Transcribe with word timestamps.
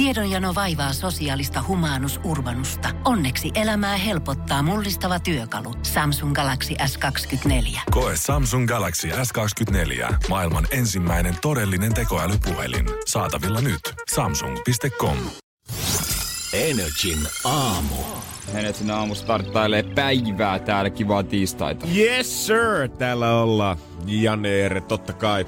Tiedonjano 0.00 0.54
vaivaa 0.54 0.92
sosiaalista 0.92 1.64
humanus 1.68 2.20
urbanusta. 2.24 2.88
Onneksi 3.04 3.50
elämää 3.54 3.96
helpottaa 3.96 4.62
mullistava 4.62 5.20
työkalu. 5.20 5.74
Samsung 5.82 6.34
Galaxy 6.34 6.74
S24. 6.74 7.80
Koe 7.90 8.12
Samsung 8.16 8.68
Galaxy 8.68 9.08
S24. 9.08 10.14
Maailman 10.28 10.66
ensimmäinen 10.70 11.36
todellinen 11.42 11.94
tekoälypuhelin. 11.94 12.86
Saatavilla 13.06 13.60
nyt. 13.60 13.80
Samsung.com. 14.14 15.16
Energin 16.52 17.18
aamu. 17.44 17.96
Energin 18.54 18.90
aamu 18.90 19.14
starttailee 19.14 19.82
päivää 19.82 20.58
täällä. 20.58 20.90
Kivaa 20.90 21.22
tiistaita. 21.22 21.86
Yes 21.96 22.46
sir, 22.46 22.88
täällä 22.98 23.34
ollaan. 23.34 23.76
Janne 24.06 24.48
Eere, 24.48 24.80
totta 24.80 25.12
kai. 25.12 25.46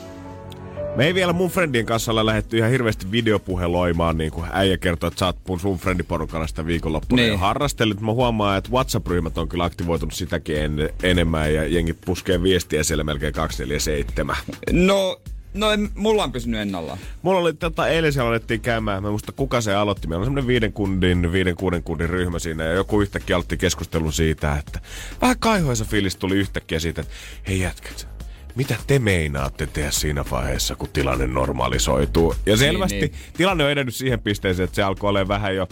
Me 0.96 1.06
ei 1.06 1.14
vielä 1.14 1.32
mun 1.32 1.50
friendien 1.50 1.86
kanssa 1.86 2.12
ole 2.12 2.26
lähdetty 2.26 2.56
ihan 2.58 2.70
hirveästi 2.70 3.10
videopuheloimaan, 3.12 4.18
niin 4.18 4.32
kuin 4.32 4.46
äijä 4.52 4.78
kertoi, 4.78 5.08
että 5.08 5.18
sä 5.18 5.26
oot 5.26 5.60
sun 5.60 5.78
friendiporukalla 5.78 6.46
sitä 6.46 6.66
viikonloppuna 6.66 7.22
niin. 7.22 7.38
harrastellut. 7.38 8.00
Mä 8.00 8.12
huomaan, 8.12 8.58
että 8.58 8.70
WhatsApp-ryhmät 8.70 9.38
on 9.38 9.48
kyllä 9.48 9.64
aktivoitunut 9.64 10.14
sitäkin 10.14 10.56
en, 10.56 10.90
enemmän 11.02 11.54
ja 11.54 11.66
jengi 11.66 11.92
puskee 11.92 12.42
viestiä 12.42 12.82
siellä 12.82 13.04
melkein 13.04 13.32
247. 13.32 14.36
No, 14.72 15.20
No 15.54 15.70
en, 15.70 15.90
mulla 15.94 16.24
on 16.24 16.32
pysynyt 16.32 16.60
ennallaan. 16.60 16.98
Mulla 17.22 17.40
oli 17.40 17.54
tota, 17.54 17.88
eilen 17.88 18.12
siellä 18.12 18.28
alettiin 18.28 18.60
käymään, 18.60 19.02
mä 19.02 19.10
muista 19.10 19.32
kuka 19.32 19.60
se 19.60 19.74
aloitti. 19.74 20.08
Meillä 20.08 20.20
on 20.20 20.26
semmonen 20.26 20.46
viiden 20.46 20.72
kundin, 20.72 21.32
viiden 21.32 21.56
kuuden 21.56 21.82
kundin 21.82 22.10
ryhmä 22.10 22.38
siinä 22.38 22.64
ja 22.64 22.72
joku 22.72 23.00
yhtäkkiä 23.00 23.36
aloitti 23.36 23.56
keskustelun 23.56 24.12
siitä, 24.12 24.56
että 24.56 24.80
vähän 25.20 25.38
kaihoisa 25.38 25.84
fiilis 25.84 26.16
tuli 26.16 26.36
yhtäkkiä 26.36 26.78
siitä, 26.78 27.00
että 27.00 27.12
hei 27.48 27.60
jätkät, 27.60 28.08
mitä 28.54 28.76
te 28.86 28.98
meinaatte 28.98 29.66
tehdä 29.66 29.90
siinä 29.90 30.24
vaiheessa, 30.30 30.76
kun 30.76 30.88
tilanne 30.92 31.26
normalisoituu? 31.26 32.34
Ja 32.46 32.56
selvästi 32.56 33.00
niin, 33.00 33.10
niin. 33.10 33.32
tilanne 33.36 33.64
on 33.64 33.70
edennyt 33.70 33.94
siihen 33.94 34.20
pisteeseen, 34.20 34.64
että 34.64 34.74
se 34.74 34.82
alkoi 34.82 35.08
olla 35.08 35.28
vähän 35.28 35.56
jo 35.56 35.68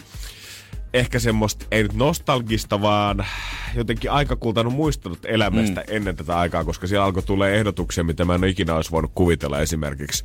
ehkä 0.93 1.19
semmoista, 1.19 1.65
ei 1.71 1.83
nyt 1.83 1.93
nostalgista, 1.93 2.81
vaan 2.81 3.25
jotenkin 3.75 4.11
aika 4.11 4.35
kultanut 4.35 4.73
muistanut 4.73 5.25
elämästä 5.25 5.81
mm. 5.81 5.95
ennen 5.95 6.15
tätä 6.15 6.37
aikaa, 6.37 6.63
koska 6.63 6.87
siellä 6.87 7.05
alkoi 7.05 7.23
tulla 7.23 7.49
ehdotuksia, 7.49 8.03
mitä 8.03 8.25
mä 8.25 8.35
en 8.35 8.43
ikinä 8.43 8.75
olisi 8.75 8.91
voinut 8.91 9.11
kuvitella. 9.15 9.59
Esimerkiksi 9.59 10.23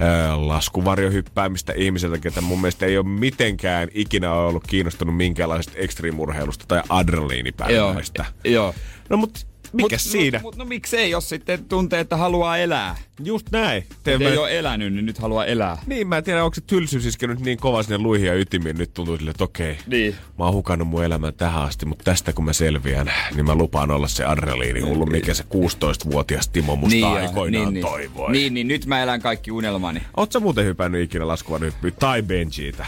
äh, 0.00 0.40
laskuvarjohyppäämistä 0.40 1.72
ihmiseltä, 1.76 2.18
ketä 2.18 2.40
mun 2.40 2.60
mielestä 2.60 2.86
ei 2.86 2.98
ole 2.98 3.06
mitenkään 3.06 3.88
ikinä 3.94 4.32
ollut 4.32 4.66
kiinnostunut 4.66 5.16
minkäänlaisesta 5.16 5.78
ekstriimurheilusta 5.78 6.64
tai 6.68 6.82
adrenaliinipäiväistä. 6.88 8.24
Joo. 8.44 8.52
Joo. 8.54 8.74
No 9.10 9.16
mutta 9.16 9.40
mikä 9.72 9.94
mut, 9.94 10.00
siinä? 10.00 10.38
Mut, 10.38 10.42
mut, 10.42 10.56
no 10.56 10.64
miksei, 10.64 11.10
jos 11.10 11.28
sitten 11.28 11.64
tuntee, 11.64 12.00
että 12.00 12.16
haluaa 12.16 12.58
elää. 12.58 12.96
Just 13.24 13.46
näin. 13.50 13.84
Te 14.04 14.18
ei 14.20 14.36
ole 14.36 14.58
elänyt, 14.58 14.92
niin 14.92 15.06
nyt 15.06 15.18
haluaa 15.18 15.44
elää. 15.44 15.78
Niin, 15.86 16.06
mä 16.08 16.18
en 16.18 16.24
tiedä, 16.24 16.44
onko 16.44 16.54
se 16.54 16.60
tylsyys 16.60 17.06
iskenyt 17.06 17.40
niin 17.40 17.58
kova 17.58 17.82
sinne 17.82 17.98
luihin 17.98 18.26
ja 18.26 18.34
ytimiin. 18.34 18.78
Nyt 18.78 18.94
tuntuu 18.94 19.16
sille, 19.16 19.30
että 19.30 19.44
okei, 19.44 19.78
niin. 19.86 20.14
mä 20.38 20.44
oon 20.44 20.54
hukannut 20.54 20.88
mun 20.88 21.04
elämän 21.04 21.34
tähän 21.34 21.62
asti, 21.62 21.86
mutta 21.86 22.04
tästä 22.04 22.32
kun 22.32 22.44
mä 22.44 22.52
selviän, 22.52 23.12
niin 23.34 23.46
mä 23.46 23.54
lupaan 23.54 23.90
olla 23.90 24.08
se 24.08 24.24
adrenaliini 24.24 24.80
hullu, 24.80 25.06
mikä 25.06 25.34
se 25.34 25.44
16-vuotias 25.44 26.48
Timo 26.48 26.76
musta 26.76 26.94
niin 26.94 27.06
aikoinaan 27.06 27.64
niin, 27.64 27.74
niin, 27.74 27.86
toivoi. 27.86 28.32
Niin, 28.32 28.54
niin, 28.54 28.68
nyt 28.68 28.86
mä 28.86 29.02
elän 29.02 29.20
kaikki 29.20 29.50
unelmani. 29.50 30.02
Oot 30.16 30.32
sä 30.32 30.40
muuten 30.40 30.64
hypännyt 30.64 31.02
ikinä 31.02 31.28
laskuvan 31.28 31.60
hyppyä 31.60 31.90
tai 31.90 32.22
benjiitä? 32.22 32.86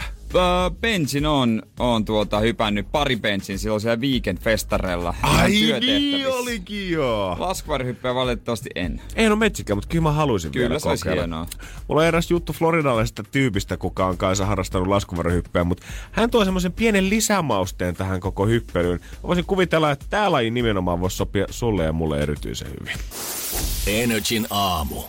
Bensin 0.81 1.25
on, 1.25 1.61
on 1.79 2.05
tuota 2.05 2.39
hypännyt 2.39 2.91
pari 2.91 3.15
bensin 3.15 3.59
silloin 3.59 3.81
siellä 3.81 4.01
weekend-festarella. 4.01 5.15
Ai 5.21 5.49
niin 5.49 6.27
olikin 6.27 6.91
joo. 6.91 7.35
Laskuvarhyppyä 7.39 8.15
valitettavasti 8.15 8.69
en. 8.75 9.01
Ei 9.15 9.29
no 9.29 9.35
metsikään, 9.35 9.77
mutta 9.77 9.89
kyllä 9.89 10.03
mä 10.03 10.11
haluaisin 10.11 10.51
kyllä 10.51 10.69
vielä 10.69 10.79
se 10.79 10.89
olisi 10.89 11.09
hienoa. 11.09 11.47
Mulla 11.87 12.01
on 12.01 12.07
eräs 12.07 12.31
juttu 12.31 12.53
floridalaisesta 12.53 13.23
tyypistä, 13.23 13.77
kuka 13.77 14.05
on 14.05 14.17
kanssa 14.17 14.45
harrastanut 14.45 14.87
laskuvarhyppyä, 14.87 15.63
mutta 15.63 15.85
hän 16.11 16.29
tuo 16.29 16.45
semmoisen 16.45 16.73
pienen 16.73 17.09
lisämausteen 17.09 17.95
tähän 17.95 18.19
koko 18.19 18.45
hyppelyyn. 18.45 18.99
Mä 18.99 19.27
voisin 19.27 19.45
kuvitella, 19.45 19.91
että 19.91 20.05
tää 20.09 20.31
laji 20.31 20.51
nimenomaan 20.51 21.01
voisi 21.01 21.17
sopia 21.17 21.45
sulle 21.49 21.83
ja 21.83 21.93
mulle 21.93 22.19
erityisen 22.19 22.67
hyvin. 22.67 22.95
Energin 23.87 24.47
aamu. 24.49 25.03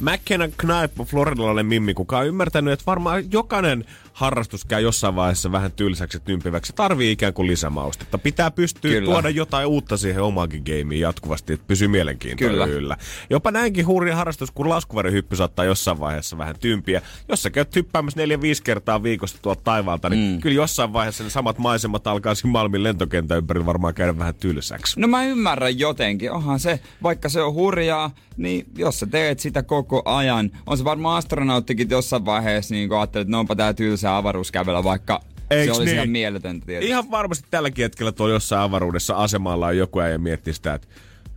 McKenna 0.00 0.48
Knipe, 0.56 1.04
floridalainen 1.04 1.66
mimmi, 1.66 1.94
kuka 1.94 2.18
on 2.18 2.26
ymmärtänyt, 2.26 2.72
että 2.72 2.86
varmaan 2.86 3.32
jokainen 3.32 3.84
harrastus 4.22 4.64
käy 4.64 4.82
jossain 4.82 5.16
vaiheessa 5.16 5.52
vähän 5.52 5.72
tylsäksi 5.72 6.16
ja 6.16 6.20
tympiväksi. 6.20 6.72
Tarvii 6.72 7.12
ikään 7.12 7.32
kuin 7.32 7.48
lisämaustetta. 7.48 8.18
Pitää 8.18 8.50
pystyä 8.50 8.90
Kyllä. 8.90 9.12
tuoda 9.12 9.30
jotain 9.30 9.66
uutta 9.66 9.96
siihen 9.96 10.22
omaankin 10.22 10.62
gameen 10.66 11.00
jatkuvasti, 11.00 11.52
että 11.52 11.66
pysyy 11.66 11.88
mielenkiintoinen 11.88 12.54
Kyllä. 12.54 12.66
yllä. 12.66 12.96
Jopa 13.30 13.50
näinkin 13.50 13.86
hurja 13.86 14.16
harrastus 14.16 14.50
kuin 14.50 14.68
laskuvarjohyppy 14.68 15.36
saattaa 15.36 15.64
jossain 15.64 16.00
vaiheessa 16.00 16.38
vähän 16.38 16.56
tympiä. 16.60 17.02
Jos 17.28 17.42
sä 17.42 17.50
käyt 17.50 17.76
hyppäämässä 17.76 18.20
neljä 18.20 18.40
viisi 18.40 18.62
kertaa 18.62 19.02
viikossa 19.02 19.38
tuolta 19.42 19.62
taivaalta, 19.64 20.08
niin 20.08 20.34
mm. 20.34 20.40
kyllä 20.40 20.56
jossain 20.56 20.92
vaiheessa 20.92 21.24
ne 21.24 21.30
samat 21.30 21.58
maisemat 21.58 22.06
alkaa 22.06 22.34
siinä 22.34 22.52
Malmin 22.52 22.82
lentokentän 22.82 23.38
ympärillä 23.38 23.66
varmaan 23.66 23.94
käydä 23.94 24.18
vähän 24.18 24.34
tylsäksi. 24.34 25.00
No 25.00 25.08
mä 25.08 25.24
ymmärrän 25.24 25.78
jotenkin. 25.78 26.32
Onhan 26.32 26.60
se, 26.60 26.80
vaikka 27.02 27.28
se 27.28 27.42
on 27.42 27.54
hurjaa, 27.54 28.10
niin 28.36 28.66
jos 28.76 29.00
sä 29.00 29.06
teet 29.06 29.40
sitä 29.40 29.62
koko 29.62 30.02
ajan, 30.04 30.50
on 30.66 30.78
se 30.78 30.84
varmaan 30.84 31.18
astronauttikin 31.18 31.90
jossain 31.90 32.24
vaiheessa 32.24 32.74
niin 32.74 32.92
ajattelee, 32.92 33.22
että 33.22 33.32
no 33.32 33.38
onpa 33.38 33.56
tää 33.56 33.74
tylsä 34.12 34.16
avaruuskävellä, 34.16 34.84
vaikka 34.84 35.20
Eiks 35.50 35.64
se 35.64 35.72
olisi 35.72 35.84
niin? 35.84 35.94
ihan 35.94 36.08
mieletöntä 36.08 36.66
tietysti. 36.66 36.90
Ihan 36.90 37.10
varmasti 37.10 37.48
tälläkin 37.50 37.82
hetkellä 37.82 38.12
tuolla 38.12 38.34
jossain 38.34 38.62
avaruudessa 38.62 39.14
asemalla 39.14 39.66
on 39.66 39.76
joku 39.76 40.00
ja 40.00 40.18
miettii 40.18 40.54
sitä, 40.54 40.74
että 40.74 40.88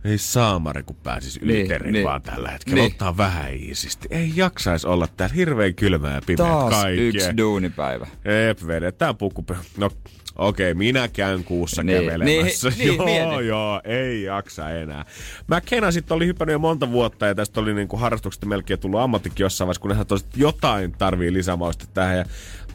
ei 0.04 0.18
saamari, 0.18 0.82
kun 0.82 0.96
pääsis 0.96 1.36
yli 1.42 1.52
niin, 1.52 1.92
niin, 1.92 2.04
vaan 2.04 2.22
tällä 2.22 2.50
hetkellä. 2.50 2.82
Niin. 2.82 2.92
Ottaa 2.92 3.16
vähän 3.16 3.54
iisisti. 3.54 4.08
Ei 4.10 4.32
jaksais 4.36 4.84
olla 4.84 5.08
täällä 5.16 5.34
hirveän 5.34 5.74
kylmää 5.74 6.14
ja 6.14 6.20
pimeät 6.26 6.48
Taas 6.48 6.74
kaikkea. 6.74 7.04
yksi 7.04 7.36
duunipäivä. 7.36 8.06
Eep, 8.24 8.58
vedetään 8.66 9.16
pukku. 9.16 9.44
No, 9.76 9.90
Okei, 10.38 10.72
okay, 10.72 10.78
minä 10.78 11.08
käyn 11.08 11.44
kuussa 11.44 11.82
niin, 11.82 12.02
kävelemässä. 12.02 12.68
Niin, 12.78 12.98
niin, 13.04 13.18
joo, 13.22 13.40
joo, 13.40 13.80
ei 13.84 14.22
jaksa 14.22 14.70
enää. 14.70 15.04
McKenna 15.48 15.90
sitten 15.90 16.14
oli 16.14 16.26
hypännyt 16.26 16.52
jo 16.52 16.58
monta 16.58 16.90
vuotta 16.90 17.26
ja 17.26 17.34
tästä 17.34 17.60
oli 17.60 17.74
niinku 17.74 17.96
harrastuksesta 17.96 18.46
melkein 18.46 18.80
tullut 18.80 19.00
ammattikin 19.00 19.44
jossain 19.44 19.66
vaiheessa, 19.66 19.82
kun 19.82 19.96
hän 19.96 20.06
jotain 20.36 20.92
tarvii 20.92 21.32
lisämausta 21.32 21.86
tähän. 21.94 22.16
Ja 22.16 22.24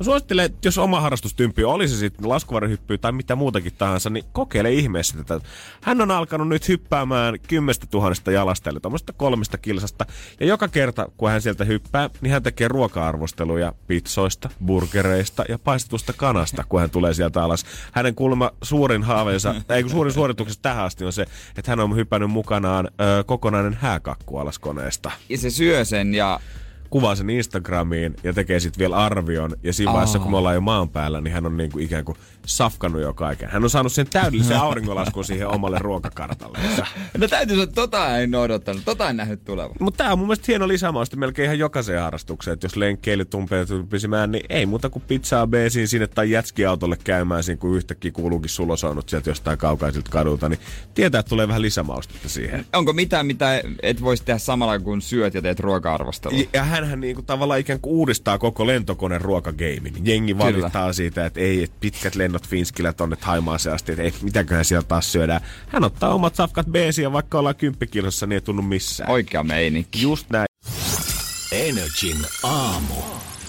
Mä 0.01 0.05
suosittelen, 0.05 0.45
että 0.45 0.67
jos 0.67 0.77
oma 0.77 1.01
harrastustympi 1.01 1.63
oli 1.63 1.87
se 1.87 1.97
sitten 1.97 2.29
laskuvarjohyppy 2.29 2.97
tai 2.97 3.11
mitä 3.11 3.35
muutakin 3.35 3.73
tahansa, 3.77 4.09
niin 4.09 4.25
kokeile 4.31 4.71
ihmeessä 4.73 5.17
tätä. 5.17 5.39
Hän 5.81 6.01
on 6.01 6.11
alkanut 6.11 6.47
nyt 6.47 6.67
hyppäämään 6.67 7.39
kymmenestä 7.47 7.87
tuhannesta 7.87 8.31
jalasta, 8.31 8.69
eli 8.69 8.79
tuommoista 8.79 9.13
kolmesta 9.13 9.57
kilsasta. 9.57 10.05
Ja 10.39 10.45
joka 10.45 10.67
kerta, 10.67 11.07
kun 11.17 11.29
hän 11.29 11.41
sieltä 11.41 11.63
hyppää, 11.63 12.09
niin 12.21 12.31
hän 12.31 12.43
tekee 12.43 12.67
ruoka-arvosteluja 12.67 13.73
pizzoista, 13.87 14.49
burgereista 14.65 15.45
ja 15.49 15.59
paistetusta 15.59 16.13
kanasta, 16.13 16.63
kun 16.69 16.79
hän 16.79 16.89
tulee 16.89 17.13
sieltä 17.13 17.43
alas. 17.43 17.65
Hänen 17.91 18.15
kuulemma 18.15 18.51
suurin 18.61 19.03
haaveensa, 19.03 19.55
ei 19.69 19.83
kun 19.83 19.91
suurin 19.91 20.13
suorituksessa 20.13 20.61
tähän 20.61 20.85
asti 20.85 21.05
on 21.05 21.13
se, 21.13 21.25
että 21.57 21.71
hän 21.71 21.79
on 21.79 21.95
hypännyt 21.95 22.31
mukanaan 22.31 22.85
ö, 22.85 23.23
kokonainen 23.23 23.77
hääkakku 23.81 24.37
alas 24.37 24.59
koneesta. 24.59 25.11
Ja 25.29 25.37
se 25.37 25.49
syö 25.49 25.85
sen 25.85 26.15
ja 26.15 26.39
kuvaa 26.91 27.15
sen 27.15 27.29
Instagramiin 27.29 28.15
ja 28.23 28.33
tekee 28.33 28.59
sitten 28.59 28.79
vielä 28.79 28.97
arvion. 28.97 29.51
Ja 29.63 29.73
siinä 29.73 29.93
vaiheessa, 29.93 30.19
kun 30.19 30.31
me 30.31 30.37
ollaan 30.37 30.55
jo 30.55 30.61
maan 30.61 30.89
päällä, 30.89 31.21
niin 31.21 31.33
hän 31.33 31.45
on 31.45 31.57
niinku 31.57 31.79
ikään 31.79 32.05
kuin 32.05 32.17
safkannut 32.45 33.01
jo 33.01 33.13
kaiken. 33.13 33.49
Hän 33.49 33.63
on 33.63 33.69
saanut 33.69 33.91
sen 33.91 34.07
täydellisen 34.09 34.57
auringonlaskun 34.67 35.25
siihen 35.25 35.47
omalle 35.47 35.79
ruokakartalle. 35.79 36.57
No 37.17 37.27
täytyy 37.27 37.55
sanoa, 37.55 37.63
että 37.63 37.75
tota 37.75 38.17
en 38.17 38.35
odottanut, 38.35 38.85
tota 38.85 39.09
en 39.09 39.17
nähnyt 39.17 39.45
tulevan. 39.45 39.75
Mutta 39.79 39.97
tämä 39.97 40.11
on 40.11 40.19
mun 40.19 40.27
mielestä 40.27 40.45
hieno 40.47 40.67
lisämausta 40.67 41.17
melkein 41.17 41.45
ihan 41.45 41.59
jokaiseen 41.59 42.01
harrastukseen. 42.01 42.53
Että 42.53 42.65
jos 42.65 42.75
lenkkeily 42.75 43.25
tumpee 43.25 43.65
pisimään, 43.89 44.31
niin 44.31 44.45
ei 44.49 44.65
muuta 44.65 44.89
kuin 44.89 45.03
pizzaa 45.07 45.47
beesiin 45.47 45.87
sinne 45.87 46.07
tai 46.07 46.31
jätskiautolle 46.31 46.97
käymään 47.03 47.43
siinä, 47.43 47.59
kun 47.59 47.77
yhtäkkiä 47.77 48.11
kuuluukin 48.11 48.49
sulosoinut 48.49 49.09
sieltä 49.09 49.29
jostain 49.29 49.57
kaukaisilta 49.57 50.11
kadulta, 50.11 50.49
niin 50.49 50.59
tietää, 50.93 51.19
että 51.19 51.29
tulee 51.29 51.47
vähän 51.47 51.61
lisämaustetta 51.61 52.29
siihen. 52.29 52.65
Onko 52.73 52.93
mitään, 52.93 53.25
mitä 53.25 53.61
et 53.83 54.01
voisi 54.01 54.23
tehdä 54.25 54.37
samalla 54.39 54.79
kun 54.79 55.01
syöt 55.01 55.33
ja 55.33 55.41
teet 55.41 55.59
ruoka-arvostelua? 55.59 56.39
Ja 56.53 56.63
hänhän 56.63 56.99
niinku 56.99 57.21
tavallaan 57.21 57.59
ikään 57.59 57.79
kuin 57.79 57.93
uudistaa 57.93 58.37
koko 58.37 58.67
lentokoneen 58.67 59.21
ruokageimin. 59.21 59.93
Jengi 60.03 60.37
valittaa 60.37 60.81
Kyllä. 60.81 60.93
siitä, 60.93 61.25
että 61.25 61.39
ei, 61.39 61.63
että 61.63 61.77
pitkät 61.79 62.15
lennot 62.31 62.47
Finskillä 62.47 62.93
tonne 62.93 63.17
Haimaaseen 63.21 63.75
asti, 63.75 63.91
että 63.91 64.03
ei, 64.03 64.13
mitäköhän 64.21 64.65
siellä 64.65 64.87
taas 64.87 65.11
syödään. 65.11 65.41
Hän 65.67 65.83
ottaa 65.83 66.13
omat 66.13 66.35
safkat 66.35 66.67
beesiä, 66.67 67.11
vaikka 67.11 67.39
ollaan 67.39 67.55
kymppikilossa, 67.55 68.27
niin 68.27 68.33
ei 68.33 68.41
tunnu 68.41 68.61
missään. 68.61 69.11
Oikea 69.11 69.43
meininki. 69.43 70.01
Just 70.01 70.29
näin. 70.29 70.45
Energin 71.51 72.25
aamu. 72.43 72.95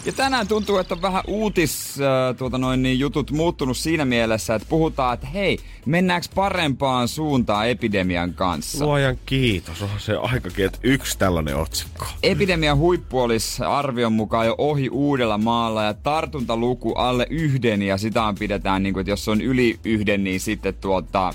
Ja 0.04 0.12
tänään 0.12 0.48
tuntuu, 0.48 0.78
että 0.78 0.94
on 0.94 1.02
vähän 1.02 1.22
uutis 1.26 2.00
äh, 2.00 2.36
tuota 2.36 2.58
noin, 2.58 2.82
niin 2.82 2.98
jutut 2.98 3.30
muuttunut 3.30 3.76
siinä 3.76 4.04
mielessä, 4.04 4.54
että 4.54 4.68
puhutaan, 4.68 5.14
että 5.14 5.26
hei, 5.26 5.58
mennäänkö 5.86 6.26
parempaan 6.34 7.08
suuntaan 7.08 7.68
epidemian 7.68 8.34
kanssa? 8.34 8.84
Luojan 8.84 9.18
kiitos, 9.26 9.82
on 9.82 9.88
se 9.98 10.16
aikakin, 10.16 10.66
että 10.66 10.78
yksi 10.82 11.18
tällainen 11.18 11.56
otsikko. 11.56 12.06
Epidemian 12.22 12.78
huippu 12.78 13.20
olisi 13.20 13.62
arvion 13.64 14.12
mukaan 14.12 14.46
jo 14.46 14.54
ohi 14.58 14.88
uudella 14.88 15.38
maalla 15.38 15.84
ja 15.84 15.94
tartuntaluku 15.94 16.92
alle 16.92 17.26
yhden 17.30 17.82
ja 17.82 17.98
sitä 17.98 18.34
pidetään, 18.38 18.82
niin 18.82 18.92
kuin, 18.92 19.00
että 19.00 19.10
jos 19.10 19.28
on 19.28 19.40
yli 19.40 19.78
yhden, 19.84 20.24
niin 20.24 20.40
sitten 20.40 20.74
tuota, 20.74 21.34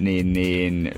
niin, 0.00 0.32
niin 0.32 0.90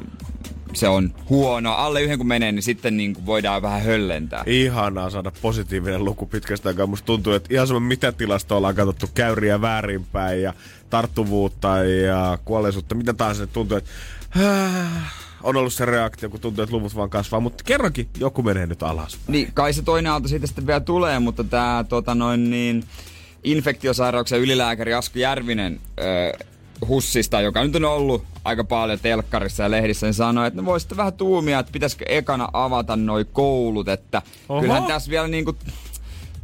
se 0.74 0.88
on 0.88 1.14
huono. 1.28 1.72
Alle 1.72 2.02
yhden 2.02 2.18
kun 2.18 2.26
menee, 2.26 2.52
niin 2.52 2.62
sitten 2.62 2.96
niin 2.96 3.14
kuin 3.14 3.26
voidaan 3.26 3.62
vähän 3.62 3.82
höllentää. 3.82 4.42
Ihanaa 4.46 5.10
saada 5.10 5.32
positiivinen 5.42 6.04
luku 6.04 6.26
pitkästä 6.26 6.68
aikaa. 6.68 6.86
Musta 6.86 7.06
tuntuu, 7.06 7.32
että 7.32 7.54
ihan 7.54 7.66
sama 7.66 7.80
mitä 7.80 8.12
tilasta 8.12 8.56
ollaan 8.56 8.74
katsottu 8.74 9.06
käyriä 9.14 9.60
väärinpäin 9.60 10.42
ja 10.42 10.54
tarttuvuutta 10.90 11.68
ja 11.84 12.38
kuolleisuutta, 12.44 12.94
mitä 12.94 13.12
tahansa 13.12 13.46
tuntuu, 13.46 13.76
että 13.76 13.90
äh, 14.36 15.12
on 15.42 15.56
ollut 15.56 15.72
se 15.72 15.84
reaktio, 15.84 16.30
kun 16.30 16.40
tuntuu, 16.40 16.64
että 16.64 16.76
luvut 16.76 16.96
vaan 16.96 17.10
kasvaa. 17.10 17.40
Mutta 17.40 17.64
kerrankin 17.64 18.08
joku 18.20 18.42
menee 18.42 18.66
nyt 18.66 18.82
alas. 18.82 19.18
Niin, 19.28 19.50
kai 19.54 19.72
se 19.72 19.82
toinen 19.82 20.12
aalto 20.12 20.28
siitä 20.28 20.46
sitten 20.46 20.66
vielä 20.66 20.80
tulee, 20.80 21.18
mutta 21.18 21.44
tämä 21.44 21.84
tota 21.88 22.14
noin 22.14 22.50
niin, 22.50 22.84
infektiosairauksen 23.44 24.40
ylilääkäri 24.40 24.94
Asko 24.94 25.18
Järvinen 25.18 25.80
öö, 26.00 26.32
Hussista, 26.88 27.40
joka 27.40 27.64
nyt 27.64 27.76
on 27.76 27.84
ollut 27.84 28.24
aika 28.44 28.64
paljon 28.64 28.98
telkkarissa 29.02 29.62
ja 29.62 29.70
lehdissä, 29.70 30.06
niin 30.06 30.14
sanoi, 30.14 30.46
että 30.46 30.60
ne 30.60 30.66
voisitte 30.66 30.96
vähän 30.96 31.12
tuumia, 31.12 31.58
että 31.58 31.72
pitäisikö 31.72 32.04
ekana 32.08 32.48
avata 32.52 32.96
noi 32.96 33.24
koulut, 33.32 33.88
että 33.88 34.22
Oho. 34.48 34.60
kyllähän 34.60 34.84
tässä 34.84 35.10
vielä 35.10 35.28
niinku 35.28 35.56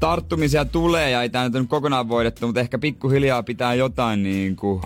tarttumisia 0.00 0.64
tulee 0.64 1.10
ja 1.10 1.22
ei 1.22 1.28
tämä 1.28 1.48
nyt 1.48 1.68
kokonaan 1.68 2.08
voidettu, 2.08 2.46
mutta 2.46 2.60
ehkä 2.60 2.78
pikkuhiljaa 2.78 3.42
pitää 3.42 3.74
jotain 3.74 4.22
niinku 4.22 4.80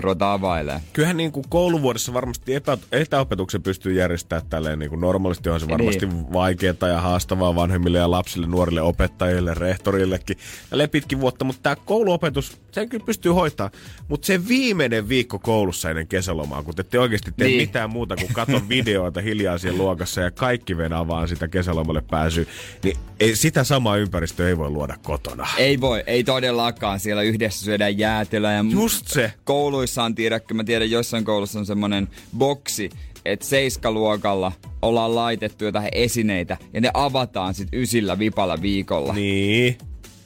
ruveta 0.00 0.32
availemaan. 0.32 0.82
Kyllähän 0.92 1.16
niin 1.16 1.32
kuin 1.32 1.44
kouluvuodessa 1.48 2.14
varmasti 2.14 2.54
etä, 2.54 2.78
etäopetuksen 2.92 3.62
pystyy 3.62 3.92
järjestämään 3.92 4.46
tälleen 4.50 4.78
niin 4.78 4.90
kuin 4.90 5.00
normaalisti 5.00 5.48
on 5.48 5.60
se 5.60 5.68
varmasti 5.68 6.06
niin. 6.06 6.32
vaikeaa 6.32 6.88
ja 6.88 7.00
haastavaa 7.00 7.54
vanhemmille 7.54 7.98
ja 7.98 8.10
lapsille, 8.10 8.46
nuorille 8.46 8.82
opettajille, 8.82 9.54
rehtorillekin. 9.54 10.36
Tälle 10.70 10.86
pitkin 10.86 11.20
vuotta, 11.20 11.44
mutta 11.44 11.62
tämä 11.62 11.76
kouluopetus, 11.76 12.58
sen 12.72 12.88
kyllä 12.88 13.04
pystyy 13.04 13.32
hoitaa. 13.32 13.70
Mutta 14.08 14.26
se 14.26 14.48
viimeinen 14.48 15.08
viikko 15.08 15.38
koulussa 15.38 15.90
ennen 15.90 16.06
kesälomaa, 16.06 16.62
kun 16.62 16.74
te 16.74 16.98
oikeasti 16.98 17.32
tee 17.36 17.48
niin. 17.48 17.60
mitään 17.60 17.90
muuta 17.90 18.16
kuin 18.16 18.32
katon 18.32 18.68
videoita 18.74 19.20
hiljaa 19.20 19.58
siellä 19.58 19.78
luokassa 19.78 20.20
ja 20.20 20.30
kaikki 20.30 20.76
venää 20.76 21.08
vaan 21.08 21.28
sitä 21.28 21.48
kesälomalle 21.48 22.02
pääsyä, 22.10 22.44
niin 22.82 22.96
ei, 23.20 23.36
sitä 23.36 23.64
samaa 23.64 23.96
ympäristöä 23.96 24.48
ei 24.48 24.58
voi 24.58 24.70
luoda 24.70 24.96
kotona. 25.02 25.46
Ei 25.56 25.80
voi, 25.80 26.04
ei 26.06 26.24
todellakaan. 26.24 27.00
Siellä 27.00 27.22
yhdessä 27.22 27.64
syödään 27.64 27.98
jäätelöä 27.98 28.52
ja 28.52 28.64
Just 28.70 29.08
se. 29.08 29.32
koulu 29.44 29.73
kouluissa 29.74 30.02
on, 30.02 30.14
tiedäkö, 30.14 30.54
mä 30.54 30.64
tiedän, 30.64 30.90
joissain 30.90 31.24
koulussa 31.24 31.58
on 31.58 31.66
semmonen 31.66 32.08
boksi, 32.38 32.90
että 33.24 33.46
seiskaluokalla 33.46 34.52
ollaan 34.82 35.14
laitettu 35.14 35.64
jotain 35.64 35.88
esineitä 35.92 36.56
ja 36.72 36.80
ne 36.80 36.90
avataan 36.94 37.54
sitten 37.54 37.80
ysillä 37.80 38.18
vipalla 38.18 38.62
viikolla. 38.62 39.12
Niin. 39.12 39.78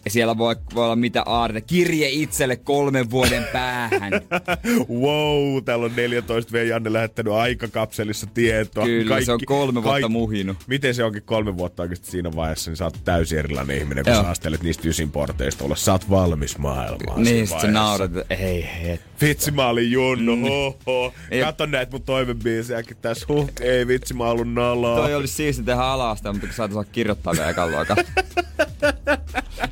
Ja 0.04 0.10
siellä 0.10 0.38
voi, 0.38 0.56
voi 0.74 0.84
olla 0.84 0.96
mitä 0.96 1.22
aarre. 1.26 1.60
Kirje 1.60 2.08
itselle 2.08 2.56
kolmen 2.56 3.10
vuoden 3.10 3.44
päähän. 3.52 4.12
wow, 5.02 5.64
täällä 5.64 5.84
on 5.84 5.96
14 5.96 6.52
V. 6.52 6.66
Janne 6.66 6.92
lähettänyt 6.92 7.32
aikakapselissa 7.32 8.26
tietoa. 8.26 8.84
Kyllä, 8.84 9.08
kaikki, 9.08 9.26
se 9.26 9.32
on 9.32 9.40
kolme 9.46 9.74
vuotta 9.74 9.90
kaikki, 9.90 10.08
muhinut. 10.08 10.56
Miten 10.66 10.94
se 10.94 11.04
onkin 11.04 11.22
kolme 11.22 11.56
vuotta 11.56 11.82
oikeasti 11.82 12.10
siinä 12.10 12.36
vaiheessa, 12.36 12.70
niin 12.70 12.76
sä 12.76 12.84
oot 12.84 12.98
täysin 13.04 13.38
erilainen 13.38 13.78
ihminen, 13.78 14.04
kun 14.04 14.12
Joo. 14.12 14.22
sä 14.22 14.28
astelet 14.28 14.62
niistä 14.62 14.88
ysin 14.88 15.10
porteista 15.10 15.64
olla. 15.64 15.76
Sä 15.76 15.92
oot 15.92 16.10
valmis 16.10 16.58
maailmaan. 16.58 17.22
Niin, 17.22 17.46
sit 17.46 17.60
sä 17.60 17.70
naurat, 17.70 18.10
ei 18.30 18.68
het. 18.82 19.00
Vitsi, 19.20 19.50
mä 19.50 19.68
olin 19.68 19.92
Junnu, 19.92 20.36
mm. 20.36 20.42
ho, 20.42 20.78
ho. 20.86 21.14
Kato 21.44 21.66
näitä 21.66 21.92
mun 21.92 22.02
toimenbiisejäkin 22.02 22.96
tässä, 23.02 23.26
huh. 23.28 23.50
Ei 23.60 23.86
vitsi, 23.86 24.14
mä 24.14 24.24
oon 24.24 24.58
ollut 24.58 24.96
Toi 24.96 25.14
olisi 25.14 25.34
siisti 25.34 25.62
tehdä 25.62 25.82
alasta, 25.82 26.32
mutta 26.32 26.46
kun 26.46 26.56
sä 26.56 26.64
et 26.64 26.70
osaa 26.70 26.84
kirjoittaa 26.84 27.32
vielä 27.32 27.50
ekan 27.50 27.68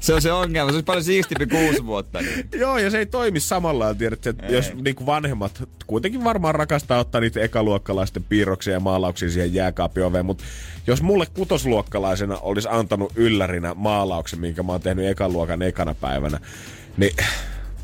se 0.01 0.15
on 0.17 0.23
se 0.23 0.33
ongelma. 0.33 0.71
Se 0.71 0.75
olisi 0.75 0.85
paljon 0.85 1.05
siistimpi 1.05 1.47
kuusi 1.47 1.87
vuotta. 1.87 2.21
Niin. 2.21 2.49
Joo, 2.55 2.79
ja 2.79 2.91
se 2.91 2.99
ei 2.99 3.07
toimi 3.07 3.41
samalla 3.41 3.85
lailla. 3.85 3.99
Tiedät, 3.99 4.27
että 4.27 4.47
jos 4.47 4.75
niin 4.75 4.97
kuin 4.97 5.07
vanhemmat 5.07 5.63
kuitenkin 5.87 6.25
varmaan 6.25 6.55
rakastaa 6.55 6.99
ottaa 6.99 7.21
niitä 7.21 7.41
ekaluokkalaisten 7.41 8.25
piirroksia 8.25 8.73
ja 8.73 8.81
maalauksia 8.81 9.31
siihen 9.31 9.55
jääkaapioveen, 9.55 10.27
mutta 10.27 10.45
jos 10.87 11.03
mulle 11.03 11.27
kutosluokkalaisena 11.35 12.39
olisi 12.39 12.69
antanut 12.71 13.13
yllärinä 13.17 13.75
maalauksen, 13.75 14.41
minkä 14.41 14.63
mä 14.63 14.73
oon 14.73 14.81
tehnyt 14.81 15.07
ekaluokan 15.07 15.63
ekana 15.63 15.95
päivänä, 15.95 16.41
niin 16.97 17.17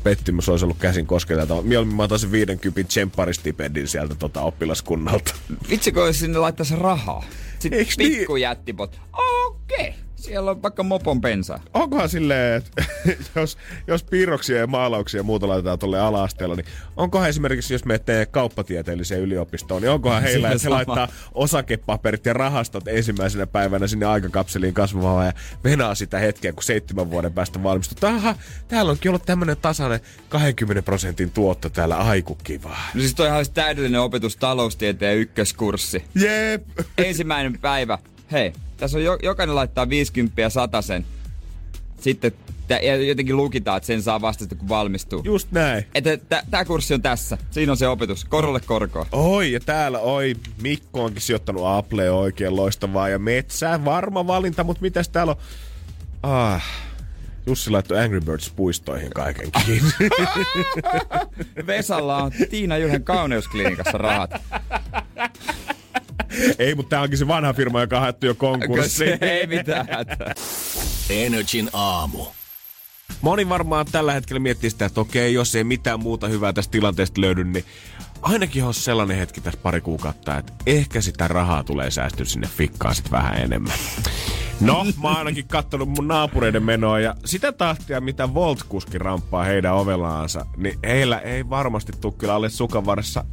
pettymys 0.03 0.49
olisi 0.49 0.65
ollut 0.65 0.77
käsin 0.79 1.05
kosketeltava. 1.05 1.61
Mieluummin 1.61 1.95
mä 1.95 2.03
otan 2.03 2.19
50 2.31 2.83
tsempparistipendin 2.83 3.87
sieltä 3.87 4.15
tota 4.15 4.41
oppilaskunnalta. 4.41 5.35
Vitsi, 5.69 5.91
kun 5.91 6.03
olisi 6.03 6.19
sinne 6.19 6.39
laittaisi 6.39 6.75
rahaa. 6.75 7.23
Sitten 7.59 7.79
Eiks 7.79 7.97
niin? 7.97 8.41
jättipot. 8.41 9.01
Okei. 9.13 9.87
Okay. 9.87 10.03
Siellä 10.23 10.51
on 10.51 10.61
vaikka 10.61 10.83
mopon 10.83 11.21
pensa. 11.21 11.59
Onkohan 11.73 12.09
silleen, 12.09 12.57
että 12.57 12.85
jos, 13.35 13.57
jos 13.87 14.03
piirroksia 14.03 14.57
ja 14.57 14.67
maalauksia 14.67 15.19
ja 15.19 15.23
muuta 15.23 15.47
laitetaan 15.47 15.79
tuolle 15.79 15.99
ala-asteella, 15.99 16.55
niin 16.55 16.65
onkohan 16.97 17.29
esimerkiksi, 17.29 17.73
jos 17.73 17.85
menee 17.85 18.25
kauppatieteelliseen 18.31 19.21
yliopistoon, 19.21 19.81
niin 19.81 19.89
onkohan 19.89 20.23
heillä, 20.33 20.47
että 20.47 20.63
se 20.63 20.69
laittaa 20.69 21.07
osakepaperit 21.33 22.25
ja 22.25 22.33
rahastot 22.33 22.87
ensimmäisenä 22.87 23.47
päivänä 23.47 23.87
sinne 23.87 24.05
aikakapseliin 24.05 24.73
kasvamaan 24.73 25.25
ja 25.25 25.33
venaa 25.63 25.95
sitä 25.95 26.19
hetkeä, 26.19 26.53
kun 26.53 26.63
seitsemän 26.63 27.11
vuoden 27.11 27.33
päästä 27.33 27.63
valmistuu. 27.63 28.09
Aha, 28.09 28.35
täällä 28.67 28.91
onkin 28.91 29.09
ollut 29.09 29.25
tämmöinen 29.25 29.57
tasainen 29.57 29.99
20 30.29 30.81
prosentin 30.81 31.31
tuotto 31.31 31.69
täällä, 31.69 31.97
aiku 31.97 32.37
kiva. 32.43 32.77
No 32.93 32.99
siis 32.99 33.15
toi 33.15 33.31
olisi 33.31 33.51
täydellinen 33.51 34.01
opetus 34.01 34.37
taloustieteen 34.37 35.17
ykköskurssi. 35.17 36.03
Jep. 36.15 36.63
Ensimmäinen 36.97 37.59
päivä. 37.59 37.97
Hei, 38.31 38.53
tässä 38.77 38.97
on 38.97 39.03
jo, 39.03 39.17
jokainen 39.23 39.55
laittaa 39.55 39.89
50 39.89 40.41
ja 40.41 40.49
sen. 40.81 41.05
Sitten 42.01 42.31
ja 42.69 42.95
jotenkin 42.95 43.37
lukitaan, 43.37 43.77
että 43.77 43.87
sen 43.87 44.01
saa 44.01 44.21
vasta 44.21 44.39
sitten, 44.39 44.57
kun 44.57 44.69
valmistuu. 44.69 45.21
Just 45.23 45.51
näin. 45.51 45.85
Että 45.95 46.17
tämä 46.51 46.65
kurssi 46.65 46.93
on 46.93 47.01
tässä. 47.01 47.37
Siinä 47.51 47.71
on 47.71 47.77
se 47.77 47.87
opetus. 47.87 48.25
Korolle 48.25 48.59
korkoa. 48.59 49.05
Oi, 49.11 49.51
ja 49.51 49.59
täällä, 49.59 49.99
oi, 49.99 50.35
Mikko 50.61 51.03
onkin 51.03 51.21
sijoittanut 51.21 51.63
Apple 51.65 52.11
oikein 52.11 52.55
loistavaa. 52.55 53.09
Ja 53.09 53.19
metsää, 53.19 53.85
varma 53.85 54.27
valinta, 54.27 54.63
mutta 54.63 54.81
mitäs 54.81 55.09
täällä 55.09 55.31
on? 55.31 55.37
Ah, 56.23 56.63
Jussi 57.45 57.69
laittoi 57.69 57.99
Angry 57.99 58.21
Birds 58.21 58.49
puistoihin 58.55 59.09
kaiken 59.09 59.51
kiinni. 59.65 59.91
Vesalla 61.67 62.23
on 62.23 62.31
Tiina 62.49 62.77
Juhen 62.77 63.03
kauneusklinikassa 63.03 63.97
rahat. 63.97 64.31
Ei, 66.59 66.75
mutta 66.75 66.89
tää 66.89 67.01
onkin 67.01 67.17
se 67.17 67.27
vanha 67.27 67.53
firma, 67.53 67.81
joka 67.81 67.99
haettu 67.99 68.25
jo 68.25 68.35
konkurssiin. 68.35 69.17
Ei 69.21 69.47
mitään 69.47 69.87
Energin 71.09 71.69
aamu. 71.73 72.25
Moni 73.21 73.49
varmaan 73.49 73.85
tällä 73.91 74.13
hetkellä 74.13 74.39
miettii 74.39 74.69
sitä, 74.69 74.85
että 74.85 75.01
okei, 75.01 75.33
jos 75.33 75.55
ei 75.55 75.63
mitään 75.63 75.99
muuta 75.99 76.27
hyvää 76.27 76.53
tästä 76.53 76.71
tilanteesta 76.71 77.21
löydy, 77.21 77.43
niin 77.43 77.65
ainakin 78.21 78.63
on 78.63 78.73
sellainen 78.73 79.17
hetki 79.17 79.41
tässä 79.41 79.59
pari 79.63 79.81
kuukautta, 79.81 80.37
että 80.37 80.53
ehkä 80.65 81.01
sitä 81.01 81.27
rahaa 81.27 81.63
tulee 81.63 81.91
säästyä 81.91 82.25
sinne 82.25 82.47
fikkaan 82.57 82.95
sitten 82.95 83.11
vähän 83.11 83.37
enemmän. 83.37 83.77
No, 84.61 84.85
mä 85.01 85.07
oon 85.07 85.17
ainakin 85.17 85.47
kattonut 85.47 85.89
mun 85.89 86.07
naapureiden 86.07 86.63
menoa 86.63 86.99
ja 86.99 87.15
sitä 87.25 87.51
tahtia, 87.51 88.01
mitä 88.01 88.29
Volt-kuski 88.33 88.97
ramppaa 88.97 89.43
heidän 89.43 89.73
ovelaansa, 89.73 90.45
niin 90.57 90.79
heillä 90.83 91.19
ei 91.19 91.49
varmasti 91.49 91.91
tule 92.01 92.13
kyllä 92.17 92.33
alle 92.33 92.49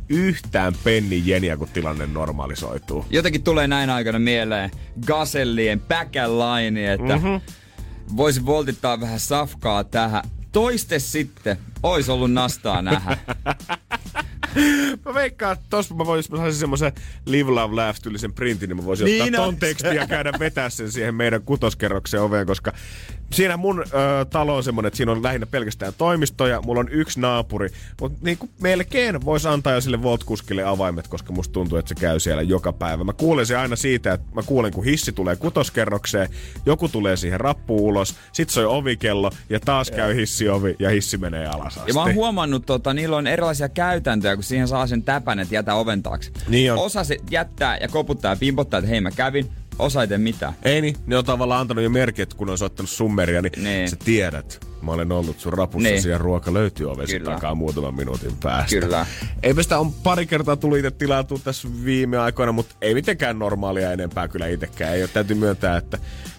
yhtään 0.09 0.75
penni 0.85 1.23
jeniä, 1.25 1.57
kun 1.57 1.69
tilanne 1.69 2.07
normalisoituu. 2.07 3.07
Jotenkin 3.11 3.43
tulee 3.43 3.67
näin 3.67 3.91
aikana 3.91 4.19
mieleen 4.19 4.71
Gasellien 5.07 5.83
line, 6.29 6.93
että 6.93 7.17
mm-hmm. 7.17 7.41
voisi 8.17 8.47
voltittaa 8.47 9.01
vähän 9.01 9.21
safkaa 9.21 9.85
tähän. 9.85 10.23
Toiste 10.53 10.99
sitten, 10.99 11.57
ois 11.83 12.09
ollut 12.09 12.33
nastaa 12.33 12.83
nähdä. 12.83 13.17
mä 15.05 15.15
veikkaan, 15.15 15.53
että 15.53 15.67
tossa 15.71 15.95
mä 15.95 16.07
voisin, 16.07 16.33
mä 16.33 16.39
saisin 16.39 16.61
semmoisen 16.61 16.93
Live 17.27 17.51
Love 17.51 17.75
Laugh 17.75 18.01
tyylisen 18.03 18.33
printin, 18.33 18.69
niin 18.69 18.77
mä 18.77 18.85
voisin 18.85 19.05
niin 19.05 19.23
ottaa 19.23 19.45
ton 19.45 19.57
tekstin 19.57 19.95
ja 19.95 20.07
käydä 20.07 20.33
vetää 20.39 20.71
sen 20.71 20.93
siihen 20.93 21.15
meidän 21.15 21.43
kutoskerroksen 21.43 22.21
oveen, 22.21 22.47
koska 22.47 22.73
siinä 23.33 23.57
mun 23.57 23.81
ö, 23.81 24.25
talo 24.25 24.57
on 24.57 24.65
semmonen, 24.65 24.87
että 24.87 24.97
siinä 24.97 25.13
on 25.13 25.23
lähinnä 25.23 25.47
pelkästään 25.47 25.93
toimistoja, 25.99 26.63
mulla 26.63 26.81
on 26.81 26.89
yksi 26.91 27.21
naapuri, 27.21 27.69
mutta 28.01 28.19
niin 28.23 28.39
kuin 28.39 28.51
melkein 28.61 29.25
voisi 29.25 29.49
antaa 29.49 29.73
jo 29.73 29.81
sille 29.81 30.03
Volt-kuskille 30.03 30.65
avaimet, 30.65 31.09
koska 31.09 31.33
musta 31.33 31.53
tuntuu, 31.53 31.79
että 31.79 31.89
se 31.89 31.95
käy 31.95 32.21
siellä 32.21 32.43
joka 32.43 32.73
päivä. 32.73 33.05
Mä 33.05 33.13
kuulen 33.13 33.47
se 33.47 33.57
aina 33.57 33.77
siitä, 33.77 34.13
että 34.13 34.27
mä 34.35 34.43
kuulen, 34.43 34.73
kun 34.73 34.85
hissi 34.85 35.13
tulee 35.13 35.37
kutoskerrokseen, 35.37 36.29
joku 36.67 36.89
tulee 36.89 37.17
siihen 37.17 37.41
rappu 37.41 37.87
ulos, 37.87 38.15
sit 38.33 38.51
soi 38.51 38.65
ovikello 38.65 39.31
ja 39.51 39.61
taas 39.61 39.91
käy 39.91 40.17
hissiovi 40.17 40.77
ja 40.79 40.91
hissi 40.91 41.19
menee 41.19 41.47
alas 41.47 41.79
asti. 41.79 41.91
Ja 41.91 41.95
mä 41.95 42.01
oon 42.01 42.15
huomannut, 42.15 42.67
tota, 42.67 42.95
niillä 42.95 43.17
on 43.17 43.27
erilaisia 43.27 43.69
käytäntöjä, 43.69 44.35
kun 44.35 44.45
siihen 44.45 44.69
saa 44.69 44.87
sen 44.87 45.03
täpän, 45.03 45.39
että 45.39 45.55
jätä 45.55 45.75
oven 45.75 46.03
taakse. 46.03 46.31
Niin 46.49 46.73
on. 46.73 46.79
Osa 46.79 47.05
se 47.05 47.17
jättää 47.31 47.77
ja 47.77 47.89
koputtaa 47.89 48.33
ja 48.33 48.37
pimpottaa, 48.37 48.79
että 48.79 48.91
hei 48.91 49.01
mä 49.01 49.11
kävin 49.11 49.51
osa 49.81 50.01
ei 50.01 50.09
tee 50.09 50.19
mitään. 50.19 50.53
Ei 50.63 50.81
niin, 50.81 50.97
ne 51.07 51.17
on 51.17 51.25
tavallaan 51.25 51.61
antanut 51.61 51.85
jo 51.85 51.91
merkit, 51.91 52.35
kun 52.35 52.51
on 52.51 52.59
soittanut 52.59 52.91
summeria, 52.91 53.43
niin, 53.43 53.53
niin. 53.57 53.91
sä 53.91 53.97
tiedät. 54.05 54.67
Mä 54.83 54.93
olen 54.93 55.13
ollut 55.13 55.41
sun 55.41 55.53
rapussa 55.53 55.89
niin. 55.89 56.09
ja 56.09 56.19
ruoka 56.19 56.55
löytyy 56.55 56.91
ovesi 56.91 57.21
takaa 57.21 57.55
muutaman 57.55 57.95
minuutin 57.95 58.37
päästä. 58.43 58.81
Kyllä. 58.81 59.07
Eipä 59.43 59.63
sitä 59.63 59.79
on 59.79 59.93
pari 59.93 60.27
kertaa 60.27 60.57
tullut 60.57 60.79
itse 60.79 60.91
tilattua 60.91 61.39
tässä 61.45 61.69
viime 61.85 62.19
aikoina, 62.19 62.53
mutta 62.53 62.75
ei 62.81 62.95
mitenkään 62.95 63.39
normaalia 63.39 63.93
enempää 63.93 64.29
kyllä 64.29 64.47
itsekään. 64.47 64.95
Ei 64.95 65.03
ole 65.03 65.11
täytyy 65.13 65.37
myöntää, 65.37 65.77
että 65.77 65.99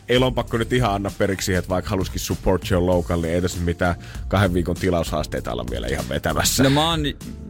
ei 0.09 0.17
on 0.17 0.33
pakko 0.33 0.57
nyt 0.57 0.73
ihan 0.73 0.93
anna 0.93 1.11
periksi 1.17 1.53
että 1.53 1.69
vaikka 1.69 1.89
haluskin 1.89 2.19
support 2.19 2.71
your 2.71 2.85
local, 2.85 3.21
niin 3.21 3.33
ei 3.33 3.41
tässä 3.41 3.61
mitään 3.61 3.95
kahden 4.27 4.53
viikon 4.53 4.75
tilaushaasteita 4.75 5.51
olla 5.51 5.65
vielä 5.71 5.87
ihan 5.87 6.09
vetämässä. 6.09 6.63
No 6.63 6.69
mä 6.69 6.89
oon 6.89 7.01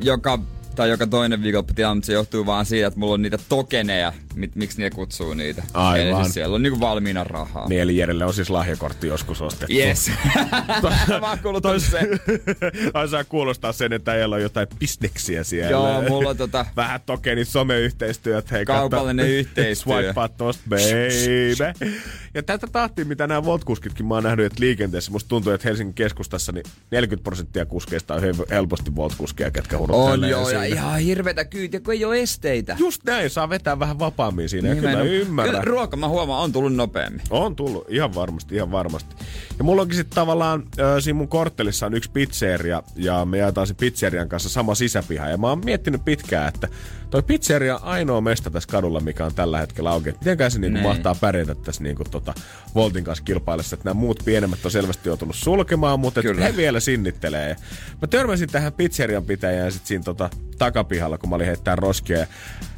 joka 0.02 0.40
tai 0.76 0.90
joka 0.90 1.08
toinen 1.08 1.44
viikonloppu 1.44 1.74
tilaa, 1.74 1.96
mutta 1.96 2.06
se 2.06 2.14
johtuu 2.14 2.46
vaan 2.46 2.66
siitä, 2.66 2.88
että 2.88 3.00
mulla 3.00 3.14
on 3.14 3.22
niitä 3.22 3.38
tokeneja, 3.50 4.14
mit, 4.36 4.56
miksi 4.56 4.82
ne 4.82 4.90
kutsuu 4.90 5.34
niitä. 5.34 5.64
Aivan. 5.74 6.00
Eli 6.00 6.24
siis 6.24 6.34
siellä 6.34 6.56
on 6.56 6.64
niinku 6.64 6.80
valmiina 6.80 7.24
rahaa. 7.24 7.70
Niin, 7.70 7.82
eli 7.82 7.98
Jerelle 7.98 8.26
on 8.26 8.34
siis 8.34 8.50
lahjakortti 8.50 9.08
joskus 9.08 9.42
ostettu. 9.42 9.76
Yes. 9.76 10.12
Mä 11.22 11.38
oon 11.64 11.82
sen. 11.82 12.08
Ai 12.94 13.08
saa 13.08 13.24
kuulostaa 13.24 13.72
sen, 13.72 13.94
että 13.94 14.16
ei 14.16 14.24
on 14.24 14.42
jotain 14.42 14.68
bisneksiä 14.80 15.44
siellä. 15.44 15.72
Joo, 15.72 16.02
mulla 16.02 16.30
on 16.30 16.38
tota... 16.38 16.66
Vähän 16.76 17.02
tokenit 17.06 17.48
someyhteistyöt. 17.48 18.52
Hei, 18.52 18.66
kaupallinen 18.66 19.28
yhteistyö. 19.28 19.94
Swipe 19.94 20.30
tosta, 20.38 20.64
baby. 20.70 21.90
Ja 22.34 22.44
tätä 22.44 22.68
tahtia, 22.68 23.06
mitä 23.06 23.28
nämä 23.28 23.46
voltkuskitkin 23.46 24.06
mä 24.06 24.14
oon 24.14 24.24
nähnyt, 24.24 24.46
että 24.46 24.60
liikenteessä 24.60 25.12
musta 25.12 25.30
tuntuu, 25.30 25.54
että 25.54 25.68
Helsingin 25.68 25.94
keskustassa 25.94 26.52
niin 26.52 26.66
40 26.92 27.24
prosenttia 27.24 27.66
kuskeista 27.66 28.14
on 28.14 28.22
helposti 28.50 28.96
voltkuskeja, 28.96 29.52
ketkä 29.52 29.78
On 29.78 30.30
joo, 30.30 30.50
ja 30.50 30.61
ihan 30.64 31.00
hirvetä 31.00 31.46
kyytiä, 31.46 31.80
kun 31.80 31.94
ei 31.94 32.06
ole 32.06 32.20
esteitä. 32.22 32.76
Just 32.80 33.04
näin, 33.04 33.30
saa 33.30 33.50
vetää 33.50 33.80
vähän 33.80 34.00
vapaammin 34.00 34.50
siinä. 34.50 34.70
Niin, 34.70 34.84
kyllä 34.84 35.02
ymmärrän. 35.02 35.52
Kyllä 35.52 35.66
ruoka, 35.66 35.98
mä 35.98 36.08
huomaan, 36.08 36.44
on 36.44 36.52
tullut 36.52 36.76
nopeammin. 36.76 37.22
On 37.30 37.56
tullut, 37.56 37.86
ihan 37.90 38.16
varmasti, 38.16 38.56
ihan 38.56 38.72
varmasti. 38.72 39.16
Ja 39.58 39.64
mulla 39.64 39.82
onkin 39.82 39.98
sitten 39.98 40.16
tavallaan, 40.16 40.64
äh, 40.80 40.86
siinä 41.00 41.18
mun 41.18 41.28
korttelissa 41.28 41.86
on 41.86 41.94
yksi 41.94 42.12
pizzeria, 42.12 42.84
ja 42.96 43.26
me 43.26 43.38
jaetaan 43.38 43.68
sen 43.68 43.76
pizzerian 43.76 44.30
kanssa 44.30 44.50
sama 44.50 44.76
sisäpiha. 44.76 45.30
Ja 45.30 45.38
mä 45.38 45.48
oon 45.48 45.66
miettinyt 45.66 46.06
pitkään, 46.06 46.48
että 46.48 46.68
toi 47.10 47.24
pizzeria 47.24 47.76
on 47.76 47.84
ainoa 47.84 48.22
mesta 48.22 48.50
tässä 48.50 48.70
kadulla, 48.70 49.00
mikä 49.00 49.26
on 49.26 49.34
tällä 49.36 49.60
hetkellä 49.60 49.92
auki. 49.92 50.12
Mitenkään 50.12 50.52
se 50.52 50.60
niinku 50.60 50.78
niin. 50.78 50.88
mahtaa 50.88 51.16
pärjätä 51.16 51.56
tässä 51.56 51.84
niinku 51.84 52.04
tota 52.12 52.34
Voltin 52.76 53.04
kanssa 53.04 53.24
kilpailessa, 53.24 53.74
että 53.74 53.90
nämä 53.90 54.00
muut 54.00 54.22
pienemmät 54.26 54.66
on 54.66 54.72
selvästi 54.72 55.10
joutunut 55.10 55.36
sulkemaan, 55.36 56.00
mutta 56.00 56.22
he 56.44 56.58
vielä 56.58 56.80
sinnittelee. 56.80 57.56
Mä 58.02 58.08
törmäsin 58.08 58.50
tähän 58.50 58.74
pizzerian 58.74 59.26
pitäjään 59.26 59.72
sit 59.72 59.86
siinä 59.86 60.04
tota 60.04 60.30
takapihalla, 60.62 61.18
kun 61.18 61.30
mä 61.30 61.36
olin 61.36 61.48
heittää 61.48 61.76
roskia. 61.76 62.18
Ja 62.20 62.28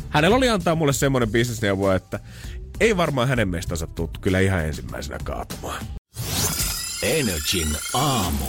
hänellä 0.10 0.38
oli 0.38 0.50
antaa 0.50 0.76
mulle 0.76 0.94
semmoinen 0.94 1.32
bisnesneuvo, 1.32 1.92
että 1.92 2.20
ei 2.80 2.98
varmaan 2.98 3.28
hänen 3.28 3.48
mestansa 3.48 3.88
tuttu 3.88 4.20
kyllä 4.20 4.40
ihan 4.40 4.66
ensimmäisenä 4.66 5.18
kaatumaan. 5.24 5.86
Energin 7.04 7.68
aamu. 7.94 8.46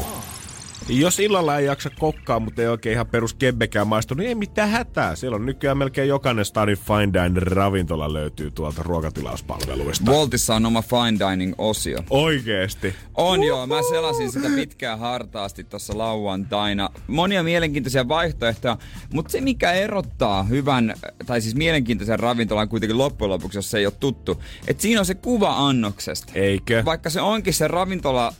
Jos 0.89 1.21
illalla 1.21 1.59
ei 1.59 1.67
jaksa 1.67 1.91
kokkaa, 1.99 2.41
mutta 2.41 2.63
ei 2.63 2.69
oikein 2.69 2.93
ihan 2.93 3.07
perus 3.07 3.35
kebbekään 3.35 3.87
maistu, 3.87 4.15
niin 4.15 4.29
ei 4.29 4.35
mitään 4.35 4.69
hätää. 4.71 5.17
Siellä 5.17 5.35
on 5.35 5.47
nykyään 5.47 5.79
melkein 5.79 6.09
jokainen 6.09 6.45
Stadin 6.45 6.77
Fine 6.77 7.13
Dine 7.13 7.41
ravintola 7.41 8.13
löytyy 8.13 8.51
tuolta 8.51 8.83
ruokatilauspalveluista. 8.83 10.07
Voltissa 10.07 10.55
on 10.55 10.67
oma 10.67 10.83
Fine 10.83 11.19
Dining-osio. 11.31 11.99
Oikeesti? 12.11 12.95
On 13.15 13.39
Uhuhu. 13.39 13.49
joo, 13.49 13.67
mä 13.67 13.83
selasin 13.91 14.33
sitä 14.33 14.49
pitkään 14.55 14.99
hartaasti 14.99 15.65
tuossa 15.65 15.99
lauantaina. 15.99 16.91
Monia 17.07 17.43
mielenkiintoisia 17.43 18.09
vaihtoehtoja, 18.09 18.77
mutta 19.13 19.33
se 19.33 19.41
mikä 19.41 19.73
erottaa 19.73 20.43
hyvän, 20.43 20.95
tai 21.27 21.41
siis 21.41 21.55
mielenkiintoisen 21.55 22.19
ravintolan 22.21 22.69
kuitenkin 22.69 22.99
loppujen 22.99 23.31
lopuksi, 23.31 23.59
jos 23.59 23.71
se 23.71 23.79
ei 23.79 23.87
ole 23.87 23.95
tuttu, 24.01 24.43
että 24.67 24.83
siinä 24.83 25.01
on 25.01 25.07
se 25.07 25.15
kuva 25.15 25.69
annoksesta. 25.69 26.33
Eikö? 26.35 26.83
Vaikka 26.85 27.11
se 27.11 27.21
onkin 27.21 27.55
se 27.55 27.69
ravintola 27.69 28.33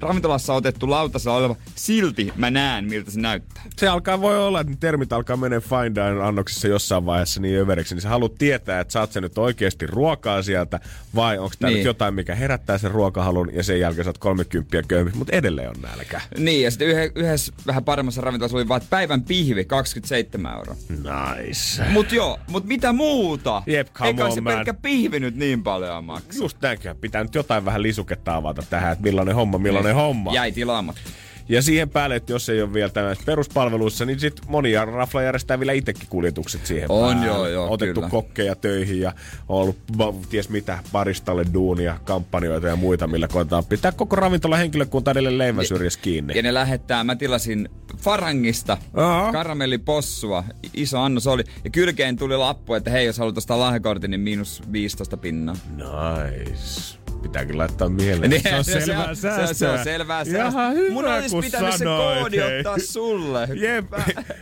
ravintolassa 0.00 0.54
otettu 0.54 0.90
lautasella 0.90 1.36
oleva, 1.36 1.56
silti 1.74 2.32
mä 2.36 2.50
näen, 2.50 2.84
miltä 2.84 3.10
se 3.10 3.20
näyttää. 3.20 3.62
Se 3.76 3.88
alkaa 3.88 4.20
voi 4.20 4.38
olla, 4.38 4.60
että 4.60 4.72
termit 4.80 5.12
alkaa 5.12 5.36
mennä 5.36 5.60
fine 5.60 5.94
dine 5.94 6.22
annoksissa 6.22 6.68
jossain 6.68 7.06
vaiheessa 7.06 7.40
niin 7.40 7.60
överiksi, 7.60 7.94
niin 7.94 8.02
sä 8.02 8.08
haluat 8.08 8.34
tietää, 8.38 8.80
että 8.80 8.92
saat 8.92 9.12
sä 9.12 9.20
nyt 9.20 9.38
oikeasti 9.38 9.86
ruokaa 9.86 10.42
sieltä, 10.42 10.80
vai 11.14 11.38
onko 11.38 11.54
tämä 11.58 11.70
niin. 11.70 11.76
nyt 11.76 11.84
jotain, 11.84 12.14
mikä 12.14 12.34
herättää 12.34 12.78
sen 12.78 12.90
ruokahalun, 12.90 13.50
ja 13.52 13.62
sen 13.62 13.80
jälkeen 13.80 14.04
saat 14.04 14.18
30 14.18 14.82
köyhmys, 14.88 15.14
mutta 15.14 15.36
edelleen 15.36 15.68
on 15.68 15.82
nälkä. 15.82 16.20
Niin, 16.38 16.62
ja 16.62 16.70
sitten 16.70 16.88
yhdessä 17.14 17.52
vähän 17.66 17.84
paremmassa 17.84 18.20
ravintolassa 18.20 18.56
oli 18.56 18.68
vaan 18.68 18.80
päivän 18.90 19.22
pihvi, 19.22 19.64
27 19.64 20.54
euroa. 20.54 20.76
Nice. 20.88 21.82
Mut 21.88 22.12
joo, 22.12 22.38
mut 22.48 22.64
mitä 22.64 22.92
muuta? 22.92 23.62
Jep, 23.66 23.92
come 23.92 24.08
Eikä 24.08 24.24
on, 24.24 24.32
se 24.32 24.40
man. 24.40 24.54
pelkkä 24.54 24.74
pihvi 24.74 25.20
nyt 25.20 25.36
niin 25.36 25.62
paljon 25.62 26.04
maksaa. 26.04 26.42
Just 26.42 26.56
näinkään, 26.62 26.96
pitää 26.96 27.22
nyt 27.22 27.34
jotain 27.34 27.64
vähän 27.64 27.82
lisuketta 27.82 28.36
avata 28.36 28.62
tähän, 28.70 28.92
että 28.92 29.02
millainen 29.02 29.34
homma, 29.34 29.58
millainen 29.58 29.94
niin. 29.94 30.04
homma. 30.04 30.32
Jäi 30.32 30.52
tilaamatta. 30.52 31.00
Ja 31.48 31.62
siihen 31.62 31.90
päälle, 31.90 32.16
että 32.16 32.32
jos 32.32 32.48
ei 32.48 32.62
ole 32.62 32.72
vielä 32.72 32.88
tämmöistä 32.90 33.24
peruspalveluissa, 33.26 34.04
niin 34.04 34.20
sitten 34.20 34.44
monia 34.48 34.84
rafla 34.84 35.22
järjestää 35.22 35.58
vielä 35.58 35.72
itsekin 35.72 36.06
kuljetukset 36.08 36.66
siihen 36.66 36.90
On 36.90 37.08
päälle. 37.14 37.26
joo, 37.26 37.46
joo, 37.48 37.72
Otettu 37.72 37.94
kyllä. 37.94 38.10
kokkeja 38.10 38.54
töihin 38.54 39.00
ja 39.00 39.12
on 39.48 39.62
ollut 39.62 39.76
ties 40.30 40.48
mitä 40.48 40.78
paristalle 40.92 41.44
duunia, 41.54 41.98
kampanjoita 42.04 42.66
ja 42.66 42.76
muita, 42.76 43.06
millä 43.06 43.28
koetaan 43.28 43.64
pitää 43.64 43.92
koko 43.92 44.16
ravintola 44.16 44.56
henkilökunta 44.56 45.10
edelleen 45.10 45.38
leivän 45.38 45.66
syrjässä 45.66 46.00
kiinni. 46.02 46.36
Ja 46.36 46.42
ne 46.42 46.54
lähettää, 46.54 47.04
mä 47.04 47.16
tilasin 47.16 47.68
Farangista 47.96 48.78
Aha. 48.94 49.32
karamellipossua, 49.32 50.44
iso 50.74 51.00
annos 51.00 51.26
oli. 51.26 51.44
Ja 51.64 51.70
kylkeen 51.70 52.16
tuli 52.16 52.36
lappu, 52.36 52.74
että 52.74 52.90
hei, 52.90 53.06
jos 53.06 53.18
haluat 53.18 53.38
ostaa 53.38 53.58
lahjakortin, 53.58 54.10
niin 54.10 54.20
miinus 54.20 54.62
15 54.72 55.16
pinnaa. 55.16 55.56
Nice 55.76 57.05
pitääkin 57.28 57.58
laittaa 57.58 57.88
mieleen. 57.88 58.30
Niin, 58.30 58.42
se 58.42 58.54
on 58.56 58.64
selvää 58.64 59.14
se. 59.14 59.46
Se, 59.46 59.54
se 59.54 59.68
on 59.68 59.78
selvää 59.84 60.24
säästöä. 60.24 60.70
hyvä, 60.70 60.92
Mun 60.92 61.04
olisi 61.04 61.36
pitänyt 61.40 61.74
se 61.74 61.84
koodi 61.84 62.36
hei. 62.36 62.58
ottaa 62.58 62.78
sulle. 62.78 63.48
Jep. 63.54 63.84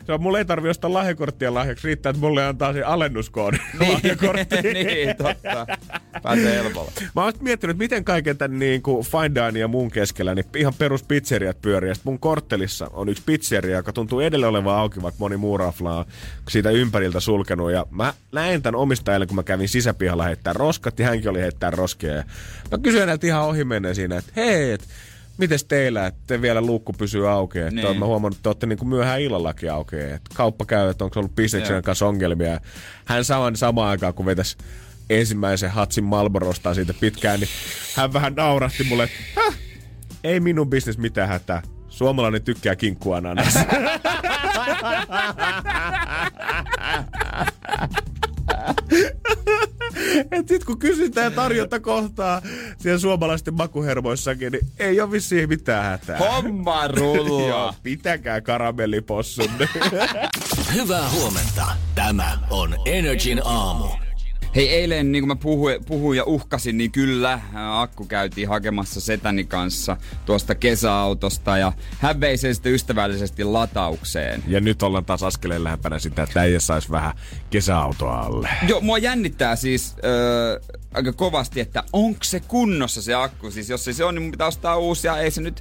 se 0.07 0.13
on, 0.13 0.23
mulle 0.23 0.39
ei 0.39 0.45
tarvi 0.45 0.69
ostaa 0.69 0.93
lahjakorttia 0.93 1.55
lahjaksi. 1.55 1.87
Riittää, 1.87 2.11
että 2.11 2.21
mulle 2.21 2.45
antaa 2.45 2.73
se 2.73 2.83
alennuskoodi 2.83 3.57
niin. 3.79 3.93
lahjakorttiin. 3.93 4.63
niin, 4.63 5.17
totta. 5.17 5.67
Pääsee 6.23 6.63
helpolla. 6.63 6.93
Mä 7.15 7.25
oon 7.25 7.33
miettinyt, 7.41 7.79
miten 7.79 8.05
kaiken 8.05 8.39
tämän 8.39 8.59
niin 8.59 8.83
kuin 8.83 9.07
Fine 9.07 9.35
Dine 9.35 9.59
ja 9.59 9.69
mun 9.69 9.91
keskellä, 9.91 10.35
niin 10.35 10.47
ihan 10.57 10.75
perus 10.79 11.03
pizzeriat 11.03 11.63
pyörii. 11.63 11.93
Mun 12.05 12.19
korttelissa 12.19 12.91
on 12.93 13.09
yksi 13.09 13.23
pizzeria, 13.27 13.77
joka 13.77 13.93
tuntuu 13.93 14.21
edelleen 14.21 14.51
olevan 14.51 14.77
auki, 14.77 15.03
vaikka 15.03 15.19
moni 15.19 15.37
muu 15.37 15.59
rafla 15.59 15.99
on 15.99 16.05
siitä 16.51 16.71
ympäriltä 16.71 17.21
sulkenut. 17.21 17.73
Ja 17.73 17.87
mä 17.91 18.15
näin 18.33 18.63
tämän 18.63 18.81
omistajalle, 18.81 19.27
kun 19.27 19.37
mä 19.37 19.43
kävin 19.43 19.69
sisäpihalla 19.69 20.25
heittää 20.25 20.53
roskat, 20.53 20.99
ja 20.99 21.07
hänkin 21.07 21.31
oli 21.31 21.41
heittää 21.41 21.71
roskia. 21.71 22.15
Ja 22.15 22.25
Mä 22.75 22.79
kysyin 22.79 23.01
häneltä 23.01 23.27
ihan 23.27 23.43
ohi 23.43 23.61
siinä, 23.93 24.17
että 24.17 24.33
hei, 24.37 24.73
et, 24.73 24.89
mites 25.39 25.65
teillä, 25.65 26.07
että 26.07 26.43
vielä 26.43 26.61
luukku 26.61 26.93
pysyy 26.93 27.31
auki? 27.31 27.59
Että 27.59 27.71
niin. 27.71 27.99
mä 27.99 28.07
huomannut, 28.07 28.37
että 28.37 28.43
te 28.43 28.49
olette 28.49 28.67
niin 28.67 28.89
myöhään 28.89 29.21
illallakin 29.21 29.73
auki. 29.73 29.97
Että 29.97 30.31
kauppa 30.35 30.65
käy, 30.65 30.89
että 30.89 31.05
onko 31.05 31.21
ollut 31.21 31.35
bisneksen 31.35 31.83
kanssa 31.83 32.07
ongelmia. 32.07 32.61
Hän 33.05 33.25
saman 33.25 33.57
samaan 33.57 33.89
aikaan, 33.89 34.15
kun 34.15 34.27
vetäisi 34.27 34.57
ensimmäisen 35.11 35.71
hatsin 35.71 36.05
Malborosta 36.05 36.75
siitä 36.75 36.95
pitkään, 37.01 37.41
niin 37.41 37.51
hän 37.97 38.13
vähän 38.13 38.35
naurahti 38.35 38.85
mulle, 38.85 39.05
että 39.05 39.17
ei 40.25 40.41
minun 40.41 40.71
bisnes 40.71 40.99
mitään 40.99 41.29
hätää. 41.29 41.63
Suomalainen 41.89 42.43
tykkää 42.43 42.77
kinkkuananas. 42.77 43.55
Et 50.31 50.49
sit 50.49 50.65
kun 50.65 50.79
kysytään 50.79 51.33
tarjonta 51.33 51.81
kohtaa 51.81 52.43
siellä 52.79 52.99
suomalaisten 52.99 53.55
makuhermoissakin, 53.55 54.53
niin 54.53 54.67
ei 54.79 55.01
ole 55.01 55.11
vissiin 55.11 55.49
mitään 55.49 55.85
hätää. 55.85 56.19
Homma 56.19 56.89
rullaa. 56.89 57.49
Joo, 57.49 57.75
pitäkää 57.83 58.41
karamellipossun. 58.41 59.51
Hyvää 60.75 61.11
huomenta. 61.11 61.67
Tämä 61.95 62.39
on 62.51 62.75
Energin 62.87 63.41
aamu. 63.45 64.04
Hei, 64.55 64.69
eilen 64.69 65.13
niin 65.13 65.23
kuin 65.23 65.29
mä 65.29 65.37
puhuin, 65.37 65.85
puhuin 65.85 66.17
ja 66.17 66.25
uhkasin, 66.25 66.79
niin 66.79 66.91
kyllä 66.91 67.41
akku 67.55 68.05
käytiin 68.05 68.49
hakemassa 68.49 69.01
setäni 69.01 69.45
kanssa 69.45 69.97
tuosta 70.27 70.55
kesäautosta 70.55 71.59
ja 71.59 71.73
hän 71.99 72.21
vei 72.21 72.37
sen 72.37 72.55
sitten 72.55 72.73
ystävällisesti 72.73 73.45
lataukseen. 73.45 74.43
Ja 74.49 74.61
nyt 74.61 74.83
ollaan 74.83 75.05
taas 75.05 75.23
askeleen 75.23 75.65
lähempänä 75.65 75.99
sitä, 75.99 76.23
että 76.23 76.41
äijä 76.41 76.61
saisi 76.61 76.91
vähän 76.91 77.13
kesäautoa 77.51 78.21
alle. 78.21 78.49
Joo, 78.69 78.81
mua 78.81 78.99
jännittää 78.99 79.57
siis 79.57 79.97
öö, 80.05 80.61
aika 80.95 81.13
kovasti, 81.13 81.61
että 81.61 81.85
onko 81.93 82.25
se 82.25 82.41
kunnossa 82.41 83.03
se 83.03 83.15
akku. 83.15 83.51
Siis 83.51 83.71
jos 83.71 83.89
ei 83.89 83.95
se 83.95 84.05
on, 84.05 84.15
niin 84.15 84.23
mun 84.23 84.31
pitää 84.31 84.47
ostaa 84.47 84.77
uusia. 84.77 85.19
Ei 85.19 85.31
se 85.31 85.41
nyt 85.41 85.61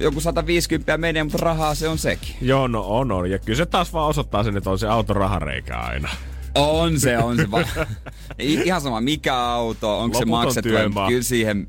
joku 0.00 0.20
150 0.20 0.98
menee, 0.98 1.22
mutta 1.22 1.38
rahaa 1.38 1.74
se 1.74 1.88
on 1.88 1.98
sekin. 1.98 2.34
Joo, 2.40 2.68
no 2.68 2.82
on, 2.82 3.12
on. 3.12 3.30
Ja 3.30 3.38
kyllä 3.38 3.56
se 3.56 3.66
taas 3.66 3.92
vaan 3.92 4.08
osoittaa 4.08 4.44
sen, 4.44 4.56
että 4.56 4.70
on 4.70 4.78
se 4.78 4.88
auto 4.88 5.14
rahareikä 5.14 5.78
aina. 5.78 6.08
On 6.54 7.00
se, 7.00 7.18
on 7.18 7.36
se. 7.36 7.50
Va- 7.50 7.86
Ihan 8.38 8.80
sama 8.80 9.00
mikä 9.00 9.36
auto, 9.36 10.00
onko 10.00 10.18
se 10.18 10.24
maksettu. 10.24 10.68
Kyllä 11.08 11.22
siihen 11.22 11.68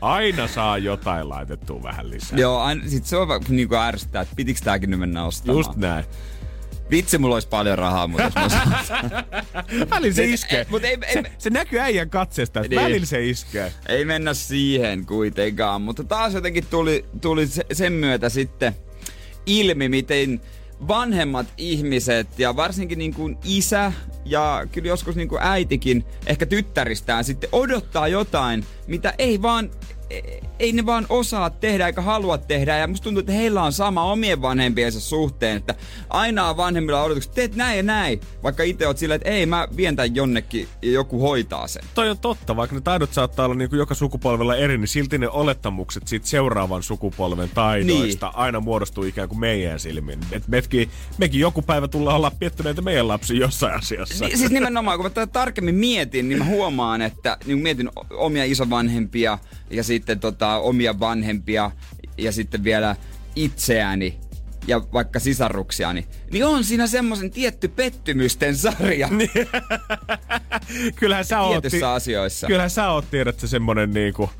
Aina 0.00 0.48
saa 0.48 0.78
jotain 0.78 1.28
laitettua 1.28 1.82
vähän 1.82 2.10
lisää. 2.10 2.38
Joo, 2.38 2.58
aina, 2.58 2.88
sit 2.88 3.06
se 3.06 3.16
on 3.16 3.28
niin 3.48 3.68
kuin 3.68 3.78
ärsyttää, 3.80 4.22
että 4.22 4.36
pitikö 4.36 4.60
tääkin 4.64 4.90
nyt 4.90 5.00
mennä 5.00 5.24
ostamaan. 5.24 5.58
Just 5.58 5.76
näin. 5.76 6.04
Vitsi, 6.90 7.18
mulla 7.18 7.36
olisi 7.36 7.48
paljon 7.48 7.78
rahaa, 7.78 8.06
mutta 8.06 8.22
jos 8.22 8.34
mä 8.34 9.24
Välillä 9.90 10.14
se 10.14 10.24
iskee. 10.24 10.66
Mut 10.70 10.84
ei, 10.84 10.98
ei, 11.06 11.14
se, 11.14 11.22
se 11.38 11.50
näkyy 11.50 11.78
äijän 11.78 12.10
katseesta, 12.10 12.60
että 12.60 12.68
niin. 12.68 12.82
välillä 12.82 13.06
se 13.06 13.28
iskee. 13.28 13.72
Ei 13.88 14.04
mennä 14.04 14.34
siihen 14.34 15.06
kuitenkaan, 15.06 15.82
mutta 15.82 16.04
taas 16.04 16.34
jotenkin 16.34 16.66
tuli, 16.70 17.04
tuli 17.20 17.46
sen 17.72 17.92
myötä 17.92 18.28
sitten 18.28 18.74
ilmi, 19.46 19.88
miten 19.88 20.40
vanhemmat 20.88 21.46
ihmiset 21.56 22.38
ja 22.38 22.56
varsinkin 22.56 22.98
niin 22.98 23.14
kuin 23.14 23.38
isä 23.44 23.92
ja 24.24 24.66
kyllä 24.72 24.88
joskus 24.88 25.16
niin 25.16 25.28
kuin 25.28 25.42
äitikin 25.42 26.04
ehkä 26.26 26.46
tyttäristään 26.46 27.24
sitten 27.24 27.50
odottaa 27.52 28.08
jotain, 28.08 28.64
mitä 28.86 29.14
ei 29.18 29.42
vaan 29.42 29.70
ei 30.58 30.72
ne 30.72 30.86
vaan 30.86 31.06
osaa 31.08 31.50
tehdä 31.50 31.86
eikä 31.86 32.02
halua 32.02 32.38
tehdä. 32.38 32.78
Ja 32.78 32.86
musta 32.86 33.04
tuntuu, 33.04 33.20
että 33.20 33.32
heillä 33.32 33.62
on 33.62 33.72
sama 33.72 34.04
omien 34.12 34.42
vanhempiensa 34.42 35.00
suhteen, 35.00 35.56
että 35.56 35.74
aina 36.08 36.48
on 36.48 36.56
vanhemmilla 36.56 37.02
odotukset, 37.02 37.34
teet 37.34 37.56
näin 37.56 37.76
ja 37.76 37.82
näin. 37.82 38.20
Vaikka 38.42 38.62
itse 38.62 38.86
oot 38.86 38.98
silleen, 38.98 39.16
että 39.16 39.30
ei, 39.30 39.46
mä 39.46 39.68
vien 39.76 39.96
tämän 39.96 40.14
jonnekin 40.14 40.68
ja 40.82 40.90
joku 40.90 41.20
hoitaa 41.20 41.66
sen. 41.66 41.82
Toi 41.94 42.10
on 42.10 42.18
totta, 42.18 42.56
vaikka 42.56 42.76
ne 42.76 42.80
taidot 42.80 43.12
saattaa 43.12 43.44
olla 43.44 43.54
niin 43.54 43.70
kuin 43.70 43.78
joka 43.78 43.94
sukupolvella 43.94 44.56
eri, 44.56 44.78
niin 44.78 44.88
silti 44.88 45.18
ne 45.18 45.28
olettamukset 45.28 46.08
siitä 46.08 46.26
seuraavan 46.26 46.82
sukupolven 46.82 47.50
taidoista 47.54 48.26
niin. 48.26 48.38
aina 48.38 48.60
muodostuu 48.60 49.04
ikään 49.04 49.28
kuin 49.28 49.40
meidän 49.40 49.80
silmin. 49.80 50.18
Et 50.32 50.48
mekin, 50.48 50.90
mekin 51.18 51.40
joku 51.40 51.62
päivä 51.62 51.88
tullaan 51.88 52.16
olla 52.16 52.32
piettyneitä 52.38 52.82
meidän 52.82 53.08
lapsi 53.08 53.38
jossain 53.38 53.74
asiassa. 53.74 54.24
Niin, 54.24 54.38
siis 54.38 54.50
nimenomaan, 54.50 54.98
kun 54.98 55.06
mä 55.06 55.10
tätä 55.10 55.32
tarkemmin 55.32 55.74
mietin, 55.74 56.28
niin 56.28 56.38
mä 56.38 56.44
huomaan, 56.44 57.02
että 57.02 57.36
niin 57.46 57.58
mietin 57.58 57.90
omia 58.10 58.44
isovanhempia 58.44 59.38
ja 59.70 59.84
sitten 59.94 60.20
tota, 60.20 60.56
omia 60.56 61.00
vanhempia 61.00 61.70
ja 62.18 62.32
sitten 62.32 62.64
vielä 62.64 62.96
itseäni 63.36 64.18
ja 64.66 64.80
vaikka 64.92 65.20
sisaruksiani, 65.20 66.06
niin 66.30 66.44
on 66.44 66.64
siinä 66.64 66.86
semmoisen 66.86 67.30
tietty 67.30 67.68
pettymysten 67.68 68.56
sarja. 68.56 69.08
kyllähän 71.00 71.24
sä 71.24 71.40
oot, 71.40 71.64
asioissa. 71.94 72.46
Kyllähän 72.46 72.70
sä 72.70 72.90
oot 72.90 73.10
tiedät 73.10 73.40
se 73.40 73.48
semmonen 73.48 73.92
niinku 73.92 74.30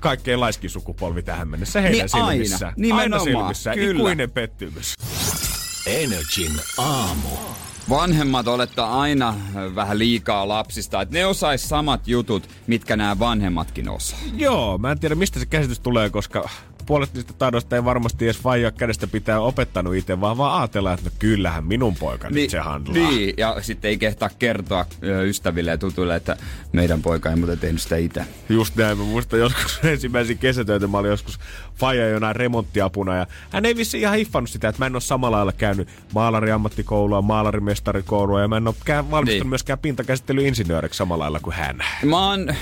kaikkein 0.00 0.40
laiskin 0.40 0.70
sukupolvi 0.70 1.22
tähän 1.22 1.48
mennessä 1.48 1.80
heidän 1.80 1.98
niin 1.98 2.08
silmissä. 2.08 2.66
Aina, 2.66 2.74
nimenomaan, 2.76 3.22
aina 3.24 3.24
silmissä. 3.24 3.74
Kyllä. 3.74 4.00
Ikuinen 4.00 4.30
pettymys. 4.30 4.94
Energin 5.86 6.52
aamu. 6.78 7.28
Vanhemmat 7.88 8.48
olettaa 8.48 9.00
aina 9.00 9.34
vähän 9.74 9.98
liikaa 9.98 10.48
lapsista, 10.48 11.02
että 11.02 11.14
ne 11.14 11.26
osais 11.26 11.68
samat 11.68 12.08
jutut, 12.08 12.48
mitkä 12.66 12.96
nämä 12.96 13.18
vanhemmatkin 13.18 13.88
osaa. 13.88 14.18
Joo, 14.36 14.78
mä 14.78 14.90
en 14.92 15.00
tiedä 15.00 15.14
mistä 15.14 15.40
se 15.40 15.46
käsitys 15.46 15.80
tulee, 15.80 16.10
koska 16.10 16.48
puolet 16.90 17.14
niistä 17.14 17.32
taidoista 17.32 17.76
ei 17.76 17.84
varmasti 17.84 18.24
edes 18.24 18.44
vaija 18.44 18.70
kädestä 18.70 19.06
pitää 19.06 19.40
opettanut 19.40 19.94
itse, 19.94 20.20
vaan 20.20 20.38
vaan 20.38 20.60
ajatellaan, 20.60 20.94
että 20.94 21.10
no 21.10 21.16
kyllähän 21.18 21.64
minun 21.64 21.94
poika 21.94 22.30
niin, 22.30 22.50
se 22.50 22.58
handlaa. 22.58 22.94
Niin, 22.94 23.34
ja 23.36 23.56
sitten 23.60 23.88
ei 23.88 23.98
kehtaa 23.98 24.30
kertoa 24.38 24.86
ystäville 25.26 25.70
ja 25.70 25.78
tutuille, 25.78 26.16
että 26.16 26.36
meidän 26.72 27.02
poika 27.02 27.30
ei 27.30 27.36
muuten 27.36 27.58
tehnyt 27.58 27.82
sitä 27.82 27.96
itse. 27.96 28.24
Just 28.48 28.76
näin, 28.76 28.98
mä 28.98 29.04
muistan 29.04 29.38
joskus 29.38 29.80
ensimmäisiä 29.92 30.36
kesätöitä, 30.36 30.86
mä 30.86 30.98
olin 30.98 31.10
joskus 31.10 31.38
faija 31.74 32.08
jonain 32.08 32.36
remonttiapuna 32.36 33.16
ja 33.16 33.26
hän 33.50 33.66
ei 33.66 33.76
vissi 33.76 34.00
ihan 34.00 34.16
hiffannut 34.16 34.50
sitä, 34.50 34.68
että 34.68 34.78
mä 34.78 34.86
en 34.86 34.94
ole 34.94 35.00
samalla 35.00 35.36
lailla 35.36 35.52
käynyt 35.52 35.88
maalariammattikoulua, 36.14 37.22
maalarimestarikoulua 37.22 38.40
ja 38.40 38.48
mä 38.48 38.56
en 38.56 38.68
ole 38.68 38.74
valmistunut 39.10 39.44
niin. 39.44 39.48
myöskään 39.48 39.78
pintakäsittelyinsinööriksi 39.78 40.98
samalla 40.98 41.22
lailla 41.22 41.40
kuin 41.40 41.56
hän. 41.56 41.78
Mä 42.04 42.26
oon 42.26 42.54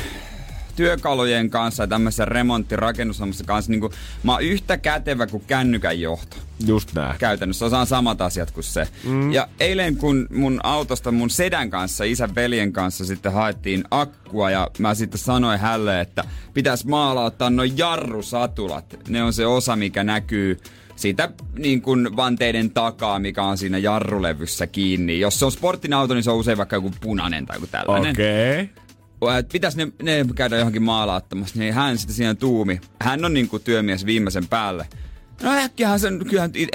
työkalujen 0.79 1.51
kanssa 1.51 1.83
ja 1.83 1.87
tämmöisen 1.87 2.29
remonttirakennusammassa 2.29 3.45
kanssa 3.45 3.71
niin 3.71 3.81
kuin, 3.81 3.93
mä 4.23 4.33
oon 4.33 4.43
yhtä 4.43 4.77
kätevä 4.77 5.27
kuin 5.27 5.43
kännykän 5.47 6.01
johto. 6.01 6.37
Just 6.67 6.95
näin. 6.95 7.19
Käytännössä 7.19 7.67
osaan 7.67 7.87
samat 7.87 8.21
asiat 8.21 8.51
kuin 8.51 8.65
se. 8.65 8.89
Mm. 9.05 9.33
Ja 9.33 9.49
eilen 9.61 9.97
kun 9.97 10.27
mun 10.31 10.61
autosta 10.63 11.13
mun 11.13 11.31
sedän 11.31 11.71
kanssa, 11.71 12.05
isän 12.05 12.35
veljen 12.35 12.73
kanssa 12.73 13.05
sitten 13.05 13.33
haettiin 13.33 13.85
akkua 13.91 14.51
ja 14.51 14.71
mä 14.79 14.95
sitten 14.95 15.19
sanoin 15.19 15.61
hälle, 15.61 16.01
että 16.01 16.25
pitäisi 16.55 16.89
maalauttaa 16.89 17.51
noin 17.51 17.79
jarrusatulat. 17.79 18.99
Ne 19.09 19.23
on 19.23 19.33
se 19.33 19.47
osa, 19.47 19.77
mikä 19.77 20.05
näkyy 20.05 20.59
siitä 20.97 21.31
niin 21.57 21.83
kuin 21.83 22.17
vanteiden 22.17 22.71
takaa, 22.71 23.19
mikä 23.19 23.43
on 23.43 23.59
siinä 23.59 23.79
jarrulevyssä 23.79 24.67
kiinni. 24.67 25.21
Jos 25.21 25.39
se 25.39 25.45
on 25.45 25.53
sporttinen 25.53 25.99
auto, 25.99 26.15
niin 26.15 26.25
se 26.25 26.31
on 26.31 26.37
usein 26.37 26.59
vaikka 26.59 26.77
joku 26.77 26.91
punainen 27.01 27.47
tai 27.47 27.57
joku 27.57 27.67
tällainen. 27.67 28.11
Okei. 28.11 28.61
Okay 28.61 28.88
että 29.39 29.53
pitäisi 29.53 29.79
ne, 29.79 29.93
ne 30.03 30.25
käydä 30.35 30.57
johonkin 30.57 30.83
maalaattamassa, 30.83 31.59
niin 31.59 31.75
hän 31.75 31.99
sitten 31.99 32.17
siinä 32.17 32.35
tuumi. 32.35 32.81
Hän 33.01 33.25
on 33.25 33.35
niinku 33.35 33.59
työmies 33.59 34.07
viimeisen 34.07 34.49
päälle. 34.49 34.87
No 35.43 35.53
äkkiähän 35.53 36.01
sen, 36.01 36.27
kyllähän, 36.29 36.51
ei, 36.55 36.69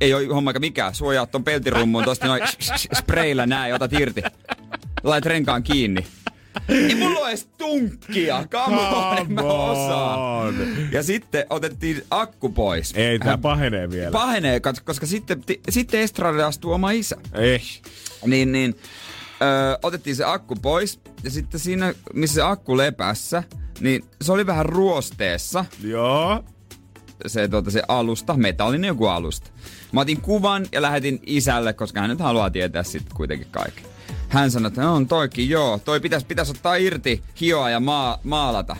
ei 0.00 0.14
ole 0.14 0.26
homma 0.26 0.50
eikä 0.50 0.60
mikään. 0.60 0.94
Suojaat 0.94 1.30
ton 1.30 1.44
peltirummuun 1.44 2.04
tosta 2.04 2.26
noin 2.26 2.42
spreillä 2.98 3.46
näin, 3.46 3.74
otat 3.74 3.92
irti. 3.92 4.22
Lait 5.02 5.26
renkaan 5.26 5.62
kiinni. 5.62 6.06
Ei 6.68 6.94
mulla 6.94 7.20
ole 7.20 7.28
edes 7.28 7.48
tunkkia. 7.58 8.44
Come 8.50 8.80
on, 8.80 9.18
en 9.18 9.32
mä 9.32 9.42
osaa. 9.42 10.44
Ja 10.92 11.02
sitten 11.02 11.46
otettiin 11.50 12.04
akku 12.10 12.48
pois. 12.48 12.92
Ei, 12.96 13.18
tää 13.18 13.38
pahenee 13.38 13.90
vielä. 13.90 14.10
Pahenee, 14.10 14.60
koska 14.84 15.06
sitten, 15.06 15.44
sitten 15.68 16.00
Estradalle 16.00 16.44
astuu 16.44 16.72
oma 16.72 16.90
isä. 16.90 17.16
Ei. 17.32 17.60
Niin, 18.26 18.52
niin. 18.52 18.76
Öö, 19.42 19.78
otettiin 19.82 20.16
se 20.16 20.24
akku 20.24 20.54
pois 20.56 21.00
ja 21.24 21.30
sitten 21.30 21.60
siinä, 21.60 21.94
missä 22.14 22.34
se 22.34 22.42
akku 22.42 22.76
lepässä, 22.76 23.42
niin 23.80 24.04
se 24.22 24.32
oli 24.32 24.46
vähän 24.46 24.66
ruosteessa. 24.66 25.64
Joo. 25.82 26.44
Se, 27.26 27.48
tuota, 27.48 27.70
se 27.70 27.82
alusta, 27.88 28.34
metallinen 28.34 28.88
joku 28.88 29.06
alusta. 29.06 29.50
Mä 29.92 30.00
otin 30.00 30.20
kuvan 30.20 30.66
ja 30.72 30.82
lähetin 30.82 31.20
isälle, 31.26 31.72
koska 31.72 32.00
hän 32.00 32.10
nyt 32.10 32.20
haluaa 32.20 32.50
tietää 32.50 32.82
sitten 32.82 33.16
kuitenkin 33.16 33.48
kaiken. 33.50 33.84
Hän 34.28 34.50
sanoi, 34.50 34.68
että 34.68 34.90
on 34.90 35.06
toikin, 35.06 35.48
joo, 35.48 35.80
toi 35.84 36.00
pitäisi 36.00 36.26
pitäis 36.26 36.50
ottaa 36.50 36.74
irti, 36.74 37.22
hioa 37.40 37.70
ja 37.70 37.80
maa, 37.80 38.18
maalata. 38.24 38.76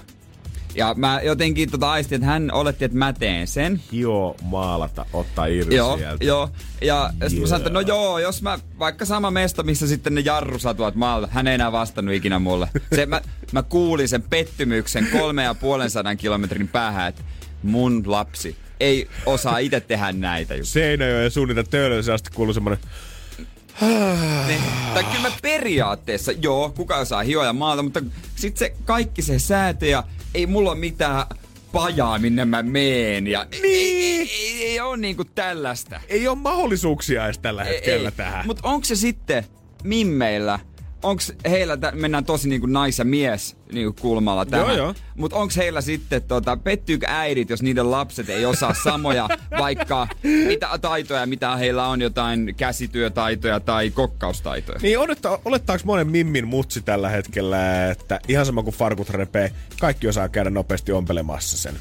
Ja 0.77 0.95
mä 0.95 1.21
jotenkin 1.25 1.71
tota 1.71 1.91
aistin, 1.91 2.17
että 2.17 2.27
hän 2.27 2.53
oletti, 2.53 2.85
että 2.85 2.99
mä 2.99 3.12
teen 3.12 3.47
sen. 3.47 3.81
Hio 3.93 4.37
maalata, 4.43 5.07
ottaa 5.12 5.47
irti 5.47 5.75
joo, 5.75 5.97
sieltä. 5.97 6.25
Joo, 6.25 6.51
ja 6.81 6.95
yeah. 6.95 7.12
sitten 7.21 7.41
mä 7.41 7.47
sanoin, 7.47 7.61
että 7.61 7.71
no 7.71 7.81
joo, 7.81 8.19
jos 8.19 8.43
mä, 8.43 8.59
vaikka 8.79 9.05
sama 9.05 9.31
mesta, 9.31 9.62
missä 9.62 9.87
sitten 9.87 10.15
ne 10.15 10.21
jarrusatuat 10.21 10.95
maalata, 10.95 11.33
hän 11.33 11.47
ei 11.47 11.55
enää 11.55 11.73
vastannut 11.73 12.15
ikinä 12.15 12.39
mulle. 12.39 12.69
Se, 12.95 13.07
mä, 13.07 13.21
mä 13.53 13.62
kuulin 13.62 14.09
sen 14.09 14.23
pettymyksen 14.23 15.09
kolme 15.12 15.43
ja 15.43 15.55
puolen 15.55 15.91
sadan 15.91 16.17
kilometrin 16.17 16.69
päähän, 16.69 17.09
että 17.09 17.23
mun 17.62 18.03
lapsi 18.07 18.57
ei 18.81 19.09
osaa 19.27 19.59
itse 19.59 19.81
tehdä 19.81 20.12
näitä 20.12 20.55
juttuja. 20.55 20.73
Seinäjoen 20.73 21.31
suunnita 21.31 21.65
töölössä 21.65 22.15
asti 22.15 22.31
kuuluu 22.35 22.55
semmonen 22.55 22.79
niin, 24.47 24.61
tai 24.95 25.05
kyllä 25.05 25.21
mä 25.21 25.37
periaatteessa, 25.43 26.33
joo, 26.33 26.73
kuka 26.77 26.97
osaa 26.97 27.23
hioa 27.23 27.45
ja 27.45 27.53
maata, 27.53 27.83
mutta 27.83 28.03
sitten 28.37 28.59
se 28.59 28.75
kaikki 28.85 29.23
se 29.23 29.39
säätö 29.39 29.87
ja 29.87 30.05
ei 30.37 30.46
mulla 30.46 30.70
ole 30.70 30.79
mitään 30.79 31.27
pajaa, 31.72 32.18
minne 32.18 32.44
mä 32.44 32.62
meen. 32.62 33.27
Ja 33.27 33.46
niin. 33.51 33.64
ei, 33.64 34.03
ei, 34.03 34.31
ei, 34.31 34.64
ei 34.64 34.81
ole 34.81 34.96
niinku 34.96 35.25
tällaista. 35.25 36.01
Ei 36.09 36.29
ole 36.29 36.38
mahdollisuuksia 36.38 37.25
edes 37.25 37.38
tällä 37.38 37.64
hetkellä 37.64 38.09
ei, 38.09 38.16
tähän. 38.16 38.46
Mutta 38.46 38.68
onko 38.68 38.85
se 38.85 38.96
sitten 38.96 39.44
mimmeillä 39.85 40.59
onko 41.03 41.22
heillä, 41.51 41.77
t- 41.77 41.94
mennään 41.94 42.25
tosi 42.25 42.49
niinku 42.49 42.66
nais 42.66 42.99
ja 42.99 43.05
mies 43.05 43.56
niinku 43.72 44.02
kulmalla 44.02 44.46
tähän. 44.46 44.66
Joo, 44.66 44.76
joo. 44.76 44.94
Mut 45.16 45.33
onko 45.33 45.55
heillä 45.57 45.81
sitten, 45.81 46.22
tota, 46.22 46.57
pettyykö 46.57 47.07
äidit, 47.09 47.50
jos 47.50 47.62
niiden 47.62 47.90
lapset 47.90 48.29
ei 48.29 48.46
osaa 48.46 48.74
samoja, 48.74 49.29
vaikka 49.59 50.09
mitä 50.46 50.68
taitoja, 50.81 51.26
mitä 51.26 51.57
heillä 51.57 51.87
on, 51.87 52.02
jotain 52.02 52.55
käsityötaitoja 52.57 53.61
tai 53.61 53.90
kokkaustaitoja? 53.90 54.79
Niin 54.83 54.98
oletta, 54.98 55.38
olettaako 55.44 55.83
monen 55.87 56.07
mimmin 56.07 56.48
mutsi 56.48 56.83
tällä 56.83 57.09
hetkellä, 57.09 57.90
että 57.90 58.20
ihan 58.29 58.46
sama 58.46 58.62
kuin 58.62 58.76
farkut 58.76 59.11
repee, 59.11 59.52
kaikki 59.81 60.09
osaa 60.09 60.29
käydä 60.29 60.50
nopeasti 60.50 60.92
ompelemassa 60.92 61.59
sen. 61.59 61.74
050501719 61.74 61.79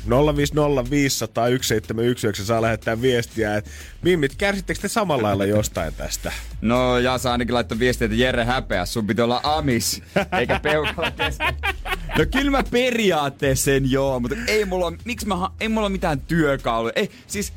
saa 2.43 2.61
lähettää 2.61 3.01
viestiä, 3.01 3.57
että 3.57 3.69
mimmit, 4.01 4.35
kärsittekö 4.35 4.79
te 4.81 4.87
samalla 4.87 5.23
lailla 5.23 5.45
jostain 5.45 5.93
tästä? 5.93 6.31
No, 6.61 6.97
ja 6.97 7.17
saa 7.17 7.31
ainakin 7.31 7.55
laittaa 7.55 7.79
viestiä, 7.79 8.05
että 8.05 8.17
Jere 8.17 8.45
häpeä, 8.45 8.85
sun 8.85 9.07
piti 9.07 9.21
olla 9.21 9.41
amis, 9.43 10.01
eikä 10.39 10.59
peukala 10.59 11.11
kesken. 11.11 11.55
No 12.17 12.25
kyllä 12.31 12.51
mä 12.51 12.63
periaatteessa 12.71 13.65
sen 13.65 13.91
joo, 13.91 14.19
mutta 14.19 14.35
ei 14.47 14.65
mulla, 14.65 14.93
miksi 15.05 15.27
mä, 15.27 15.49
ei 15.59 15.69
mulla 15.69 15.89
mitään 15.89 16.21
työkaluja. 16.21 16.93
Ei, 16.95 17.11
siis 17.27 17.53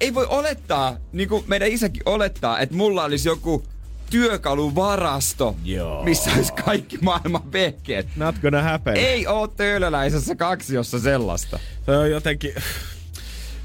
ei 0.00 0.14
voi 0.14 0.26
olettaa, 0.26 0.96
niin 1.12 1.28
kuin 1.28 1.44
meidän 1.46 1.68
isäkin 1.68 2.02
olettaa, 2.06 2.60
että 2.60 2.74
mulla 2.74 3.04
olisi 3.04 3.28
joku 3.28 3.62
työkaluvarasto, 4.10 5.56
Joo. 5.64 6.04
missä 6.04 6.30
olisi 6.36 6.52
kaikki 6.52 6.98
maailman 7.02 7.52
vehkeet. 7.52 8.06
Not 8.16 8.34
gonna 8.42 8.62
happen. 8.62 8.96
Ei 8.96 9.26
oo 9.26 9.48
töölöläisessä 9.48 10.34
kaksiossa 10.34 10.98
sellaista. 10.98 11.58
Se 11.86 11.90
on 11.90 12.10
jotenkin... 12.10 12.54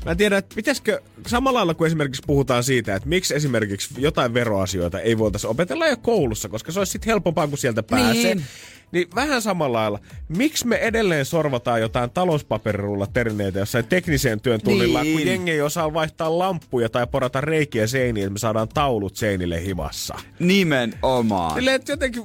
Mä 0.06 0.12
en 0.12 0.18
tiedä, 0.18 0.38
että 0.38 0.56
pitäisikö 0.56 1.02
samalla 1.28 1.58
lailla 1.60 1.74
kuin 1.74 1.88
esimerkiksi 1.88 2.22
puhutaan 2.28 2.64
siitä, 2.64 2.96
että 2.96 3.10
miksi 3.10 3.36
esimerkiksi 3.36 3.94
jotain 3.98 4.34
veroasioita 4.34 5.00
ei 5.00 5.18
voitaisiin 5.18 5.52
opetella 5.52 5.88
jo 5.88 5.98
koulussa, 5.98 6.50
koska 6.50 6.72
se 6.72 6.80
olisi 6.80 6.92
sitten 6.92 7.12
helpompaa, 7.12 7.48
kun 7.48 7.58
sieltä 7.58 7.84
pääsee. 7.84 8.36
Niin. 8.36 8.46
Niin 8.94 9.08
vähän 9.16 9.42
samalla 9.42 9.78
lailla. 9.78 10.00
Miksi 10.38 10.68
me 10.68 10.76
edelleen 10.76 11.26
sorvataan 11.26 11.82
jotain 11.82 12.10
talouspaperirulla 12.10 13.08
terineitä 13.08 13.60
jossain 13.60 13.86
tekniseen 13.86 14.42
työn 14.42 14.62
tunnilla, 14.62 15.04
niin. 15.04 15.18
kun 15.18 15.28
jengi 15.28 15.52
ei 15.52 15.62
osaa 15.62 15.94
vaihtaa 15.94 16.40
lamppuja 16.40 16.90
tai 16.90 17.08
porata 17.08 17.42
reikiä 17.42 17.88
seiniin, 17.88 18.24
että 18.24 18.34
me 18.34 18.40
saadaan 18.40 18.70
taulut 18.70 19.16
seinille 19.16 19.66
himassa. 19.66 20.16
Nimenomaan. 20.40 21.56
Silleen, 21.56 21.76
että 21.76 21.92
jotenkin, 21.92 22.24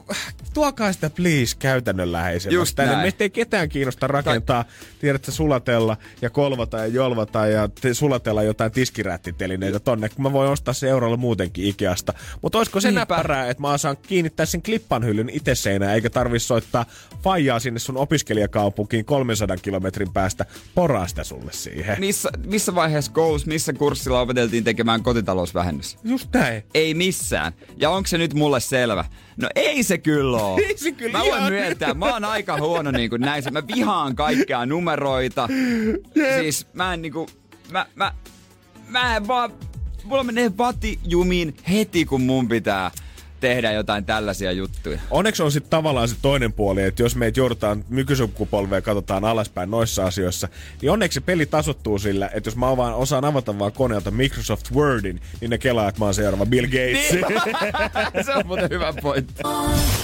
tuokaa 0.54 0.92
sitä 0.92 1.10
please 1.10 1.56
käytännönläheisemmäksi. 1.58 2.74
Tänne. 2.74 2.96
Meistä 2.96 3.24
ei 3.24 3.30
ketään 3.30 3.68
kiinnosta 3.68 4.06
rakentaa, 4.06 4.64
tai... 4.64 4.72
tiedätkö, 4.98 5.32
sulatella 5.32 5.96
ja 6.22 6.30
kolvata 6.30 6.78
ja 6.78 6.86
jolvata 6.86 7.46
ja 7.46 7.68
te 7.80 7.94
sulatella 7.94 8.42
jotain 8.42 8.72
tiskirättitelineitä 8.72 9.80
tonne, 9.80 10.08
kun 10.08 10.22
mä 10.22 10.32
voin 10.32 10.50
ostaa 10.50 10.74
se 10.74 10.88
eurolla 10.88 11.16
muutenkin 11.16 11.64
Ikeasta. 11.64 12.14
Mutta 12.42 12.58
olisiko 12.58 12.80
se 12.80 12.88
Niinpä. 12.88 13.00
näppärää, 13.00 13.48
että 13.50 13.60
mä 13.60 13.72
osaan 13.72 13.96
kiinnittää 13.96 14.46
sen 14.46 14.62
klippanhyllyn 14.62 15.30
itse 15.30 15.54
seinään, 15.54 15.94
eikä 15.94 16.10
tarvitse 16.10 16.54
soittaa 16.60 16.86
faijaa 17.22 17.58
sinne 17.60 17.78
sun 17.78 17.96
opiskelijakaupunkiin 17.96 19.04
300 19.04 19.56
kilometrin 19.56 20.12
päästä, 20.12 20.46
poraa 20.74 21.08
sitä 21.08 21.24
sulle 21.24 21.52
siihen. 21.52 21.96
Missä, 22.00 22.30
missä 22.46 22.74
vaiheessa 22.74 23.12
koulussa, 23.12 23.48
missä 23.48 23.72
kurssilla 23.72 24.20
opeteltiin 24.20 24.64
tekemään 24.64 25.02
kotitalousvähennys? 25.02 25.98
Just 26.04 26.28
näin. 26.34 26.62
Ei 26.74 26.94
missään. 26.94 27.52
Ja 27.76 27.90
onko 27.90 28.06
se 28.06 28.18
nyt 28.18 28.34
mulle 28.34 28.60
selvä? 28.60 29.04
No 29.36 29.48
ei 29.54 29.82
se 29.82 29.98
kyllä 29.98 30.36
ole. 30.36 30.60
Ei 30.68 30.78
se 30.78 30.92
kyllä 30.92 31.18
Mä 31.18 31.24
voin 31.24 31.42
myöntää, 31.42 31.94
mä 31.94 32.12
oon 32.12 32.24
aika 32.24 32.60
huono 32.60 32.90
niin 32.90 33.10
kuin 33.10 33.20
näissä. 33.20 33.50
Mä 33.50 33.66
vihaan 33.66 34.16
kaikkea 34.16 34.66
numeroita. 34.66 35.48
Siis 36.40 36.66
mä 36.72 36.94
en 36.94 37.02
niinku, 37.02 37.26
mä, 37.70 37.86
mä, 37.94 38.12
mä 38.88 39.16
en 39.16 39.28
vaan, 39.28 39.52
mulla 40.04 40.24
menee 40.24 40.56
vati 40.58 40.98
jumiin 41.04 41.56
heti 41.70 42.04
kun 42.04 42.22
mun 42.22 42.48
pitää 42.48 42.90
tehdä 43.40 43.72
jotain 43.72 44.04
tällaisia 44.04 44.52
juttuja. 44.52 45.00
Onneksi 45.10 45.42
on 45.42 45.52
sitten 45.52 45.70
tavallaan 45.70 46.08
se 46.08 46.16
toinen 46.22 46.52
puoli, 46.52 46.82
että 46.82 47.02
jos 47.02 47.16
meitä 47.16 47.40
joudutaan 47.40 47.84
nykysukupolvea 47.88 48.82
katsotaan 48.82 49.24
alaspäin 49.24 49.70
noissa 49.70 50.06
asioissa, 50.06 50.48
niin 50.82 50.90
onneksi 50.90 51.14
se 51.14 51.20
peli 51.20 51.46
tasottuu 51.46 51.98
sillä, 51.98 52.30
että 52.34 52.48
jos 52.48 52.56
mä 52.56 52.76
vaan 52.76 52.94
osaan 52.94 53.24
avata 53.24 53.58
vaan 53.58 53.72
koneelta 53.72 54.10
Microsoft 54.10 54.72
Wordin, 54.72 55.20
niin 55.40 55.50
ne 55.50 55.58
kelaa, 55.58 55.88
että 55.88 56.00
mä 56.00 56.04
oon 56.04 56.14
seuraava 56.14 56.46
Bill 56.46 56.66
Gates. 56.66 57.12
Niin. 57.12 58.24
se 58.26 58.34
on 58.34 58.46
muuten 58.46 58.70
hyvä 58.70 58.94
pointti. 59.02 59.42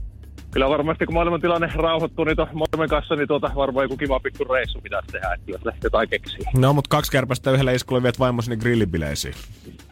kyllä 0.57 0.69
varmasti 0.69 1.05
kun 1.05 1.13
maailman 1.13 1.41
tilanne 1.41 1.71
rauhoittuu 1.75 2.25
niin 2.25 2.37
maailman 2.37 2.89
kanssa, 2.89 3.15
niin 3.15 3.27
tuota, 3.27 3.51
varmaan 3.55 3.83
joku 3.83 3.97
kiva 3.97 4.19
pikku 4.19 4.43
reissu 4.43 4.81
pitäisi 4.81 5.07
tehdä, 5.07 5.33
että 5.33 5.45
kyllä 5.45 5.59
se 5.63 5.71
jotain 5.83 6.09
keksii. 6.09 6.39
No, 6.55 6.73
mutta 6.73 6.89
kaksi 6.89 7.11
kärpästä 7.11 7.51
yhdellä 7.51 7.71
iskulla 7.71 8.03
viet 8.03 8.19
vaimosini 8.19 8.57
grillibileisiin. 8.57 9.33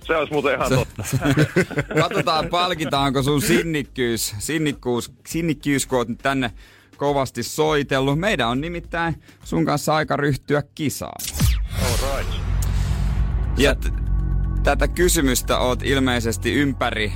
Se 0.07 0.17
olisi 0.17 0.33
muuten 0.33 0.55
ihan 0.55 0.69
totta. 0.69 1.03
Katsotaan, 2.01 2.47
palkitaanko 2.47 3.23
sun 3.23 3.41
sinnikkyys, 3.41 4.35
sinnikkuus, 4.39 5.13
sinnikkyys, 5.27 5.85
kun 5.85 5.97
oot 5.97 6.07
nyt 6.07 6.19
tänne 6.23 6.51
kovasti 6.97 7.43
soitellut. 7.43 8.19
Meidän 8.19 8.49
on 8.49 8.61
nimittäin 8.61 9.21
sun 9.43 9.65
kanssa 9.65 9.95
aika 9.95 10.17
ryhtyä 10.17 10.63
kisaan. 10.75 11.21
All 11.81 12.17
right. 12.17 12.33
Ja 13.57 13.75
t- 13.75 13.93
tätä 14.63 14.87
kysymystä 14.87 15.57
oot 15.57 15.83
ilmeisesti 15.83 16.53
ympäri 16.53 17.13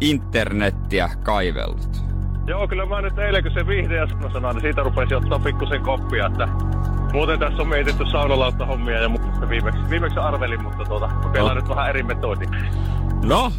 internettiä 0.00 1.10
kaivellut. 1.24 2.09
Joo, 2.50 2.68
kyllä 2.68 2.86
mä 2.86 3.00
nyt 3.00 3.18
eilen, 3.18 3.42
kun 3.42 3.52
se 3.52 3.66
vihreä 3.66 4.06
sana, 4.32 4.52
niin 4.52 4.60
siitä 4.60 4.82
rupesi 4.82 5.14
ottaa 5.14 5.38
pikkusen 5.38 5.82
koppia, 5.82 6.26
että 6.26 6.48
muuten 7.12 7.38
tässä 7.38 7.62
on 7.62 7.68
mietitty 7.68 8.04
saunalautta 8.10 8.66
hommia 8.66 9.02
ja 9.02 9.08
muuta 9.08 9.48
viimeksi, 9.48 9.80
viimeksi 9.90 10.18
arvelin, 10.18 10.62
mutta 10.62 10.84
tuota, 10.84 11.08
kokeillaan 11.22 11.56
No. 11.56 11.60
nyt 11.60 11.68
vähän 11.70 11.88
eri 11.88 12.02
metodi. 12.02 12.46
No, 13.24 13.52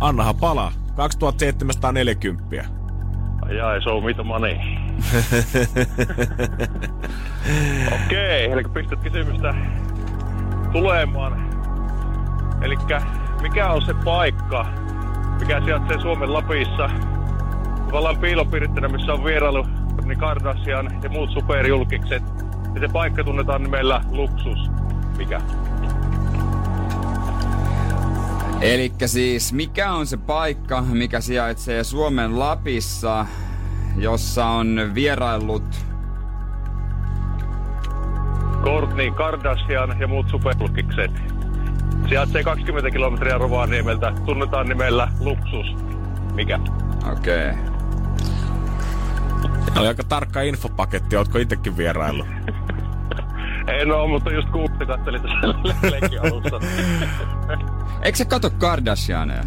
annahan 0.00 0.34
palaa. 0.36 0.72
2740. 0.96 2.56
Jai, 3.56 3.82
show 3.82 4.04
me 4.04 4.14
the 4.14 4.22
money. 4.22 4.54
Okei, 8.04 8.52
eli 8.52 8.62
pistät 8.74 9.00
kysymystä 9.00 9.54
tulemaan. 10.72 11.48
Eli 12.62 12.76
mikä 13.42 13.70
on 13.70 13.82
se 13.82 13.94
paikka, 14.04 14.66
mikä 15.40 15.60
sijaitsee 15.64 16.00
Suomen 16.00 16.32
Lapissa? 16.32 16.90
Tavallaan 17.88 18.18
piilopiirittänä, 18.18 18.88
missä 18.88 19.12
on 19.12 19.24
vierailu 19.24 19.66
niin 20.04 20.18
Kardashian 20.18 21.00
ja 21.02 21.08
muut 21.08 21.30
superjulkikset. 21.30 22.22
Ja 22.74 22.80
se 22.80 22.88
paikka 22.92 23.24
tunnetaan 23.24 23.62
nimellä 23.62 24.00
Luksus. 24.10 24.58
Mikä? 25.16 25.40
Eli 28.60 28.92
siis 29.06 29.52
mikä 29.52 29.92
on 29.92 30.06
se 30.06 30.16
paikka, 30.16 30.80
mikä 30.80 31.20
sijaitsee 31.20 31.84
Suomen 31.84 32.38
Lapissa, 32.38 33.26
jossa 33.96 34.46
on 34.46 34.90
vieraillut 34.94 35.64
Courtney 38.64 39.10
Kardashian 39.10 40.00
ja 40.00 40.08
muut 40.08 40.28
superjulkikset. 40.28 41.10
Sijaitsee 42.08 42.42
20 42.42 42.90
kilometriä 42.90 43.38
Rovaniemeltä. 43.38 44.12
Tunnetaan 44.26 44.68
nimellä 44.68 45.08
Luksus. 45.20 45.66
Mikä? 46.34 46.58
Okei. 47.12 47.50
Okay. 47.50 47.77
Oli 49.76 49.88
aika 49.88 50.04
tarkka 50.04 50.40
infopaketti, 50.42 51.16
ootko 51.16 51.38
itsekin 51.38 51.76
vieraillut? 51.76 52.26
En 53.68 53.92
oo, 53.92 54.08
mutta 54.08 54.30
just 54.30 54.50
kuutti 54.50 54.86
kattelin 54.86 55.22
tässä 55.22 55.38
alussa. 56.22 56.60
Eikö 58.02 58.18
se 58.18 58.24
kato 58.24 58.50
Kardashianeja? 58.50 59.42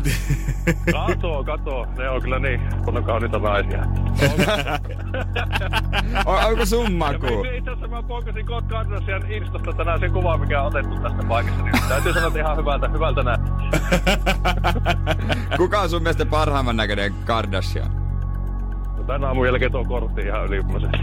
Kato, 0.92 1.44
kato. 1.44 1.88
Ne 1.98 2.10
on 2.10 2.22
kyllä 2.22 2.40
niin 2.40 2.62
kunnon 2.86 3.04
kauniita 3.04 3.40
naisia. 3.40 3.86
O- 6.26 6.32
onko 6.32 6.64
maku? 6.98 7.42
me- 7.44 7.58
itse 7.58 7.72
asiassa 7.72 7.88
mä 7.88 8.04
poikasin 8.04 8.46
Kurt 8.46 8.68
Kardashian 8.68 9.32
Instasta 9.32 9.74
tänään 9.74 10.00
sen 10.00 10.12
kuvan, 10.12 10.40
mikä 10.40 10.62
on 10.62 10.68
otettu 10.68 10.96
tästä 11.00 11.24
paikasta. 11.24 11.64
Niin 11.64 11.74
täytyy 11.90 12.14
sanoa, 12.14 12.28
että 12.28 12.40
ihan 12.40 12.58
hyvältä, 12.58 12.88
hyvältä 12.88 13.24
näyttää. 13.24 13.70
Kuka 15.58 15.82
on 15.82 15.90
sun 15.90 16.02
mielestä 16.04 16.26
parhaimman 16.26 16.78
näköinen 16.78 17.14
Kardashian? 17.26 18.01
No 19.02 19.08
Tän 19.08 19.24
aamun 19.24 19.46
jälkeen 19.46 19.72
tuo 19.72 19.86
kortti 19.86 20.22
ihan 20.22 20.46
ylivoimaisesti. 20.46 20.98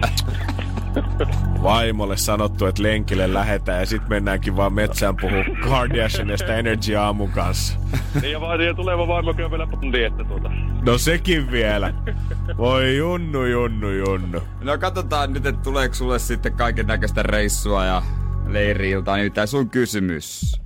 Vaimolle 1.62 2.16
sanottu, 2.16 2.66
että 2.66 2.82
lenkille 2.82 3.34
lähetään 3.34 3.80
ja 3.80 3.86
sit 3.86 4.08
mennäänkin 4.08 4.56
vaan 4.56 4.72
metsään 4.72 5.16
puhuu 5.16 5.44
Kardashianista 5.68 6.54
Energy 6.54 6.96
aamun 6.96 7.30
kanssa. 7.30 7.78
niin 8.22 8.32
ja, 8.32 8.40
vaan, 8.40 8.60
ja 8.60 8.74
tuleva 8.74 9.08
vaimokin 9.08 9.44
on 9.44 9.50
vielä 9.50 9.66
bondi, 9.66 10.04
että 10.04 10.24
tuota. 10.24 10.50
No 10.86 10.98
sekin 10.98 11.50
vielä. 11.50 11.94
Voi 12.58 12.96
junnu, 12.96 13.44
junnu, 13.44 13.90
junnu. 13.90 14.40
No 14.60 14.78
katsotaan 14.78 15.32
nyt, 15.32 15.46
että 15.46 15.62
tuleeko 15.62 15.94
sulle 15.94 16.18
sitten 16.18 16.52
kaiken 16.52 16.86
näköistä 16.86 17.22
reissua 17.22 17.84
ja 17.84 18.02
leiriiltä. 18.46 19.16
Nimittäin 19.16 19.48
sun 19.48 19.70
kysymys. 19.70 20.56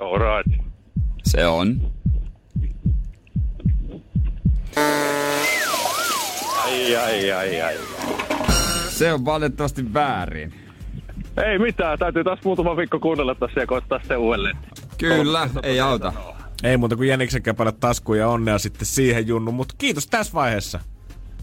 Alright. 0.00 0.64
Se 1.24 1.46
on. 1.46 1.92
Ai, 6.72 6.96
ai, 6.96 7.32
ai, 7.32 7.60
ai. 7.60 7.74
Se 8.88 9.12
on 9.12 9.24
valitettavasti 9.24 9.94
väärin. 9.94 10.54
Ei 11.46 11.58
mitään, 11.58 11.98
täytyy 11.98 12.24
taas 12.24 12.38
muutama 12.44 12.76
viikko 12.76 13.00
kuunnella 13.00 13.34
tässä 13.34 13.60
ja 13.60 13.66
koittaa 13.66 14.00
se 14.08 14.16
uudelleen. 14.16 14.56
Kyllä, 14.98 15.48
ei 15.62 15.80
auta. 15.80 16.12
Ei 16.62 16.76
muuta 16.76 16.96
kuin 16.96 17.08
Jäniksen 17.08 17.42
käpälle 17.42 17.72
taskuun 17.72 18.18
ja 18.18 18.28
onnea 18.28 18.58
sitten 18.58 18.86
siihen 18.86 19.26
junnu, 19.26 19.52
mutta 19.52 19.74
kiitos 19.78 20.06
tässä 20.06 20.32
vaiheessa. 20.32 20.80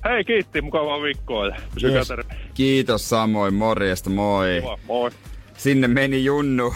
Hei, 0.06 0.24
kiitti, 0.24 0.62
mukavaa 0.62 1.02
viikkoa 1.02 1.48
ja 1.48 1.56
pysykää 1.74 1.98
Yes. 1.98 2.08
terve. 2.08 2.36
Kiitos 2.54 3.10
samoin, 3.10 3.54
morjesta, 3.54 4.10
moi. 4.10 4.58
Kiva, 4.62 4.78
Moi. 4.88 5.12
Sinne 5.58 5.88
meni 5.88 6.26
Junnu. 6.26 6.74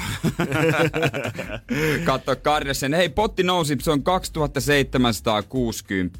Katso 2.06 2.36
Kardashian. 2.36 2.94
Hei, 2.94 3.10
potti 3.10 3.44
nousi, 3.44 3.78
se 3.82 3.92
on 3.92 4.04
2760. 4.04 6.20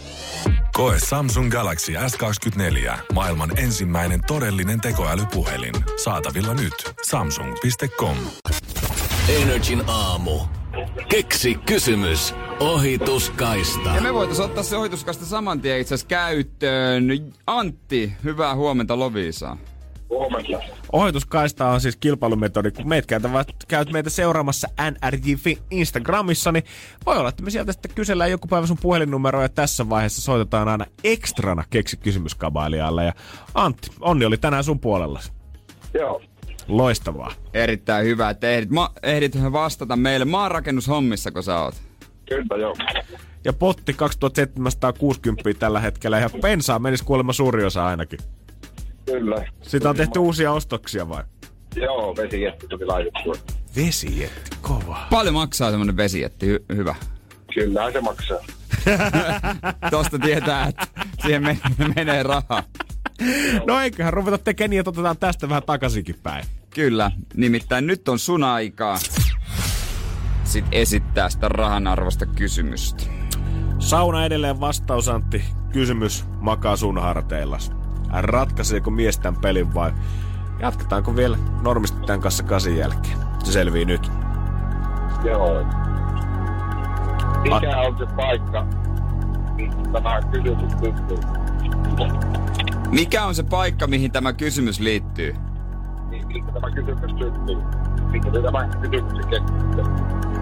Koe 0.73 0.97
Samsung 1.09 1.51
Galaxy 1.51 1.93
S24. 1.93 2.97
Maailman 3.13 3.59
ensimmäinen 3.59 4.19
todellinen 4.27 4.81
tekoälypuhelin. 4.81 5.73
Saatavilla 6.03 6.53
nyt. 6.53 6.93
Samsung.com. 7.09 8.17
Energin 9.29 9.83
aamu. 9.87 10.39
Keksi 11.09 11.55
kysymys. 11.55 12.33
Ohituskaista. 12.59 13.89
Ja 13.89 14.01
me 14.01 14.13
voitaisiin 14.13 14.45
ottaa 14.45 14.63
se 14.63 14.77
ohituskaista 14.77 15.25
saman 15.25 15.61
tien 15.61 15.79
itse 15.79 15.95
asiassa 15.95 16.07
käyttöön. 16.07 17.03
Antti, 17.47 18.13
hyvää 18.23 18.55
huomenta 18.55 18.99
Lovisa. 18.99 19.57
Huomenta. 20.11 20.59
Ohituskaista 20.91 21.67
on 21.69 21.81
siis 21.81 21.95
kilpailumetodi. 21.95 22.71
Kun 22.71 22.89
meitä 22.89 23.07
käytävät, 23.07 23.47
käyt 23.67 23.91
meitä 23.91 24.09
seuraamassa 24.09 24.67
NRJ 24.91 25.33
Instagramissa, 25.71 26.51
niin 26.51 26.63
voi 27.05 27.17
olla, 27.17 27.29
että 27.29 27.43
me 27.43 27.49
sieltä 27.49 27.71
sitten 27.71 27.91
kysellään 27.95 28.31
joku 28.31 28.47
päivä 28.47 28.67
sun 28.67 28.77
puhelinnumeroa 28.81 29.41
ja 29.41 29.49
tässä 29.49 29.89
vaiheessa 29.89 30.21
soitetaan 30.21 30.67
aina 30.67 30.85
ekstrana 31.03 31.63
keksi 31.69 31.97
kysymyskabailijalle. 31.97 33.05
Ja 33.05 33.13
Antti, 33.53 33.91
onni 33.99 34.25
oli 34.25 34.37
tänään 34.37 34.63
sun 34.63 34.79
puolella. 34.79 35.19
Joo. 35.93 36.21
Loistavaa. 36.67 37.31
Erittäin 37.53 38.05
hyvä, 38.05 38.29
että 38.29 38.49
ehdit, 38.49 38.69
ma- 38.69 38.93
ehdit 39.03 39.43
vastata 39.51 39.95
meille 39.95 40.25
maanrakennushommissa, 40.25 41.31
kun 41.31 41.43
sä 41.43 41.59
oot. 41.59 41.75
Kyllä, 42.29 42.57
joo. 42.61 42.75
Ja 43.43 43.53
potti 43.53 43.93
2760 43.93 45.59
tällä 45.59 45.79
hetkellä 45.79 46.19
ja 46.19 46.29
pensaa 46.41 46.79
menisi 46.79 47.05
kuulemma 47.05 47.33
suuri 47.33 47.63
osa 47.63 47.85
ainakin. 47.85 48.19
Kyllä. 49.11 49.45
Sitä 49.61 49.89
on 49.89 49.95
tehty 49.95 50.19
uusia 50.19 50.51
ostoksia 50.51 51.09
vai? 51.09 51.23
Joo, 51.75 52.15
vesijetti 52.15 52.67
tuli 52.67 52.85
laitettua. 52.85 53.33
Vesijetti, 53.75 54.57
kova. 54.61 55.07
Paljon 55.09 55.33
maksaa 55.33 55.69
semmonen 55.69 55.97
vesijetti, 55.97 56.57
hy- 56.57 56.75
hyvä. 56.75 56.95
Kyllä 57.53 57.91
se 57.91 58.01
maksaa. 58.01 58.37
Tosta 59.91 60.19
tietää, 60.19 60.67
että 60.67 60.87
siihen 61.21 61.43
men- 61.43 61.93
menee 61.95 62.23
rahaa. 62.23 62.63
No 63.67 63.79
eiköhän 63.79 64.13
ruveta 64.13 64.37
tekemään 64.37 64.69
niin, 64.69 64.79
että 64.79 64.89
otetaan 64.89 65.17
tästä 65.17 65.49
vähän 65.49 65.63
takaisinkin 65.63 66.15
päin. 66.23 66.45
Kyllä, 66.69 67.11
nimittäin 67.33 67.87
nyt 67.87 68.09
on 68.09 68.19
sun 68.19 68.43
aikaa 68.43 68.97
sit 70.43 70.65
esittää 70.71 71.29
sitä 71.29 71.49
rahan 71.49 71.87
arvosta 71.87 72.25
kysymystä. 72.25 73.03
Sauna 73.79 74.25
edelleen 74.25 74.59
vastaus, 74.59 75.09
Antti. 75.09 75.43
Kysymys 75.73 76.25
makaa 76.39 76.75
sun 76.75 77.01
harteillas. 77.01 77.71
Ratkaiseeko 78.11 78.91
mies 78.91 79.19
tämän 79.19 79.41
pelin 79.41 79.73
vai 79.73 79.91
jatketaanko 80.59 81.15
vielä 81.15 81.37
normisti 81.61 81.99
tämän 82.05 82.21
kanssa 82.21 82.43
kasin 82.43 82.77
jälkeen? 82.77 83.17
Se 83.43 83.51
selvii 83.51 83.85
nyt. 83.85 84.11
Joo. 85.23 85.65
Mikä 87.41 87.77
on 87.77 87.97
se 87.97 88.05
paikka, 88.15 88.67
mihin 89.55 89.91
tämä 89.91 90.21
kysymys 90.31 90.73
pystyy? 90.81 91.17
Mikä 92.89 93.25
on 93.25 93.35
se 93.35 93.43
paikka, 93.43 93.87
mihin 93.87 94.11
tämä 94.11 94.33
kysymys 94.33 94.79
liittyy? 94.79 95.35
Tämä 96.53 96.71
kysymys 96.71 97.11
syntyy? 97.19 97.57
Tämä 98.43 98.67
kysymys? 98.67 99.25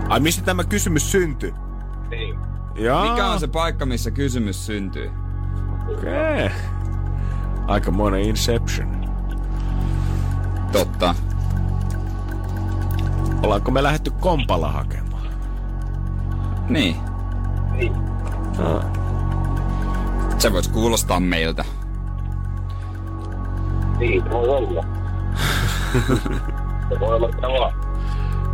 Ai 0.10 0.20
mistä 0.20 0.46
tämä 0.46 0.64
kysymys 0.64 1.12
syntyi? 1.12 1.54
Niin. 2.10 2.40
Jaa. 2.76 3.10
Mikä 3.10 3.26
on 3.26 3.40
se 3.40 3.48
paikka, 3.48 3.86
missä 3.86 4.12
kysymys 4.12 4.66
syntyy? 4.66 5.12
Okei. 5.92 6.46
Okay. 6.46 6.79
Aikamoinen 7.70 8.22
Inception. 8.22 9.06
Totta. 10.72 11.16
Ollaanko 13.44 13.72
me 13.72 13.84
lähdetty 13.84 14.12
kompalla 14.20 14.72
hakemaan? 14.72 15.28
Niin. 16.70 16.96
Niin. 17.72 17.94
Se 20.38 20.54
voisi 20.54 20.70
kuulostaa 20.70 21.20
meiltä. 21.20 21.66
Niin, 24.00 24.30
voi 24.30 24.50
olla. 24.50 24.84
se 26.90 27.00
voi 27.00 27.16
olla 27.16 27.28
mitä 27.28 27.48
vaan. 27.48 27.74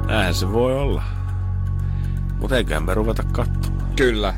Näin 0.08 0.34
se 0.34 0.51
voi 0.51 0.80
olla. 0.80 1.04
Mutta 2.39 2.58
eiköhän 2.58 2.84
me 2.84 2.93
ruveta 2.93 3.23
katsomaan. 3.32 3.86
Kyllä. 3.95 4.34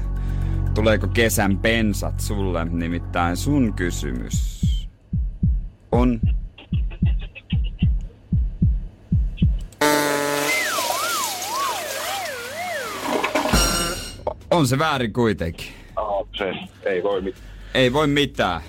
Tuleeko 0.74 1.08
kesän 1.08 1.58
pensat 1.58 2.20
sulle? 2.20 2.66
Nimittäin 2.66 3.38
sun 3.38 3.74
kysymys 3.74 4.57
on... 5.98 6.20
On 14.52 14.68
se 14.68 14.80
väärin 14.80 15.14
kuitenkin. 15.14 15.68
Ah, 15.96 16.28
se 16.38 16.54
ei 16.90 17.04
voi 17.04 17.22
mitään. 17.22 17.48
Ei 17.74 17.94
voi 17.94 18.08
mitään. 18.08 18.62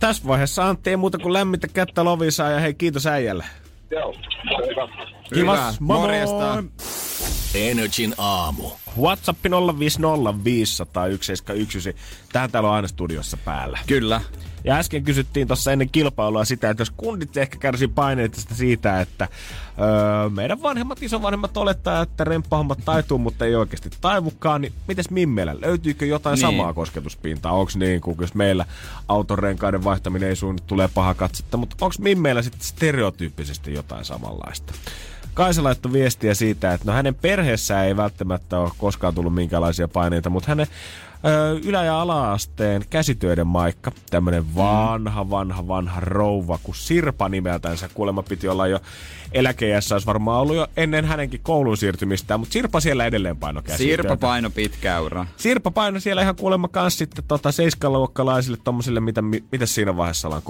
Tässä 0.00 0.28
vaiheessa 0.28 0.68
Antti 0.68 0.90
ei 0.90 0.96
muuta 0.96 1.18
kuin 1.18 1.32
lämmintä 1.32 1.68
kättä 1.68 2.04
Lovisaa 2.04 2.50
ja 2.50 2.60
hei 2.60 2.74
kiitos 2.74 3.06
äijälle. 3.06 3.44
Joo, 3.90 4.14
hyvä. 5.36 5.72
Moi. 5.80 5.98
Morjesta. 5.98 6.64
Energin 7.54 8.14
aamu. 8.18 8.70
WhatsApp 9.00 9.38
050501719. 9.46 9.50
Tähän 12.32 12.50
täällä 12.50 12.68
on 12.68 12.74
aina 12.76 12.88
studiossa 12.88 13.36
päällä. 13.36 13.78
Kyllä. 13.86 14.20
Ja 14.64 14.76
äsken 14.76 15.04
kysyttiin 15.04 15.46
tuossa 15.46 15.72
ennen 15.72 15.88
kilpailua 15.90 16.44
sitä, 16.44 16.70
että 16.70 16.80
jos 16.80 16.92
kundit 16.96 17.36
ehkä 17.36 17.58
kärsii 17.58 17.88
paineita 17.88 18.40
siitä, 18.54 19.00
että 19.00 19.28
öö, 19.80 20.30
meidän 20.30 20.62
vanhemmat, 20.62 21.02
isovanhemmat 21.02 21.56
olettaa, 21.56 22.02
että 22.02 22.24
remppahommat 22.24 22.78
taituu, 22.84 23.18
mutta 23.18 23.44
ei 23.44 23.54
oikeasti 23.54 23.90
taivukaan, 24.00 24.60
niin 24.60 24.72
mites 24.88 25.10
Mimmeillä? 25.10 25.56
Löytyykö 25.60 26.06
jotain 26.06 26.34
Niin. 26.34 26.40
samaa 26.40 26.72
kosketuspintaa? 26.72 27.52
Onko 27.52 27.72
niin 27.74 28.00
kuin, 28.00 28.16
jos 28.20 28.34
meillä 28.34 28.64
autorenkaiden 29.08 29.84
vaihtaminen 29.84 30.28
ei 30.28 30.36
suunnit 30.36 30.66
tulee 30.66 30.88
paha 30.94 31.14
katsetta, 31.14 31.56
mutta 31.56 31.76
onko 31.80 31.94
Mimmeillä 31.98 32.42
sitten 32.42 32.62
stereotyyppisesti 32.62 33.74
jotain 33.74 34.04
samanlaista? 34.04 34.72
Kaisa 35.36 35.64
laittoi 35.64 35.92
viestiä 35.92 36.34
siitä, 36.34 36.72
että 36.72 36.86
no 36.86 36.92
hänen 36.92 37.14
perheessään 37.14 37.86
ei 37.86 37.96
välttämättä 37.96 38.58
ole 38.58 38.70
koskaan 38.78 39.14
tullut 39.14 39.34
minkälaisia 39.34 39.88
paineita, 39.88 40.30
mutta 40.30 40.48
hänen 40.48 40.66
ylä- 41.64 41.84
ja 41.84 42.00
ala-asteen 42.00 42.82
käsitöiden 42.90 43.46
maikka, 43.46 43.92
tämmönen 44.10 44.54
vanha, 44.54 45.30
vanha, 45.30 45.68
vanha 45.68 46.00
rouva, 46.00 46.58
kun 46.62 46.74
Sirpa 46.74 47.28
nimeltänsä 47.28 47.88
kuulemma 47.94 48.22
piti 48.22 48.48
olla 48.48 48.66
jo 48.66 48.80
eläkeiässä, 49.32 49.94
olisi 49.94 50.06
varmaan 50.06 50.40
ollut 50.40 50.56
jo 50.56 50.66
ennen 50.76 51.04
hänenkin 51.04 51.40
koulun 51.42 51.76
siirtymistä, 51.76 52.38
mutta 52.38 52.52
Sirpa 52.52 52.80
siellä 52.80 53.06
edelleen 53.06 53.36
paino 53.36 53.62
käsitöitä. 53.62 54.02
Sirpa 54.02 54.16
paino 54.16 54.50
pitkä 54.50 55.00
ura. 55.00 55.26
Sirpa 55.36 55.70
paino 55.70 56.00
siellä 56.00 56.22
ihan 56.22 56.36
kuulemma 56.36 56.68
kans 56.68 56.98
sitten 56.98 57.24
tota 57.28 57.52
seiskaluokkalaisille 57.52 58.58
tommosille, 58.64 59.00
mitä, 59.00 59.22
mi- 59.22 59.44
mitä 59.52 59.66
siinä 59.66 59.96
vaiheessa 59.96 60.28
ollaan, 60.28 60.42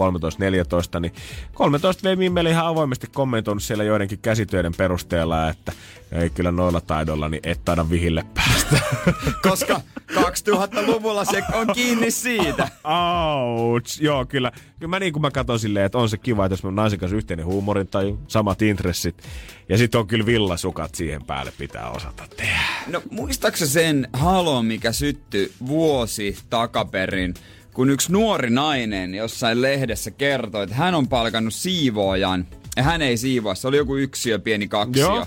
13-14, 0.96 1.00
niin 1.00 1.12
13 1.54 2.02
vei 2.04 2.16
Mimmeli 2.16 2.50
ihan 2.50 2.66
avoimesti 2.66 3.06
kommentoinut 3.14 3.62
siellä 3.62 3.84
joidenkin 3.84 4.18
käsitöiden 4.18 4.72
perusteella, 4.76 5.48
että 5.48 5.72
ei 6.16 6.30
kyllä 6.30 6.52
noilla 6.52 6.80
taidolla, 6.80 7.28
niin 7.28 7.40
et 7.44 7.64
taida 7.64 7.90
vihille 7.90 8.24
päästä. 8.34 8.80
Koska 9.48 9.80
2000-luvulla 10.12 11.24
se 11.24 11.42
on 11.54 11.66
kiinni 11.74 12.10
siitä. 12.10 12.68
Ouch. 12.84 14.02
Joo, 14.02 14.26
kyllä. 14.26 14.52
Kyllä 14.78 14.90
mä 14.90 14.98
niin 14.98 15.12
kuin 15.12 15.20
mä 15.20 15.30
katson 15.30 15.58
silleen, 15.58 15.86
että 15.86 15.98
on 15.98 16.08
se 16.08 16.16
kiva, 16.16 16.44
että 16.46 16.52
jos 16.52 16.64
on 16.64 16.74
naisen 16.74 16.98
kanssa 16.98 17.16
yhteinen 17.16 17.46
huumorin 17.46 17.86
tai 17.86 18.16
samat 18.28 18.62
intressit. 18.62 19.22
Ja 19.68 19.78
sitten 19.78 20.00
on 20.00 20.06
kyllä 20.06 20.26
villasukat 20.26 20.94
siihen 20.94 21.24
päälle 21.24 21.52
pitää 21.58 21.90
osata 21.90 22.24
tehdä. 22.36 22.60
No 22.86 23.02
muistaaksä 23.10 23.66
sen 23.66 24.08
halon, 24.12 24.66
mikä 24.66 24.92
syttyi 24.92 25.52
vuosi 25.66 26.36
takaperin, 26.50 27.34
kun 27.74 27.90
yksi 27.90 28.12
nuori 28.12 28.50
nainen 28.50 29.14
jossain 29.14 29.62
lehdessä 29.62 30.10
kertoi, 30.10 30.64
että 30.64 30.76
hän 30.76 30.94
on 30.94 31.08
palkannut 31.08 31.54
siivoojan. 31.54 32.46
Ja 32.76 32.82
hän 32.82 33.02
ei 33.02 33.16
siivoa, 33.16 33.54
se 33.54 33.68
oli 33.68 33.76
joku 33.76 33.96
yksiö, 33.96 34.38
pieni 34.38 34.68
kaksio. 34.68 35.06
Joo. 35.06 35.26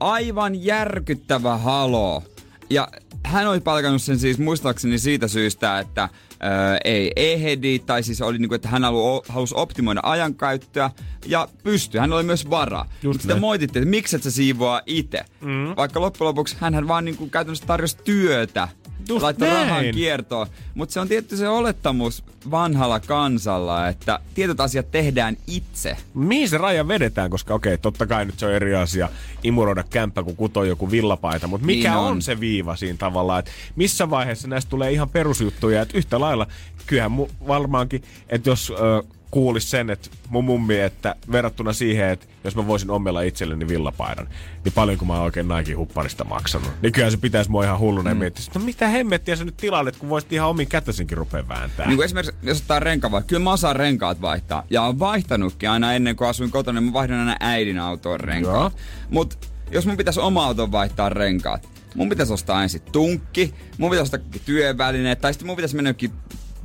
Aivan 0.00 0.64
järkyttävä 0.64 1.56
halo. 1.56 2.22
Ja 2.70 2.88
hän 3.24 3.46
oli 3.48 3.60
palkannut 3.60 4.02
sen 4.02 4.18
siis 4.18 4.38
muistaakseni 4.38 4.98
siitä 4.98 5.28
syystä, 5.28 5.78
että 5.78 6.08
ö, 6.32 6.36
ei 6.84 7.12
ehdi, 7.16 7.78
tai 7.78 8.02
siis 8.02 8.22
oli 8.22 8.38
niinku, 8.38 8.54
että 8.54 8.68
hän 8.68 8.84
halu, 8.84 9.22
halusi 9.28 9.54
optimoida 9.56 10.00
ajankäyttöä 10.02 10.90
ja 11.26 11.48
pystyi. 11.62 12.00
Hän 12.00 12.12
oli 12.12 12.22
myös 12.22 12.50
varaa. 12.50 12.84
Just 12.92 13.04
Mutta 13.04 13.22
sitä 13.22 13.34
näin. 13.34 13.40
moitittiin, 13.40 13.82
että 13.82 13.90
miksi 13.90 14.16
et 14.16 14.22
sä 14.22 14.30
siivoa 14.30 14.80
itse. 14.86 15.24
Mm. 15.40 15.76
Vaikka 15.76 16.00
loppujen 16.00 16.28
lopuksi 16.28 16.56
hän 16.60 16.88
vaan 16.88 17.04
niinku 17.04 17.28
käytännössä 17.28 17.66
tarjosi 17.66 17.96
työtä. 18.04 18.68
Just 19.08 19.22
laittoi 19.22 19.48
näin. 19.48 19.68
rahan 19.68 19.84
kiertoon. 19.94 20.46
Mutta 20.74 20.92
se 20.92 21.00
on 21.00 21.08
tietty 21.08 21.36
se 21.36 21.48
olettamus 21.48 22.24
vanhalla 22.50 23.00
kansalla, 23.00 23.88
että 23.88 24.18
tietyt 24.34 24.60
asiat 24.60 24.90
tehdään 24.90 25.36
itse. 25.46 25.96
Mihin 26.14 26.48
se 26.48 26.58
raja 26.58 26.88
vedetään, 26.88 27.30
koska 27.30 27.54
okei, 27.54 27.78
totta 27.78 28.06
kai 28.06 28.24
nyt 28.24 28.38
se 28.38 28.46
on 28.46 28.52
eri 28.52 28.74
asia 28.74 29.08
imuroida 29.42 29.82
kämppä, 29.90 30.22
kun 30.22 30.36
kutoo 30.36 30.64
joku 30.64 30.90
villapaita, 30.90 31.46
mutta 31.46 31.66
mikä 31.66 31.88
Niin 31.88 31.98
on. 31.98 32.04
on. 32.04 32.12
on 32.12 32.22
se 32.22 32.40
viiva 32.40 32.76
siinä 32.76 32.96
tavallaan, 32.98 33.38
että 33.38 33.50
missä 33.76 34.10
vaiheessa 34.10 34.48
näistä 34.48 34.70
tulee 34.70 34.92
ihan 34.92 35.08
perusjuttuja, 35.08 35.82
että 35.82 35.98
yhtä 35.98 36.20
lailla, 36.20 36.46
kyllähän 36.86 37.12
mu- 37.18 37.46
varmaankin, 37.48 38.02
että 38.28 38.50
jos 38.50 38.70
ö, 38.78 39.02
kuulisi 39.30 39.68
sen, 39.68 39.90
että 39.90 40.10
mun 40.28 40.44
mummi, 40.44 40.80
että 40.80 41.14
verrattuna 41.32 41.72
siihen, 41.72 42.08
että 42.08 42.26
jos 42.44 42.56
mä 42.56 42.66
voisin 42.66 42.90
omella 42.90 43.22
itselleni 43.22 43.68
villapaidan, 43.68 44.28
niin 44.64 44.72
paljon 44.72 44.98
kun 44.98 45.08
mä 45.08 45.14
oon 45.14 45.22
oikein 45.22 45.48
Nike 45.48 45.72
hupparista 45.72 46.24
maksanut. 46.24 46.70
Niin 46.82 46.92
kyllä 46.92 47.10
se 47.10 47.16
pitäisi 47.16 47.50
mua 47.50 47.64
ihan 47.64 47.78
hulluna 47.78 48.14
mm. 48.14 48.18
miettiä, 48.18 48.44
no 48.54 48.60
mitä 48.60 48.88
hemmettiä 48.88 49.36
sä 49.36 49.44
nyt 49.44 49.56
tilannet, 49.56 49.96
kun 49.96 50.08
voisit 50.08 50.32
ihan 50.32 50.48
omin 50.48 50.68
kätösinkin 50.68 51.18
rupea 51.18 51.48
vääntää. 51.48 51.88
Niin 51.88 52.02
esimerkiksi, 52.02 52.36
jos 52.42 52.60
ottaa 52.60 52.80
renka 52.80 53.10
vai, 53.10 53.22
kyllä 53.26 53.44
mä 53.44 53.52
osaan 53.52 53.76
renkaat 53.76 54.20
vaihtaa. 54.20 54.64
Ja 54.70 54.82
on 54.82 54.98
vaihtanutkin 54.98 55.70
aina 55.70 55.92
ennen 55.92 56.16
kuin 56.16 56.28
asuin 56.28 56.50
kotona, 56.50 56.80
niin 56.80 56.88
mä 56.88 56.92
vaihdan 56.92 57.18
aina 57.18 57.36
äidin 57.40 57.78
autoon 57.78 58.20
renkaat. 58.20 58.76
Mutta 59.10 59.36
jos 59.70 59.86
mun 59.86 59.96
pitäisi 59.96 60.20
oma 60.20 60.46
auton 60.46 60.72
vaihtaa 60.72 61.08
renkaat, 61.08 61.68
mun 61.94 62.08
pitäisi 62.08 62.32
ostaa 62.32 62.62
ensin 62.62 62.82
tunkki, 62.92 63.54
mun 63.78 63.90
pitäisi 63.90 64.14
ostaa 64.14 64.40
työvälineet, 64.44 65.20
tai 65.20 65.32
sitten 65.32 65.46
mun 65.46 65.56
pitäisi 65.56 65.76
mennä 65.76 65.94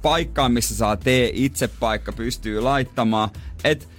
paikkaan, 0.01 0.51
missä 0.51 0.75
saa 0.75 0.97
tee 0.97 1.31
itse 1.33 1.67
paikka 1.67 2.11
pystyy 2.11 2.61
laittamaan. 2.61 3.29
Et 3.63 3.89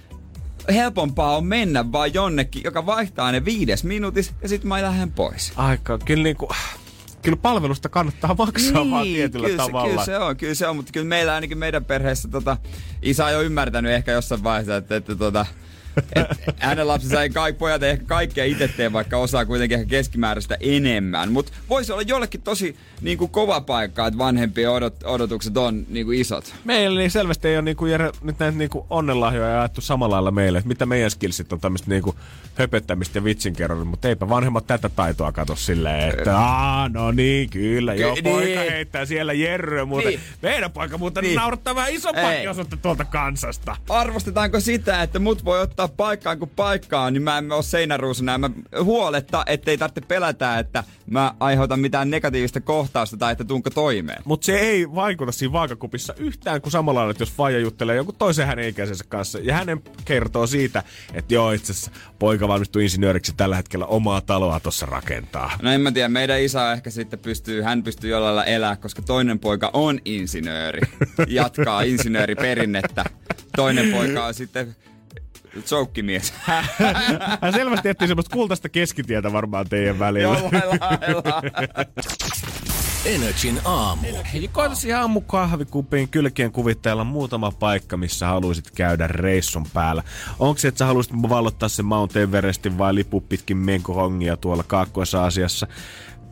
helpompaa 0.73 1.37
on 1.37 1.45
mennä 1.45 1.91
vaan 1.91 2.13
jonnekin, 2.13 2.63
joka 2.63 2.85
vaihtaa 2.85 3.31
ne 3.31 3.45
viides 3.45 3.83
minuutis 3.83 4.33
ja 4.41 4.49
sitten 4.49 4.67
mä 4.67 4.81
lähden 4.81 5.11
pois. 5.11 5.53
Aika, 5.55 5.97
kyllä 5.97 6.23
niinku, 6.23 6.49
kyllä 7.21 7.37
palvelusta 7.37 7.89
kannattaa 7.89 8.35
maksaa 8.37 8.81
niin, 8.81 8.91
vaan 8.91 9.05
tietyllä 9.05 9.47
kyllä 9.47 9.63
tavalla. 9.63 9.87
Se, 9.87 9.91
kyllä 9.91 10.05
se 10.05 10.17
on, 10.17 10.37
kyllä 10.37 10.53
se 10.53 10.67
on, 10.67 10.75
mutta 10.75 10.91
kyllä 10.91 11.07
meillä 11.07 11.33
ainakin 11.33 11.57
meidän 11.57 11.85
perheessä 11.85 12.27
tota, 12.27 12.57
isä 13.01 13.25
on 13.25 13.33
jo 13.33 13.41
ymmärtänyt 13.41 13.91
ehkä 13.91 14.11
jossain 14.11 14.43
vaiheessa, 14.43 14.77
että, 14.77 14.95
että 14.95 15.15
tota, 15.15 15.45
et 16.15 16.27
hänen 16.59 16.87
lapsensa 16.87 17.23
ei 17.23 17.29
kaikki 17.29 17.59
pojat 17.59 17.83
ehkä 17.83 18.05
kaikkea 18.05 18.45
itse 18.45 18.67
tee, 18.67 18.93
vaikka 18.93 19.17
osaa 19.17 19.45
kuitenkin 19.45 19.79
ehkä 19.79 19.89
keskimääräistä 19.89 20.57
enemmän. 20.59 21.31
Mutta 21.31 21.51
voisi 21.69 21.91
olla 21.91 22.01
jollekin 22.01 22.41
tosi 22.41 22.75
niin 23.01 23.17
kuin 23.17 23.31
kova 23.31 23.61
paikka, 23.61 24.07
että 24.07 24.17
vanhempien 24.17 24.71
odot, 24.71 24.95
odotukset 25.03 25.57
on 25.57 25.85
niin 25.89 26.05
kuin 26.05 26.19
isot. 26.19 26.55
Meillä 26.63 26.99
niin 26.99 27.11
selvästi 27.11 27.47
ei 27.47 27.55
ole 27.55 27.61
niin 27.61 27.77
kuin, 27.77 27.91
Jere, 27.91 28.11
nyt 28.21 28.39
näitä 28.39 28.57
niin 28.57 28.69
kuin 28.69 28.85
onnenlahjoja 28.89 29.49
jaettu 29.49 29.81
samalla 29.81 30.15
lailla 30.15 30.31
meille. 30.31 30.57
Että 30.57 30.67
mitä 30.67 30.85
meidän 30.85 31.11
skillsit 31.11 31.53
on 31.53 31.59
tämmöistä 31.59 31.89
niin 31.89 32.03
kuin 32.03 32.15
höpöttämistä 32.55 33.17
ja 33.17 33.23
vitsinkerronta, 33.23 33.85
mutta 33.85 34.07
eipä 34.07 34.29
vanhemmat 34.29 34.67
tätä 34.67 34.89
taitoa 34.89 35.31
kato 35.31 35.55
silleen, 35.55 36.09
että 36.09 36.37
Aa, 36.37 36.89
no 36.89 37.11
niin, 37.11 37.49
kyllä, 37.49 37.93
joo, 37.93 38.13
niin. 38.13 38.23
poika 38.23 38.59
heittää 38.59 39.05
siellä 39.05 39.33
Jerry, 39.33 39.85
mutta 39.85 40.09
niin. 40.09 40.19
meidän 40.41 40.71
poika 40.71 40.97
muuten 40.97 41.23
niin. 41.23 41.35
naurattaa 41.35 41.75
vähän 41.75 41.93
iso 41.93 42.13
paikka 42.13 42.77
tuolta 42.81 43.05
kansasta. 43.05 43.75
Arvostetaanko 43.89 44.59
sitä, 44.59 45.01
että 45.01 45.19
mut 45.19 45.45
voi 45.45 45.61
ottaa 45.61 45.82
ottaa 45.83 45.95
paikkaan 45.97 46.39
kuin 46.39 46.51
paikkaan, 46.55 47.13
niin 47.13 47.23
mä 47.23 47.37
en 47.37 47.51
ole 47.51 47.63
seinäruusuna. 47.63 48.37
Mä 48.37 48.49
huoletta, 48.83 49.43
ettei 49.47 49.77
tarvitse 49.77 50.01
pelätä, 50.01 50.59
että 50.59 50.83
mä 51.05 51.33
aiheutan 51.39 51.79
mitään 51.79 52.09
negatiivista 52.09 52.61
kohtausta 52.61 53.17
tai 53.17 53.31
että 53.31 53.43
tuunko 53.43 53.69
toimeen. 53.69 54.21
Mutta 54.25 54.45
se 54.45 54.59
ei 54.59 54.95
vaikuta 54.95 55.31
siinä 55.31 55.51
vaakakupissa 55.51 56.13
yhtään 56.17 56.61
kuin 56.61 56.71
samalla 56.71 56.99
lailla, 56.99 57.11
että 57.11 57.21
jos 57.21 57.31
Faija 57.31 57.59
juttelee 57.59 57.95
joku 57.95 58.13
toisen 58.13 58.47
hänen 58.47 58.69
ikäisensä 58.69 59.05
kanssa 59.07 59.39
ja 59.39 59.53
hänen 59.53 59.81
kertoo 60.05 60.47
siitä, 60.47 60.83
että 61.13 61.33
joo 61.33 61.51
itse 61.51 61.71
asiassa 61.71 61.91
poika 62.19 62.47
valmistuu 62.47 62.81
insinööriksi 62.81 63.33
tällä 63.37 63.55
hetkellä 63.55 63.85
omaa 63.85 64.21
taloa 64.21 64.59
tuossa 64.59 64.85
rakentaa. 64.85 65.51
No 65.61 65.71
en 65.71 65.81
mä 65.81 65.91
tiedä, 65.91 66.09
meidän 66.09 66.41
isä 66.41 66.73
ehkä 66.73 66.89
sitten 66.89 67.19
pystyy, 67.19 67.61
hän 67.61 67.83
pystyy 67.83 68.09
jollain 68.09 68.35
lailla 68.35 68.51
elää, 68.51 68.75
koska 68.75 69.01
toinen 69.01 69.39
poika 69.39 69.69
on 69.73 69.99
insinööri. 70.05 70.81
Jatkaa 71.27 71.81
insinööriperinnettä. 71.81 73.05
Toinen 73.55 73.91
poika 73.91 74.25
on 74.25 74.33
sitten 74.33 74.75
Zoukkimies. 75.65 76.33
Hän 77.41 77.53
selvästi 77.53 77.89
etsii 77.89 78.07
semmoista 78.07 78.33
kultaista 78.33 78.69
keskitietä 78.69 79.33
varmaan 79.33 79.69
teidän 79.69 79.99
välillä. 79.99 80.37
Joo, 80.37 80.51
Energin 83.05 83.59
aamu. 83.65 84.07
Hei, 84.33 84.47
koita 84.47 84.75
siihen 84.75 84.99
aamukahvikupin 84.99 86.09
kylkien 86.09 86.51
kuvitteella 86.51 87.03
muutama 87.03 87.51
paikka, 87.51 87.97
missä 87.97 88.27
haluaisit 88.27 88.71
käydä 88.71 89.07
reissun 89.07 89.65
päällä. 89.73 90.03
Onko 90.39 90.59
se, 90.59 90.67
että 90.67 90.79
sä 90.79 90.85
haluaisit 90.85 91.13
vallottaa 91.13 91.69
sen 91.69 91.85
Mount 91.85 92.15
Everestin 92.15 92.77
vai 92.77 92.95
lipu 92.95 93.21
pitkin 93.21 93.57
Menkohongia 93.57 94.37
tuolla 94.37 94.63
Kaakkois-Aasiassa? 94.63 95.67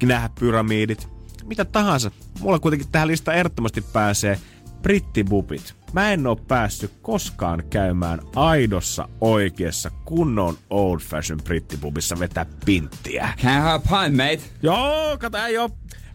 Nähdä 0.04 0.30
pyramidit? 0.40 1.08
Mitä 1.44 1.66
tahansa. 1.66 2.12
Mulla 2.40 2.60
kuitenkin 2.60 2.92
tähän 2.92 3.08
listaan 3.08 3.38
ehdottomasti 3.38 3.82
pääsee 3.82 4.40
brittibubit. 4.82 5.76
Mä 5.94 6.12
en 6.12 6.28
oo 6.28 6.36
päässyt 6.36 6.92
koskaan 7.02 7.64
käymään 7.70 8.20
aidossa 8.36 9.10
oikeassa 9.22 9.92
kunnon 10.06 10.58
old 10.70 11.00
fashion 11.00 11.40
brittibubissa 11.44 12.20
vetää 12.20 12.46
pinttiä. 12.66 13.34
Can 13.42 13.58
I 13.58 13.62
have 13.62 13.74
a 13.74 13.80
pint, 13.80 14.18
mate? 14.18 14.42
Joo, 14.62 15.18
kato, 15.18 15.38
ei 15.38 15.58
oo. 15.58 15.70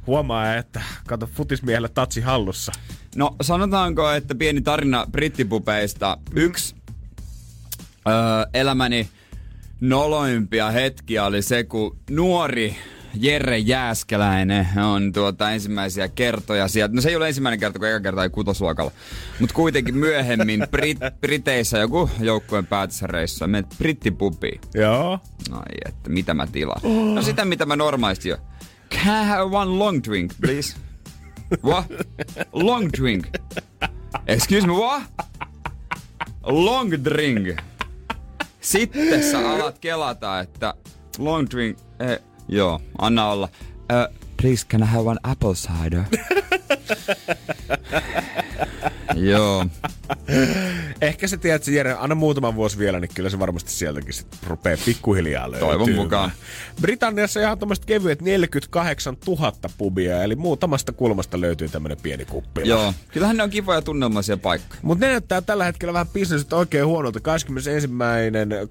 Huomaa, 0.06 0.54
että 0.54 0.82
kato 1.06 1.26
futismiehellä 1.26 1.88
tatsi 1.88 2.20
hallussa. 2.20 2.72
No 3.16 3.36
sanotaanko, 3.42 4.10
että 4.10 4.34
pieni 4.34 4.60
tarina 4.60 5.06
brittipupeista. 5.12 6.18
Yksi 6.34 6.74
öö, 8.08 8.14
elämäni 8.54 9.08
noloimpia 9.80 10.70
hetkiä 10.70 11.24
oli 11.24 11.42
se, 11.42 11.64
kun 11.64 11.98
nuori 12.10 12.76
Jere 13.18 13.58
Jääskeläinen 13.58 14.68
on 14.84 15.12
tuota 15.12 15.50
ensimmäisiä 15.50 16.08
kertoja 16.08 16.68
sieltä. 16.68 16.94
No 16.94 17.00
se 17.00 17.08
ei 17.08 17.16
ole 17.16 17.28
ensimmäinen 17.28 17.60
kerta, 17.60 17.78
kun 17.78 17.88
eka 17.88 18.00
kerta 18.00 18.22
ei 18.22 18.30
kutosluokalla. 18.30 18.90
Mutta 19.40 19.54
kuitenkin 19.54 19.96
myöhemmin 19.96 20.62
Brit- 20.62 21.18
Briteissä 21.20 21.78
joku 21.78 22.10
joukkueen 22.20 22.66
päätösreissa 22.66 23.46
menet 23.46 23.66
brittipubiin. 23.78 24.60
Joo. 24.74 25.20
Ai 25.52 25.76
että, 25.86 26.10
mitä 26.10 26.34
mä 26.34 26.46
tilaan. 26.46 26.80
Oh. 26.84 27.14
No 27.14 27.22
sitä, 27.22 27.44
mitä 27.44 27.66
mä 27.66 27.76
normaalisti 27.76 28.28
jo. 28.28 28.36
Can 28.90 29.24
I 29.24 29.28
have 29.28 29.42
one 29.56 29.78
long 29.78 30.00
drink, 30.04 30.32
please? 30.40 30.76
What? 31.64 31.84
Long 32.52 32.88
drink. 32.98 33.26
Excuse 34.26 34.66
me, 34.66 34.72
what? 34.72 35.02
Long 36.42 36.92
drink. 37.04 37.58
Sitten 38.60 39.30
sä 39.30 39.50
alat 39.50 39.78
kelata, 39.78 40.40
että 40.40 40.74
long 41.18 41.46
drink, 41.50 41.78
eh, 42.00 42.18
Joo, 42.48 42.80
anna 42.98 43.30
olla. 43.30 43.48
Uh, 43.92 44.06
please, 44.36 44.64
can 44.68 44.82
I 44.82 44.86
have 44.86 45.04
one 45.04 45.18
apple 45.24 45.54
cider? 45.54 46.06
Joo. 49.14 49.66
Ehkä 51.00 51.28
se 51.28 51.36
tiedät, 51.36 51.68
Jere, 51.68 51.96
anna 51.98 52.14
muutama 52.14 52.54
vuosi 52.54 52.78
vielä, 52.78 53.00
niin 53.00 53.10
kyllä 53.14 53.30
se 53.30 53.38
varmasti 53.38 53.70
sieltäkin 53.70 54.12
sit 54.12 54.26
rupeaa 54.46 54.76
pikkuhiljaa 54.84 55.50
löytymään. 55.50 55.78
Toivon 55.78 55.94
mukaan. 55.94 56.32
Britanniassa 56.80 57.40
ihan 57.40 57.58
tuommoiset 57.58 57.84
kevyet 57.84 58.22
48 58.22 59.16
000 59.26 59.52
pubia, 59.78 60.22
eli 60.22 60.36
muutamasta 60.36 60.92
kulmasta 60.92 61.40
löytyy 61.40 61.68
tämmöinen 61.68 61.98
pieni 62.02 62.24
kuppi. 62.24 62.60
Joo, 62.64 62.94
kyllähän 63.12 63.36
ne 63.36 63.42
on 63.42 63.50
kivoja 63.50 63.82
tunnelmaisia 63.82 64.36
paikkoja. 64.36 64.80
Mutta 64.82 65.06
ne 65.06 65.10
näyttää 65.10 65.40
tällä 65.40 65.64
hetkellä 65.64 65.92
vähän 65.92 66.08
bisnesit 66.08 66.52
oikein 66.52 66.86
huonolta. 66.86 67.20
21. 67.20 67.88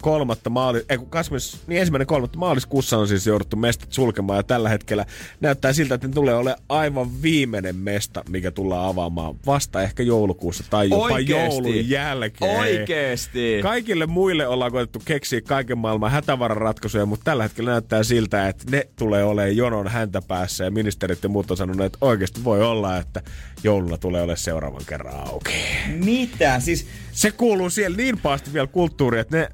kolmatta 0.02 0.50
maali, 0.50 0.86
ei, 0.90 1.00
20, 1.10 1.58
niin 1.68 1.80
ensimmäinen 1.80 2.08
kolmatta 2.08 2.40
maaliskuussa 2.40 2.98
on 2.98 3.08
siis 3.08 3.28
jouduttu 3.28 3.56
mestat 3.56 3.94
sulkemaan, 3.94 4.38
ja 4.38 4.44
tällä 4.44 4.70
hetkellä 4.70 5.06
näyttää 5.40 5.74
siltä, 5.74 5.96
että 5.96 6.08
ne 6.08 6.14
tulee 6.14 6.36
olemaan 6.36 6.64
aivan 6.70 7.22
viimeinen 7.22 7.76
mesta, 7.76 8.05
mikä 8.30 8.52
tullaan 8.52 8.90
avaamaan 8.90 9.36
vasta 9.46 9.82
ehkä 9.82 10.04
joulukuussa 10.04 10.64
tai 10.70 10.90
jopa 10.90 11.04
Oikeesti? 11.04 11.32
joulun 11.32 11.90
jälkeen. 11.90 12.60
Oikeesti. 12.60 13.60
Kaikille 13.62 14.06
muille 14.06 14.48
ollaan 14.48 14.72
koetettu 14.72 15.02
keksiä 15.06 15.42
kaiken 15.42 15.78
maailman 15.78 16.12
hätävararatkaisuja, 16.12 17.06
mutta 17.06 17.24
tällä 17.24 17.44
hetkellä 17.44 17.72
näyttää 17.72 18.04
siltä, 18.04 18.48
että 18.48 18.64
ne 18.72 18.88
tulee 18.96 19.24
olemaan 19.24 19.58
jonon 19.58 19.88
häntä 19.88 20.22
päässä 20.22 20.64
ja 20.64 20.72
ministerit 20.72 21.24
ja 21.24 21.30
muut 21.30 21.52
on 21.52 21.58
sanonut, 21.58 21.86
että 21.86 21.98
oikeasti 22.02 22.44
voi 22.44 22.64
olla, 22.64 22.98
että 22.98 23.22
jouluna 23.64 23.98
tulee 23.98 24.22
olemaan 24.22 24.38
seuraavan 24.38 24.86
kerran 24.88 25.28
auki. 25.28 25.52
Mitä? 25.88 26.60
Siis 26.60 26.88
se 27.12 27.32
kuuluu 27.32 27.70
siellä 27.70 27.98
niin 27.98 28.18
paasti 28.20 28.54
vielä 28.54 28.68
kulttuuri, 28.68 29.20
että 29.20 29.38
ne, 29.38 29.48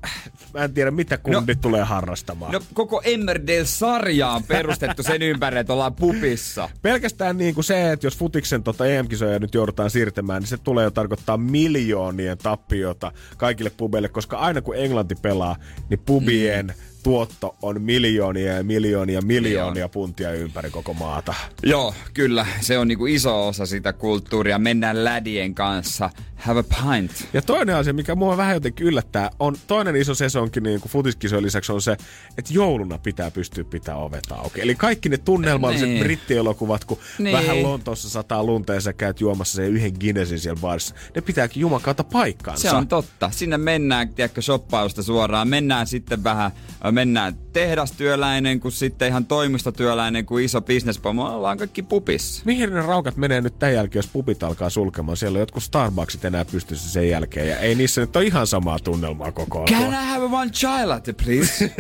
mä 0.54 0.64
en 0.64 0.74
tiedä 0.74 0.92
mitä 0.92 1.18
kundit 1.18 1.58
no, 1.58 1.62
tulee 1.62 1.84
harrastamaan. 1.84 2.52
No 2.52 2.60
koko 2.74 3.02
Emmerdale-sarja 3.04 4.30
on 4.30 4.44
perustettu 4.44 5.04
sen 5.04 5.22
ympärille, 5.22 5.60
että 5.60 5.74
ollaan 5.74 5.96
pupissa. 5.96 6.70
Pelkästään 6.82 7.38
niin 7.38 7.56
kuin 7.56 7.64
se, 7.66 7.92
että 7.92 8.08
jos 8.08 8.18
futiksen 8.18 8.64
tota 8.64 8.86
EM-kisoja 8.86 9.40
nyt 9.40 9.54
joudutaan 9.54 9.90
siirtämään, 9.90 10.42
niin 10.42 10.48
se 10.48 10.58
tulee 10.58 10.84
jo 10.84 10.92
tarkoittaa 10.92 11.38
miljoonien 11.38 12.38
tappiota 12.38 13.12
kaikille 13.38 13.72
pubeille, 13.78 14.10
koska 14.10 14.38
aina 14.38 14.62
kun 14.62 14.76
Englanti 14.76 15.16
pelaa, 15.16 15.56
niin 15.90 16.00
pubien 16.00 16.66
mm 16.66 16.91
tuotto 17.04 17.56
on 17.62 17.82
miljoonia 17.82 18.54
ja 18.54 18.64
miljoonia 18.64 19.22
miljoonia 19.22 19.90
puntia 19.90 20.32
ympäri 20.32 20.70
koko 20.70 20.94
maata. 20.94 21.34
Joo, 21.64 21.94
kyllä. 22.14 22.46
Se 22.62 22.78
on 22.78 22.88
niinku 22.88 23.06
iso 23.06 23.48
osa 23.48 23.66
sitä 23.66 23.94
kulttuuria. 23.94 24.60
Mennään 24.60 25.04
lädien 25.04 25.56
kanssa. 25.56 26.10
Have 26.36 26.60
a 26.60 26.64
pint. 26.64 27.12
Ja 27.34 27.42
toinen 27.42 27.76
asia, 27.76 27.94
mikä 27.94 28.16
mua 28.16 28.38
vähän 28.38 28.54
jotenkin 28.54 28.88
yllättää, 28.88 29.30
on 29.40 29.56
toinen 29.68 29.96
iso 29.96 30.16
sesonkin 30.16 30.64
niin 30.64 30.82
kuin 30.82 30.92
futiskisojen 30.92 31.44
lisäksi 31.44 31.72
on 31.72 31.82
se, 31.82 31.92
että 32.38 32.54
jouluna 32.54 32.98
pitää 32.98 33.32
pystyä 33.32 33.64
pitää 33.64 33.96
ovet 33.96 34.32
auki. 34.32 34.62
Eli 34.62 34.76
kaikki 34.76 35.10
ne 35.10 35.18
tunnelmalliset 35.18 35.90
niin. 35.90 36.04
brittielokuvat, 36.04 36.86
kun 36.86 36.98
niin. 37.20 37.38
vähän 37.38 37.64
Lontoossa 37.64 38.10
sataa 38.10 38.44
lunta 38.44 38.74
ja 38.74 38.82
sä 38.82 38.94
käyt 38.94 39.22
juomassa 39.22 39.56
sen 39.56 39.66
yhden 39.66 39.94
Guinnessin 40.00 40.40
siellä 40.40 40.62
baarissa, 40.62 40.96
ne 41.16 41.22
pitääkin 41.22 41.62
jumakauta 41.62 42.04
paikkaansa. 42.04 42.70
Se 42.70 42.76
on 42.76 42.88
totta. 42.88 43.30
Sinne 43.32 43.58
mennään, 43.58 44.10
tiedätkö, 44.10 44.42
shoppausta 44.42 45.04
suoraan. 45.04 45.48
Mennään 45.48 45.88
sitten 45.88 46.24
vähän 46.24 46.52
mennään 46.92 47.36
tehdastyöläinen 47.54 48.60
kuin 48.60 48.72
sitten 48.72 49.08
ihan 49.08 49.26
toimistotyöläinen 49.26 50.26
kuin 50.26 50.46
iso 50.46 50.62
bisnespomo. 50.62 51.36
Ollaan 51.36 51.58
kaikki 51.58 51.84
pupissa. 51.84 52.42
Mihin 52.46 52.74
ne 52.74 52.82
raukat 52.82 53.18
menee 53.18 53.42
nyt 53.42 53.60
tämän 53.60 53.76
jälkeen, 53.76 54.00
jos 54.00 54.08
pupit 54.14 54.44
alkaa 54.44 54.70
sulkemaan? 54.70 55.18
Siellä 55.18 55.38
on 55.38 55.40
jotkut 55.40 55.64
Starbucksit 55.64 56.26
enää 56.26 56.46
pystyssä 56.46 56.92
sen 56.92 57.10
jälkeen 57.10 57.50
ja 57.50 57.58
ei 57.60 57.76
niissä 57.76 58.02
nyt 58.02 58.16
ole 58.16 58.26
ihan 58.26 58.48
samaa 58.48 58.80
tunnelmaa 58.80 59.32
koko 59.32 59.58
ajan. 59.58 59.82
Can 59.82 60.04
I 60.04 60.08
have 60.08 60.26
one 60.26 60.52
chai 60.52 60.88
latte, 60.88 61.14
please? 61.14 61.74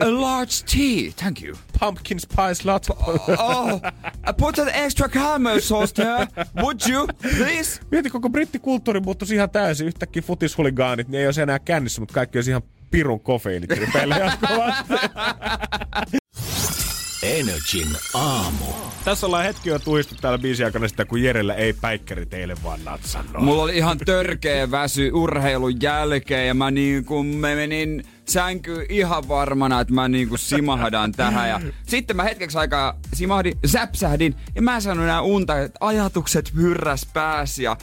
A 0.00 0.22
large 0.22 0.52
tea, 0.72 1.12
thank 1.16 1.42
you. 1.42 1.56
Pumpkin 1.80 2.20
spice 2.20 2.64
latte. 2.64 2.92
oh, 3.38 3.80
put 4.36 4.58
an 4.58 4.68
extra 4.68 5.08
caramel 5.08 5.60
sauce 5.60 5.94
there, 5.94 6.26
would 6.56 6.80
you, 6.90 7.06
please? 7.06 7.80
Mieti, 7.90 8.10
koko 8.10 8.28
brittikulttuuri 8.28 9.00
muuttuisi 9.00 9.34
ihan 9.34 9.50
täysin. 9.50 9.86
Yhtäkkiä 9.86 10.22
futishuligaanit, 10.22 11.08
niin 11.08 11.20
ei 11.20 11.26
ole 11.26 11.42
enää 11.42 11.58
kännissä, 11.58 12.00
mutta 12.00 12.14
kaikki 12.14 12.38
olisi 12.38 12.50
ihan 12.50 12.62
pirun 12.90 13.20
kofeiinitripeille 13.20 14.14
jatkuvasti. 14.24 14.94
Energin 17.22 17.88
aamu. 18.14 18.64
Tässä 19.04 19.26
ollaan 19.26 19.44
hetki 19.44 19.68
jo 19.68 19.78
tuhistu 19.78 20.14
täällä 20.20 20.38
biisi 20.38 20.64
aikana 20.64 20.88
sitä, 20.88 21.04
kun 21.04 21.22
Jerellä 21.22 21.54
ei 21.54 21.72
päikkäri 21.72 22.26
teille 22.26 22.54
vaan 22.64 22.84
natsannut. 22.84 23.42
Mulla 23.42 23.62
oli 23.62 23.76
ihan 23.76 23.98
törkeä 23.98 24.70
väsy 24.70 25.10
urheilun 25.12 25.82
jälkeen 25.82 26.46
ja 26.46 26.54
mä 26.54 26.70
niin 26.70 27.04
kuin 27.04 27.26
mä 27.26 27.54
menin 27.54 28.04
sänky 28.28 28.86
ihan 28.88 29.28
varmana, 29.28 29.80
että 29.80 29.94
mä 29.94 30.08
niin 30.08 30.28
kuin 30.28 30.38
simahdan 30.38 31.12
tähän. 31.12 31.48
Ja 31.48 31.60
sitten 31.86 32.16
mä 32.16 32.22
hetkeksi 32.22 32.58
aikaa 32.58 32.98
simahdin, 33.14 33.58
säpsähdin 33.66 34.34
ja 34.54 34.62
mä 34.62 34.80
sanoin 34.80 35.08
enää 35.08 35.20
unta, 35.20 35.58
että 35.58 35.78
ajatukset 35.80 36.54
hyrräs 36.54 37.06
pääsi 37.12 37.62
ja 37.62 37.76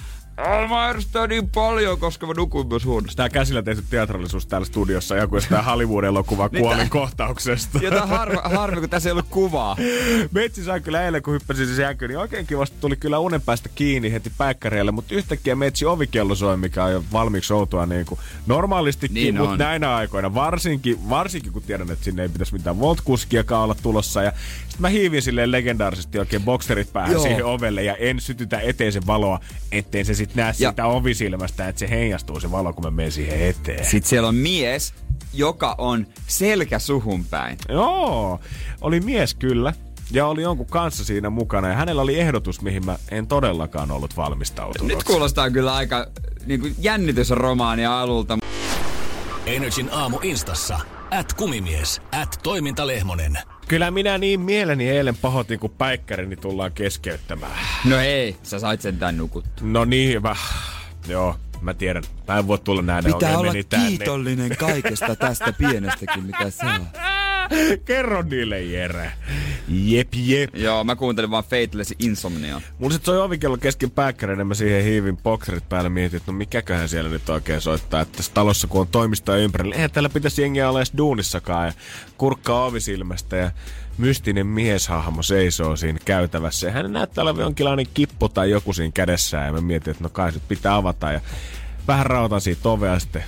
Mä 0.70 0.86
ärsyttää 0.86 1.28
niin 1.28 1.50
paljon, 1.50 2.00
koska 2.00 2.28
mä 2.28 2.34
nukuin 2.38 2.68
myös 2.68 2.86
huonosti. 2.86 3.16
Tää 3.16 3.30
käsillä 3.30 3.62
tehty 3.62 3.84
teatrallisuus 3.90 4.48
täällä 4.48 4.66
studiossa, 4.66 5.16
joku 5.16 5.42
sitä 5.42 5.62
Hollywood-elokuva 5.72 6.50
niin 6.52 6.62
kuolin 6.62 6.90
kohtauksesta. 6.90 7.80
Jota 7.82 8.06
harmi, 8.06 8.38
harmi, 8.44 8.80
kun 8.80 8.90
tässä 8.90 9.10
ei 9.10 9.12
ollut 9.12 9.26
kuvaa. 9.30 9.78
Metsi 10.32 10.64
sai 10.64 10.82
kyllä 10.82 11.06
eilen, 11.06 11.24
kun 11.24 11.34
hyppäsin 11.34 11.68
se 11.68 11.76
sänkyyn, 11.76 12.10
niin 12.10 12.20
oikein 12.20 12.48
kivasti 12.48 12.78
tuli 12.82 12.96
kyllä 12.96 13.20
unen 13.20 13.42
päästä 13.42 13.70
kiinni 13.76 14.12
heti 14.12 14.32
päikkäreille, 14.38 14.92
mutta 14.92 15.16
yhtäkkiä 15.16 15.56
Metsi 15.56 15.86
ovikello 15.86 16.36
soi, 16.36 16.58
mikä 16.58 16.84
on 16.84 16.92
jo 16.92 17.04
valmiiksi 17.14 17.54
outoa 17.54 17.86
niin 17.86 18.06
kuin 18.06 18.20
normaalistikin, 18.48 19.14
niin 19.14 19.38
mutta 19.38 19.58
näinä 19.58 19.96
aikoina, 19.96 20.34
varsinkin, 20.34 21.10
varsinkin 21.10 21.54
kun 21.54 21.64
tiedän, 21.64 21.92
että 21.92 22.06
sinne 22.06 22.22
ei 22.22 22.30
pitäisi 22.30 22.54
mitään 22.54 22.80
voltkuskiakaan 22.80 23.64
olla 23.64 23.76
tulossa. 23.84 24.24
Ja 24.24 24.32
sitten 24.58 24.82
mä 24.82 24.90
hiivin 24.90 25.22
silleen 25.22 25.52
legendaarisesti 25.52 26.20
oikein 26.20 26.44
bokserit 26.44 26.94
päähän 26.94 27.12
Joo. 27.12 27.22
siihen 27.22 27.46
ovelle 27.46 27.84
ja 27.84 27.96
en 27.96 28.20
sytytä 28.20 28.60
eteisen 28.60 29.08
valoa, 29.08 29.40
ettei 29.72 30.06
se 30.06 30.14
sitten 30.26 30.44
näe 30.44 30.54
ja... 30.60 30.70
sitä 30.70 30.86
ovisilmästä, 30.86 31.68
että 31.68 31.80
se 31.80 31.90
heijastuu 31.90 32.40
se 32.40 32.52
valo, 32.52 32.74
kun 32.74 32.84
mä 32.84 32.92
menen 32.92 33.12
siihen 33.12 33.42
eteen. 33.42 33.86
Sitten 33.86 34.10
siellä 34.10 34.28
on 34.28 34.36
mies, 34.36 34.94
joka 35.34 35.76
on 35.78 36.08
selkä 36.28 36.80
suhun 36.80 37.26
päin. 37.26 37.58
Joo, 37.70 38.40
oli 38.82 39.00
mies 39.00 39.36
kyllä. 39.36 39.74
Ja 40.12 40.28
oli 40.28 40.42
jonkun 40.42 40.66
kanssa 40.66 41.06
siinä 41.06 41.30
mukana 41.30 41.68
ja 41.68 41.76
hänellä 41.76 42.02
oli 42.02 42.20
ehdotus, 42.20 42.62
mihin 42.62 42.86
mä 42.86 42.98
en 43.12 43.28
todellakaan 43.28 43.92
ollut 43.92 44.18
valmistautunut. 44.18 44.88
Nyt 44.88 45.04
kuulostaa 45.04 45.50
kyllä 45.50 45.76
aika 45.76 46.08
niin 46.46 46.60
kuin 46.60 46.76
jännitysromaania 46.78 48.02
alulta. 48.02 48.38
Energin 49.46 49.90
aamu 49.92 50.20
instassa. 50.24 50.80
At 51.12 51.34
kumimies, 51.34 52.02
at 52.12 52.40
toimintalehmonen. 52.44 53.38
Kyllä 53.68 53.92
minä 53.92 54.18
niin 54.18 54.40
mieleni 54.40 54.90
eilen 54.90 55.18
pahoitin, 55.18 55.60
kun 55.60 55.70
päikkärini 55.70 56.36
tullaan 56.36 56.72
keskeyttämään. 56.72 57.60
No 57.86 58.00
ei, 58.00 58.36
sä 58.44 58.60
sait 58.60 58.82
sen 58.82 58.98
tän 58.98 59.18
nukuttua. 59.18 59.68
No 59.68 59.86
niin, 59.86 60.10
hyvä. 60.10 60.36
Joo, 61.08 61.36
mä 61.64 61.74
tiedän. 61.74 62.04
Mä 62.28 62.38
en 62.38 62.48
voi 62.48 62.58
tulla 62.58 62.82
näin 62.82 63.04
Pitää 63.04 63.38
olla 63.38 63.54
kiitollinen 63.88 64.50
tänne. 64.50 64.56
kaikesta 64.56 65.16
tästä 65.16 65.54
pienestäkin, 65.54 66.24
mitä 66.24 66.50
saa. 66.50 66.80
Kerro 67.86 68.22
niille, 68.22 68.62
Jere. 68.62 69.12
Jep, 69.68 70.08
jep. 70.14 70.56
Joo, 70.56 70.84
mä 70.84 70.96
kuuntelin 70.96 71.32
vaan 71.32 71.44
Fateless 71.44 71.94
Insomnia. 72.00 72.62
Mulla 72.80 72.94
sit 72.94 73.06
soi 73.06 73.22
ovikello 73.22 73.58
kesken 73.58 73.92
pääkkärin, 73.92 74.40
ja 74.40 74.46
mä 74.46 74.54
siihen 74.54 74.84
hiivin 74.84 75.18
bokserit 75.18 75.70
päälle 75.70 75.90
mietin, 75.90 76.18
että 76.18 76.32
no 76.32 76.38
mikäköhän 76.38 76.90
siellä 76.90 77.10
nyt 77.10 77.30
oikein 77.30 77.62
soittaa. 77.62 78.02
Että 78.02 78.18
tässä 78.18 78.32
talossa, 78.34 78.68
kun 78.68 78.82
on 78.82 78.88
toimistoja 78.88 79.38
ympärillä, 79.38 79.76
eihän 79.76 79.92
täällä 79.92 80.10
pitäisi 80.10 80.42
jengiä 80.42 80.70
olla 80.70 80.80
edes 80.80 80.94
duunissakaan. 80.98 81.68
Ja 81.68 81.74
kurkkaa 82.18 82.66
ovisilmästä 82.66 83.36
ja 83.36 83.52
mystinen 83.98 84.48
mieshahmo 84.48 85.24
seisoo 85.24 85.76
siinä 85.76 86.00
käytävässä. 86.06 86.68
Ja 86.68 86.74
hän 86.74 86.94
näyttää 86.94 87.22
olevan 87.22 87.42
jonkinlainen 87.42 87.88
kippo 87.94 88.28
tai 88.28 88.50
joku 88.50 88.74
siinä 88.74 88.92
kädessään. 88.94 89.46
Ja 89.46 89.54
mä 89.54 89.62
mietin, 89.62 89.92
että 89.92 90.04
no 90.04 90.10
kai 90.10 90.32
se 90.32 90.40
pitää 90.48 90.76
avata. 90.76 91.12
Ja 91.12 91.22
vähän 91.88 92.06
rautan 92.06 92.42
siitä 92.42 92.70
ovea 92.70 93.00
sitten 93.00 93.24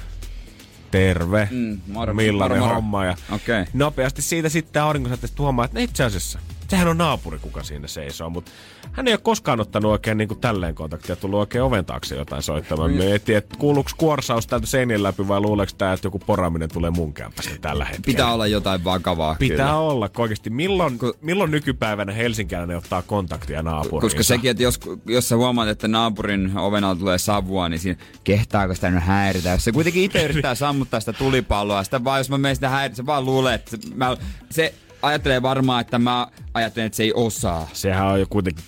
terve, 0.92 1.48
mm, 1.52 1.80
moro, 1.88 2.14
millainen 2.14 2.58
moro, 2.58 2.68
moro. 2.68 2.76
homma. 2.76 3.06
Ja 3.06 3.16
okay. 3.32 3.66
nopeasti 3.74 4.22
siitä 4.22 4.50
sitten 4.50 4.82
aurinkosäteestä 4.82 5.42
huomaa, 5.42 5.66
että 5.66 5.80
itse 5.80 6.04
asiassa 6.04 6.40
sehän 6.68 6.88
on 6.88 6.98
naapuri, 6.98 7.40
kuka 7.40 7.64
siinä 7.64 7.88
seisoo, 7.88 8.30
mutta 8.30 8.52
hän 8.92 9.08
ei 9.08 9.14
ole 9.14 9.20
koskaan 9.24 9.60
ottanut 9.60 9.92
oikein 9.92 10.18
niin 10.18 10.28
kuin 10.28 10.40
tälleen 10.40 10.76
kontaktia, 10.76 11.16
tullut 11.16 11.40
oikein 11.40 11.64
oven 11.64 11.86
taakse 11.86 12.16
jotain 12.16 12.44
soittamaan. 12.44 12.92
Me 12.92 12.98
mietin, 12.98 13.38
että 13.38 13.58
kuuluuko 13.58 13.90
kuorsaus 13.98 14.48
täältä 14.48 14.68
seinien 14.68 15.04
läpi 15.04 15.28
vai 15.28 15.40
luuleeko 15.40 15.74
tämä, 15.78 15.94
että 15.94 16.08
joku 16.08 16.20
poraaminen 16.20 16.70
tulee 16.74 16.90
mun 16.92 17.14
kämpästä 17.14 17.56
tällä 17.62 17.86
hetkellä. 17.86 18.06
Pitää 18.06 18.34
olla 18.34 18.48
jotain 18.48 18.84
vakavaa. 18.84 19.36
Pitää 19.40 19.58
kyllä. 19.58 19.78
olla, 19.78 20.10
oikeasti. 20.18 20.50
Milloin, 20.50 21.00
milloin 21.22 21.52
nykypäivänä 21.52 22.14
helsinkiläinen 22.14 22.78
ottaa 22.78 23.02
kontaktia 23.02 23.64
naapuriin? 23.64 24.02
Koska 24.02 24.24
sekin, 24.24 24.52
että 24.52 24.64
jos, 24.64 24.80
jos 25.06 25.30
sä 25.30 25.36
huomaat, 25.36 25.68
että 25.68 25.88
naapurin 25.88 26.58
ovenalta 26.58 27.00
tulee 27.00 27.18
savua, 27.18 27.70
niin 27.70 27.80
siinä 27.80 28.00
kehtaako 28.24 28.76
sitä 28.76 28.92
nyt 28.92 29.04
häiritä. 29.04 29.50
Jos 29.50 29.64
se 29.64 29.72
kuitenkin 29.72 30.04
itse 30.04 30.24
yrittää 30.24 30.56
sammuttaa 30.56 31.00
sitä 31.00 31.14
tulipalloa, 31.14 31.84
sitä 31.84 32.04
vaan 32.04 32.20
jos 32.20 32.30
mä 32.30 32.38
menen 32.38 32.56
sitä 32.56 32.70
häiritä, 32.70 32.96
se 32.96 33.06
vaan 33.06 33.26
luulee, 33.26 33.54
että 33.54 33.72
se, 33.72 33.78
mä, 33.96 34.18
se 34.50 34.74
ajattelee 35.06 35.42
varmaan, 35.42 35.82
että 35.82 36.00
mä 36.00 36.28
ajattelen, 36.54 36.86
että 36.86 36.96
se 36.96 37.04
ei 37.04 37.14
osaa. 37.16 37.70
Sehän 37.74 38.08
on 38.08 38.20
jo 38.20 38.26
kuitenkin 38.30 38.64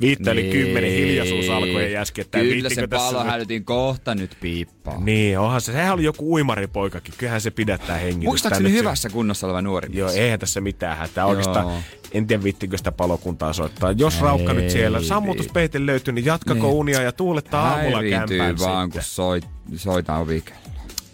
viittä 0.00 0.34
niin. 0.34 0.52
kymmenen 0.52 0.90
hiljaisuus 0.90 1.48
alkoi 1.48 1.92
jäskettää. 1.92 2.40
Kyllä 2.40 2.70
se 2.70 2.86
pallo 2.86 3.24
hälytin 3.24 3.64
kohta 3.64 4.14
nyt 4.14 4.36
piippaa. 4.40 5.00
Niin, 5.00 5.38
onhan 5.38 5.60
se. 5.60 5.72
Sehän 5.72 5.94
oli 5.94 6.04
joku 6.04 6.32
uimaripoikakin. 6.32 7.14
Kyllähän 7.18 7.40
se 7.40 7.50
pidättää 7.50 7.96
hengitystä. 7.96 8.28
Muistaakseni 8.28 8.72
hyvässä 8.72 9.08
se... 9.08 9.12
kunnossa 9.12 9.46
oleva 9.46 9.62
nuori 9.62 9.88
mies. 9.88 9.98
Joo, 9.98 10.10
eihän 10.10 10.38
tässä 10.38 10.60
mitään 10.60 10.96
hätää. 10.96 11.26
Oikeastaan 11.26 11.72
en 12.12 12.26
tiedä 12.26 12.42
vittikö 12.42 12.76
sitä 12.76 12.92
palokuntaa 12.92 13.52
soittaa. 13.52 13.92
Jos 13.92 14.14
ei, 14.14 14.22
Raukka 14.22 14.52
nyt 14.52 14.70
siellä 14.70 15.02
sammutuspeite 15.02 15.86
löytyy, 15.86 16.14
niin 16.14 16.24
jatkako 16.24 16.66
niin. 16.66 16.76
unia 16.76 17.02
ja 17.02 17.12
tuulettaa 17.12 17.68
aamulla 17.68 18.02
kämpään 18.02 18.58
vaan, 18.58 18.86
sitten. 18.86 18.90
kun 18.90 19.02
soit, 19.02 19.48
soitaan 19.76 20.20
ovikella. 20.20 20.60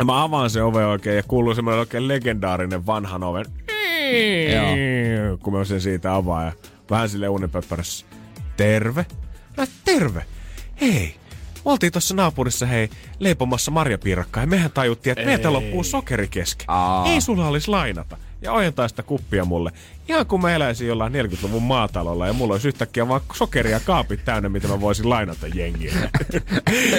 Mä 0.04 0.22
avaan 0.22 0.50
se 0.50 0.62
ove 0.62 0.86
oikein 0.86 1.16
ja 1.16 1.22
kuuluu 1.22 1.54
semmoinen 1.54 1.80
oikein 1.80 2.08
legendaarinen 2.08 2.86
vanhan 2.86 3.22
oven. 3.22 3.44
Joo. 4.54 5.38
Kun 5.38 5.52
mä 5.52 5.64
sen 5.64 5.80
siitä 5.80 6.14
avaan 6.14 6.46
ja 6.46 6.52
vähän 6.90 7.08
sille 7.08 7.28
unipöppärässä. 7.28 8.06
Terve? 8.56 9.06
Mä 9.56 9.64
terve. 9.84 10.24
Hei, 10.80 11.14
me 11.64 11.70
oltiin 11.70 11.92
tuossa 11.92 12.14
naapurissa 12.14 12.66
hei 12.66 12.90
leipomassa 13.18 13.70
marjapiirakkaa 13.70 14.42
ja 14.42 14.46
mehän 14.46 14.70
tajuttiin, 14.70 15.12
että 15.12 15.24
meiltä 15.24 15.52
loppuu 15.52 15.84
sokeri 15.84 16.28
kesken. 16.28 16.64
Aa. 16.68 17.06
Ei 17.06 17.20
sulla 17.20 17.48
olisi 17.48 17.70
lainata. 17.70 18.16
Ja 18.42 18.52
ojentaa 18.52 18.88
sitä 18.88 19.02
kuppia 19.02 19.44
mulle. 19.44 19.72
Ihan 20.08 20.26
kun 20.26 20.40
mä 20.40 20.54
eläisin 20.54 20.88
jollain 20.88 21.12
40-luvun 21.12 21.62
maatalolla 21.62 22.26
ja 22.26 22.32
mulla 22.32 22.54
olisi 22.54 22.68
yhtäkkiä 22.68 23.08
vaan 23.08 23.20
sokeria 23.32 23.80
kaapit 23.80 24.24
täynnä, 24.24 24.48
mitä 24.48 24.68
mä 24.68 24.80
voisin 24.80 25.10
lainata 25.10 25.46
jengiä. 25.46 25.92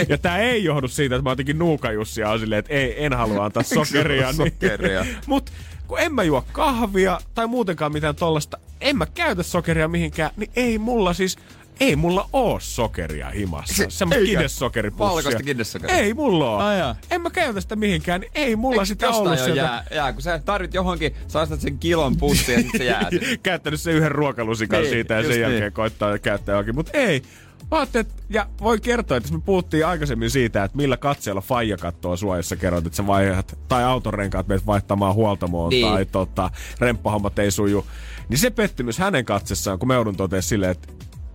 ja 0.09 0.17
tää 0.17 0.39
ei 0.39 0.63
johdu 0.63 0.87
siitä, 0.87 1.15
että 1.15 1.23
mä 1.23 1.31
jotenkin 1.31 1.59
nuukajussia 1.59 2.29
on 2.29 2.39
silleen, 2.39 2.59
että 2.59 2.73
ei, 2.73 3.05
en 3.05 3.13
halua 3.13 3.45
antaa 3.45 3.63
sokeria. 3.63 4.25
niin. 4.25 4.35
sokeria. 4.35 5.05
Mut 5.27 5.51
kun 5.89 5.99
en 5.99 6.13
mä 6.13 6.23
juo 6.23 6.45
kahvia 6.51 7.19
tai 7.35 7.47
muutenkaan 7.47 7.93
mitään 7.93 8.15
tollasta, 8.15 8.57
en 8.81 8.97
mä 8.97 9.05
käytä 9.05 9.43
sokeria 9.43 9.87
mihinkään, 9.87 10.31
niin 10.37 10.51
ei 10.55 10.77
mulla 10.77 11.13
siis 11.13 11.37
ei 11.79 11.95
mulla 11.95 12.29
oo 12.33 12.59
sokeria 12.59 13.29
himassa. 13.29 13.73
Se, 13.73 13.85
Semmoista 13.89 14.25
kidessokeripussia. 14.25 15.15
Valkoista 15.15 15.43
kidessokeria. 15.43 15.95
Ei 15.95 16.13
mulla 16.13 16.51
oo. 16.51 16.57
Aja. 16.57 16.95
En 17.11 17.21
mä 17.21 17.29
käytä 17.29 17.61
sitä 17.61 17.75
mihinkään. 17.75 18.21
Niin 18.21 18.31
ei 18.35 18.55
mulla 18.55 18.75
Eikö 18.75 18.85
sitä 18.85 19.09
ollut 19.09 19.37
sieltä. 19.39 19.61
Jää, 19.61 19.85
jää, 19.93 20.13
kun 20.13 20.21
sä 20.21 20.41
tarvit 20.45 20.73
johonkin, 20.73 21.15
sä 21.27 21.47
sen 21.59 21.79
kilon 21.79 22.17
pussia 22.17 22.55
ja 22.55 22.61
sitten 22.61 22.79
se 22.79 22.85
jää. 22.85 23.09
Käyttänyt 23.43 23.81
sen 23.81 23.93
yhden 23.93 24.11
ruokalusikan 24.11 24.81
niin, 24.81 24.91
siitä 24.91 25.13
ja 25.13 25.21
sen 25.21 25.31
niin. 25.31 25.41
jälkeen 25.41 25.73
koittaa 25.73 26.17
käyttää 26.17 26.53
johonkin. 26.53 26.75
Mutta 26.75 26.97
ei, 26.97 27.23
Mä 27.71 28.03
ja 28.29 28.47
voi 28.61 28.79
kertoa, 28.79 29.17
että 29.17 29.33
me 29.33 29.41
puhuttiin 29.45 29.85
aikaisemmin 29.85 30.29
siitä, 30.29 30.63
että 30.63 30.77
millä 30.77 30.97
katseella 30.97 31.41
faija 31.41 31.77
kattoo 31.77 32.17
sua, 32.17 32.37
jos 32.37 32.49
sä 32.49 32.55
kerrot, 32.55 32.85
että 32.85 32.97
sä 32.97 33.07
vaihdat, 33.07 33.59
tai 33.67 33.83
autorenkaat 33.83 34.47
meet 34.47 34.65
vaihtamaan 34.65 35.15
huoltamoon, 35.15 35.69
niin. 35.69 35.87
tai 35.87 36.05
tota, 36.05 36.51
remppahommat 36.79 37.39
ei 37.39 37.51
suju. 37.51 37.85
Niin 38.29 38.37
se 38.37 38.49
pettymys 38.49 38.97
hänen 38.97 39.25
katsessaan, 39.25 39.79
kun 39.79 39.87
me 39.87 39.93
joudun 39.93 40.17
toteamaan 40.17 40.43
silleen, 40.43 40.71
että 40.71 40.87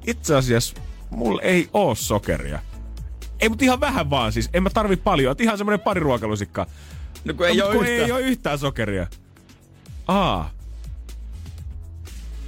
itse 0.06 0.36
asiassa 0.36 0.74
mulla 1.10 1.42
ei 1.42 1.68
oo 1.72 1.94
sokeria. 1.94 2.58
Ei, 3.40 3.48
mutta 3.48 3.64
ihan 3.64 3.80
vähän 3.80 4.10
vaan 4.10 4.32
siis. 4.32 4.50
En 4.52 4.62
mä 4.62 4.70
tarvi 4.70 4.96
paljon. 4.96 5.32
Et 5.32 5.40
ihan 5.40 5.58
semmonen 5.58 5.80
pari 5.80 6.00
ruokalusikkaa. 6.00 6.66
No 7.24 7.34
kun 7.34 7.46
ei, 7.46 7.56
no, 7.56 7.66
oo, 7.66 7.72
kun 7.72 7.86
yhtään. 7.86 8.04
ei 8.04 8.12
oo 8.12 8.18
yhtään 8.18 8.58
sokeria. 8.58 9.06
Aa. 10.08 10.50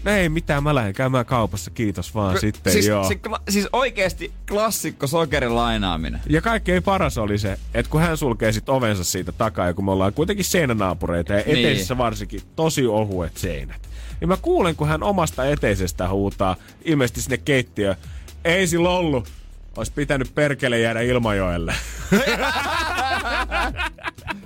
No 0.06 0.12
ei 0.12 0.28
mitään, 0.28 0.62
mä 0.62 0.74
lähden 0.74 0.94
käymään 0.94 1.26
kaupassa, 1.26 1.70
kiitos 1.70 2.14
vaan 2.14 2.36
K- 2.36 2.40
sitten, 2.40 2.72
siis, 2.72 2.86
joo. 2.86 3.08
Si, 3.08 3.20
kla- 3.28 3.42
siis 3.48 3.68
oikeesti 3.72 4.32
klassikko 4.48 5.06
sokerin 5.06 5.54
lainaaminen. 5.54 6.20
Ja 6.28 6.42
kaikkein 6.42 6.82
paras 6.82 7.18
oli 7.18 7.38
se, 7.38 7.58
että 7.74 7.90
kun 7.90 8.00
hän 8.00 8.16
sulkee 8.16 8.52
sit 8.52 8.68
ovensa 8.68 9.04
siitä 9.04 9.32
takaa, 9.32 9.66
ja 9.66 9.74
kun 9.74 9.84
me 9.84 9.90
ollaan 9.90 10.12
kuitenkin 10.12 10.44
seinänaapureita, 10.44 11.32
ja 11.32 11.42
niin. 11.46 11.58
eteisessä 11.58 11.98
varsinkin 11.98 12.40
tosi 12.56 12.86
ohuet 12.86 13.36
seinät. 13.36 13.80
Niin 14.20 14.28
mä 14.28 14.36
kuulen, 14.36 14.76
kun 14.76 14.88
hän 14.88 15.02
omasta 15.02 15.44
eteisestä 15.44 16.08
huutaa, 16.08 16.56
ilmeisesti 16.84 17.20
sinne 17.20 17.38
keittiöön, 17.38 17.96
ei 18.44 18.66
sillä 18.66 18.90
ollut. 18.90 19.28
Olisi 19.76 19.92
pitänyt 19.92 20.34
perkele 20.34 20.80
jäädä 20.80 21.00
Ilmajoelle. 21.00 21.74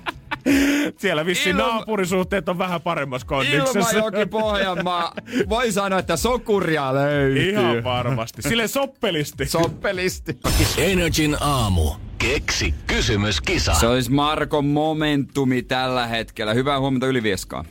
Siellä 0.97 1.25
vissiin 1.25 1.55
Ilma... 1.55 1.67
naapurisuhteet 1.67 2.49
on 2.49 2.57
vähän 2.57 2.81
paremmassa 2.81 3.27
kondiksessa. 3.27 3.97
Ilmajoki 3.97 4.25
Pohjanmaa. 4.25 5.13
Voi 5.49 5.71
sanoa, 5.71 5.99
että 5.99 6.17
sokuria 6.17 6.93
löytyy. 6.93 7.49
Ihan 7.49 7.83
varmasti. 7.83 8.41
Sille 8.41 8.67
soppelisti. 8.67 9.45
Soppelisti. 9.45 10.37
Energin 10.77 11.37
aamu. 11.41 11.91
Keksi 12.17 12.73
kysymys, 12.87 13.41
kisa. 13.41 13.73
Se 13.73 13.87
olisi 13.87 14.11
Marko 14.11 14.61
Momentumi 14.61 15.61
tällä 15.61 16.07
hetkellä. 16.07 16.53
Hyvää 16.53 16.79
huomenta 16.79 17.07
Ylivieskaa. 17.07 17.65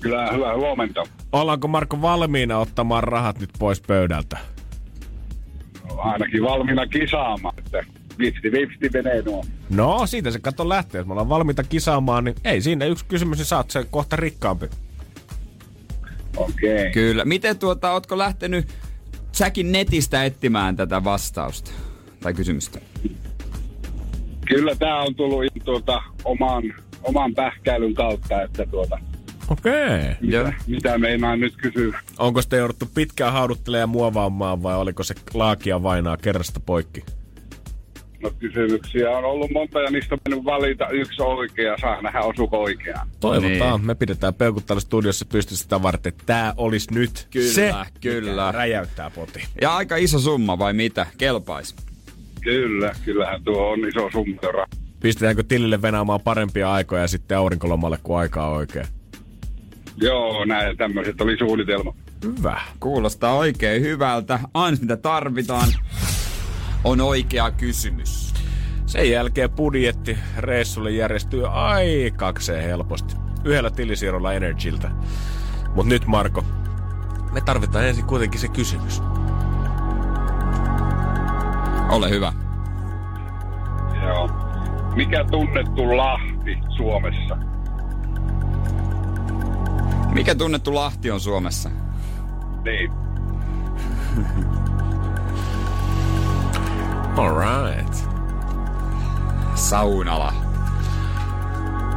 Kyllä, 0.00 0.32
hyvää 0.32 0.56
huomenta. 0.56 1.02
Ollaanko 1.32 1.68
Marko 1.68 2.02
valmiina 2.02 2.58
ottamaan 2.58 3.04
rahat 3.04 3.38
nyt 3.38 3.50
pois 3.58 3.80
pöydältä? 3.80 4.38
Ainakin 5.98 6.42
valmiina 6.42 6.86
kisaamaan, 6.86 7.54
että 7.58 7.84
vifti 8.20 8.52
vifti 8.52 8.90
menee 8.94 9.22
nuo. 9.22 9.44
No, 9.70 10.06
siitä 10.06 10.30
se 10.30 10.38
katso 10.38 10.68
lähtee. 10.68 10.98
Jos 10.98 11.06
me 11.06 11.12
ollaan 11.12 11.28
valmiita 11.28 11.62
kisaamaan, 11.62 12.24
niin 12.24 12.36
ei 12.44 12.60
siinä 12.60 12.84
yksi 12.84 13.04
kysymys, 13.04 13.38
niin 13.38 13.46
saat 13.46 13.70
sen 13.70 13.86
kohta 13.90 14.16
rikkaampi. 14.16 14.66
Okei. 16.36 16.80
Okay. 16.80 16.90
Kyllä. 16.92 17.24
Miten 17.24 17.58
tuota, 17.58 17.92
ootko 17.92 18.18
lähtenyt 18.18 18.68
säkin 19.32 19.72
netistä 19.72 20.24
etsimään 20.24 20.76
tätä 20.76 21.04
vastausta 21.04 21.70
tai 22.20 22.34
kysymystä? 22.34 22.80
Kyllä 24.48 24.74
tämä 24.74 25.02
on 25.02 25.14
tullut 25.14 25.52
tuota, 25.64 26.02
oman, 26.24 26.62
oman 27.02 27.34
pähkäilyn 27.34 27.94
kautta, 27.94 28.42
että 28.42 28.66
tuota, 28.66 28.98
Okei. 29.50 29.72
Okay. 29.72 30.14
Mitä, 30.20 30.52
mitä 30.66 30.98
meinaan 30.98 31.40
nyt 31.40 31.56
kysyä? 31.56 32.00
Onko 32.18 32.42
sitten 32.42 32.58
jouduttu 32.58 32.88
pitkään 32.94 33.32
hauduttelemaan 33.32 33.82
ja 33.82 33.86
muovaamaan 33.86 34.62
vai 34.62 34.76
oliko 34.76 35.02
se 35.02 35.14
laakia 35.34 35.82
vainaa 35.82 36.16
kerrasta 36.16 36.60
poikki? 36.60 37.04
No 38.22 38.30
kysymyksiä 38.38 39.10
on 39.10 39.24
ollut 39.24 39.50
monta 39.50 39.80
ja 39.80 39.90
niistä 39.90 40.14
on 40.14 40.20
mennyt 40.28 40.44
valita 40.44 40.88
yksi 40.88 41.22
oikea. 41.22 41.76
Saa 41.80 42.02
nähdä 42.02 42.20
osuuko 42.20 42.62
oikeaan. 42.62 43.08
Toivotaan. 43.20 43.80
Niin. 43.80 43.86
Me 43.86 43.94
pidetään 43.94 44.34
peukut 44.34 44.66
täällä 44.66 44.80
studiossa 44.80 45.24
pystyssä 45.24 45.62
sitä 45.62 45.82
varten, 45.82 46.10
että 46.10 46.22
tää 46.26 46.54
olisi 46.56 46.94
nyt 46.94 47.26
kyllä, 47.30 47.52
se, 47.52 47.72
kyllä. 48.00 48.52
räjäyttää 48.52 49.10
poti. 49.10 49.44
Ja 49.60 49.76
aika 49.76 49.96
iso 49.96 50.18
summa 50.18 50.58
vai 50.58 50.72
mitä? 50.72 51.06
Kelpais? 51.18 51.74
Kyllä, 52.40 52.92
kyllähän 53.04 53.44
tuo 53.44 53.70
on 53.70 53.88
iso 53.88 54.10
summa. 54.12 54.66
Pistetäänkö 55.00 55.42
tilille 55.42 55.82
venaamaan 55.82 56.20
parempia 56.20 56.72
aikoja 56.72 57.08
sitten 57.08 57.38
aurinkolomalle 57.38 57.98
kuin 58.02 58.18
aikaa 58.18 58.50
oikein? 58.50 58.86
Joo, 59.96 60.44
näin 60.44 60.76
tämmöiset 60.76 61.20
oli 61.20 61.38
suunnitelma. 61.38 61.94
Hyvä. 62.24 62.60
Kuulostaa 62.80 63.34
oikein 63.34 63.82
hyvältä. 63.82 64.40
Aina 64.54 64.78
mitä 64.80 64.96
tarvitaan 64.96 65.68
on 66.84 67.00
oikea 67.00 67.50
kysymys. 67.50 68.34
Sen 68.86 69.10
jälkeen 69.10 69.50
budjetti 69.50 70.18
reissulle 70.38 70.90
järjestyy 70.90 71.46
aikakseen 71.48 72.64
helposti. 72.64 73.16
Yhdellä 73.44 73.70
tilisiirrolla 73.70 74.32
Energiltä. 74.32 74.90
Mut 75.74 75.86
nyt 75.86 76.06
Marko, 76.06 76.44
me 77.32 77.40
tarvitaan 77.40 77.84
ensin 77.84 78.04
kuitenkin 78.04 78.40
se 78.40 78.48
kysymys. 78.48 79.02
Ole 81.90 82.10
hyvä. 82.10 82.32
Joo. 84.02 84.30
Mikä 84.94 85.24
tunnettu 85.30 85.96
Lahti 85.96 86.58
Suomessa? 86.76 87.36
Mikä 90.12 90.34
tunnettu 90.34 90.74
Lahti 90.74 91.10
on 91.10 91.20
Suomessa? 91.20 91.70
Niin. 92.64 92.92
Alright. 97.20 97.94
Saunala. 99.54 100.34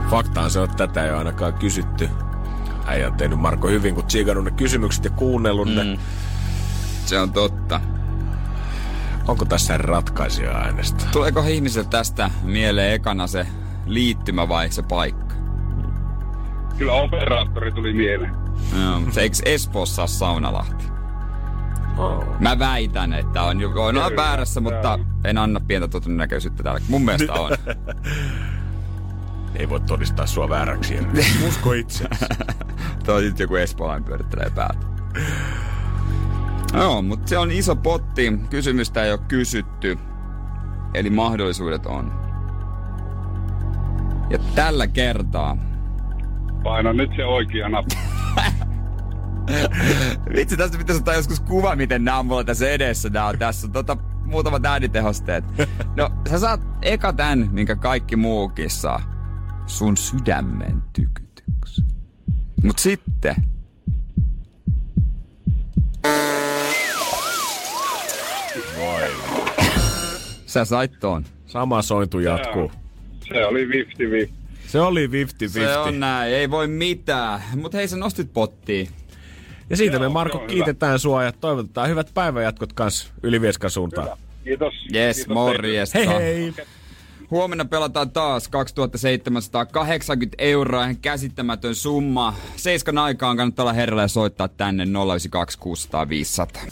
Faktaan 0.09 0.51
se 0.51 0.59
on, 0.59 0.65
että 0.65 0.87
tätä 0.87 1.03
ei 1.03 1.09
ole 1.09 1.17
ainakaan 1.17 1.53
kysytty. 1.53 2.09
Äijä 2.85 3.07
on 3.07 3.13
tehnyt 3.13 3.39
Marko 3.39 3.67
hyvin, 3.67 3.95
kun 3.95 4.05
tsiikannut 4.05 4.45
ne 4.45 4.51
kysymykset 4.51 5.03
ja 5.03 5.09
kuunnellut 5.09 5.67
mm. 5.67 5.75
ne. 5.75 5.99
Se 7.05 7.19
on 7.19 7.31
totta. 7.33 7.81
Onko 9.27 9.45
tässä 9.45 9.77
ratkaisija 9.77 10.51
äänestä? 10.51 11.05
Tuleeko 11.11 11.43
ihmiselle 11.47 11.87
tästä 11.89 12.31
mieleen 12.43 12.93
ekana 12.93 13.27
se 13.27 13.47
liittymä 13.85 14.49
vai 14.49 14.71
se 14.71 14.81
paikka? 14.81 15.35
Kyllä 16.77 16.93
operaattori 16.93 17.71
tuli 17.71 17.93
mieleen. 17.93 18.35
No, 18.79 19.11
se 19.11 19.21
eikö 19.21 19.37
Espoossa 19.45 20.01
ole 20.01 20.07
Saunalahti? 20.07 20.92
Oh. 21.97 22.25
Mä 22.39 22.59
väitän, 22.59 23.13
että 23.13 23.43
on. 23.43 23.75
Voin 23.75 23.97
olla 23.97 24.15
väärässä, 24.15 24.61
mutta 24.61 24.99
en 25.23 25.37
anna 25.37 25.59
pientä 25.59 25.87
todennäköisyyttä 25.87 26.63
täällä. 26.63 26.81
Mun 26.89 27.05
mielestä 27.05 27.33
on. 27.33 27.51
Ei 29.55 29.69
voi 29.69 29.79
todistaa 29.79 30.25
sua 30.25 30.49
vääräksi. 30.49 30.97
Usko 31.47 31.73
itse. 31.73 32.05
Toi 33.05 33.21
nyt 33.21 33.39
joku 33.39 33.55
espoolainen 33.55 34.03
pyörittelee 34.03 34.49
päältä. 34.55 34.87
Joo, 36.73 37.01
mutta 37.01 37.27
se 37.27 37.37
on 37.37 37.51
iso 37.51 37.75
potti. 37.75 38.39
Kysymystä 38.49 39.03
ei 39.03 39.11
ole 39.11 39.19
kysytty. 39.27 39.97
Eli 40.93 41.09
mahdollisuudet 41.09 41.85
on. 41.85 42.13
Ja 44.29 44.39
tällä 44.55 44.87
kertaa... 44.87 45.57
Paina 46.63 46.93
nyt 46.93 47.11
se 47.15 47.25
oikea 47.25 47.69
nappi. 47.69 47.95
Vitsi, 50.35 50.57
tästä 50.57 50.77
pitäisi 50.77 50.99
ottaa 50.99 51.13
joskus 51.13 51.39
kuva, 51.39 51.75
miten 51.75 52.03
nämä 52.03 52.19
on 52.19 52.25
mulla 52.25 52.43
tässä 52.43 52.69
edessä. 52.69 53.09
Nämä 53.09 53.27
on 53.27 53.39
tässä. 53.39 53.67
Tota, 53.67 53.97
muutamat 54.25 54.65
äänitehosteet. 54.65 55.43
No, 55.95 56.09
sä 56.29 56.39
saat 56.39 56.61
eka 56.81 57.13
tän, 57.13 57.49
minkä 57.51 57.75
kaikki 57.75 58.15
muukin 58.15 58.69
saa. 58.69 59.13
Sun 59.65 59.97
sydämen 59.97 60.83
tykytyksi. 60.93 61.81
Mut 62.63 62.79
sitten... 62.79 63.35
Voi. 68.77 69.01
Sä 70.45 70.65
sait 70.65 70.99
ton. 70.99 71.25
Sama 71.45 71.81
sointu 71.81 72.19
jatkuu. 72.19 72.71
Se 73.27 73.45
oli 73.45 73.65
50-50. 74.27 74.31
Se 74.67 74.81
oli 74.81 75.07
50-50. 75.07 75.11
Se 75.49 75.77
on 75.77 75.99
näin, 75.99 76.33
ei 76.33 76.49
voi 76.49 76.67
mitään. 76.67 77.41
Mut 77.55 77.73
hei, 77.73 77.87
sä 77.87 77.97
nostit 77.97 78.33
pottiin. 78.33 78.87
Ja 79.69 79.77
siitä 79.77 79.95
joo, 79.95 80.01
me 80.01 80.09
Marko 80.09 80.37
joo, 80.37 80.47
kiitetään 80.47 80.89
hyvä. 80.89 80.97
sua 80.97 81.23
ja 81.23 81.31
toivotetaan 81.31 81.89
hyvät 81.89 82.11
päivänjatkot 82.13 82.73
kanssa 82.73 83.07
Ylivieskan 83.23 83.69
suuntaan. 83.69 84.07
Hyvä. 84.07 84.17
Kiitos. 84.43 84.73
Yes, 84.95 85.15
Kiitos 85.17 85.33
morjesta. 85.33 85.97
Hei 85.97 86.07
hei. 86.07 86.49
Okay. 86.49 86.65
Huomenna 87.31 87.65
pelataan 87.65 88.11
taas 88.11 88.47
2780 88.47 90.35
euroa, 90.39 90.83
ihan 90.83 90.97
käsittämätön 90.97 91.75
summa. 91.75 92.35
Seiskan 92.55 92.97
aikaan 92.97 93.37
kannattaa 93.37 93.63
olla 93.63 93.73
herralla 93.73 94.01
ja 94.01 94.07
soittaa 94.07 94.47
tänne 94.47 94.83
092 94.85 95.59
600 95.59 96.09
500. 96.09 96.63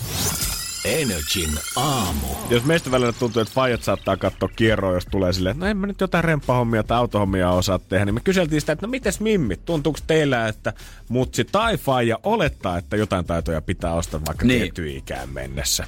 Energin 0.85 1.49
aamu. 1.75 2.27
Jos 2.49 2.65
meistä 2.65 2.91
välillä 2.91 3.11
tuntuu, 3.11 3.41
että 3.41 3.53
fajat 3.53 3.83
saattaa 3.83 4.17
katsoa 4.17 4.49
kierroa, 4.55 4.93
jos 4.93 5.05
tulee 5.05 5.33
silleen, 5.33 5.59
no 5.59 5.65
en 5.65 5.77
mä 5.77 5.87
nyt 5.87 6.01
jotain 6.01 6.23
remppahommia 6.23 6.83
tai 6.83 6.97
autohommia 6.97 7.51
osaa 7.51 7.79
tehdä, 7.79 8.05
niin 8.05 8.13
me 8.13 8.21
kyseltiin 8.23 8.61
sitä, 8.61 8.73
että 8.73 8.87
no 8.87 8.91
mites 8.91 9.19
Mimmi, 9.19 9.57
tuntuuko 9.57 9.99
teillä, 10.07 10.47
että 10.47 10.73
mutsi 11.09 11.45
tai 11.45 11.77
faija 11.77 12.19
olettaa, 12.23 12.77
että 12.77 12.97
jotain 12.97 13.25
taitoja 13.25 13.61
pitää 13.61 13.93
ostaa 13.93 14.21
vaikka 14.27 14.45
niin. 14.45 14.59
tiettyyn 14.61 14.97
ikään 14.97 15.29
mennessä. 15.29 15.85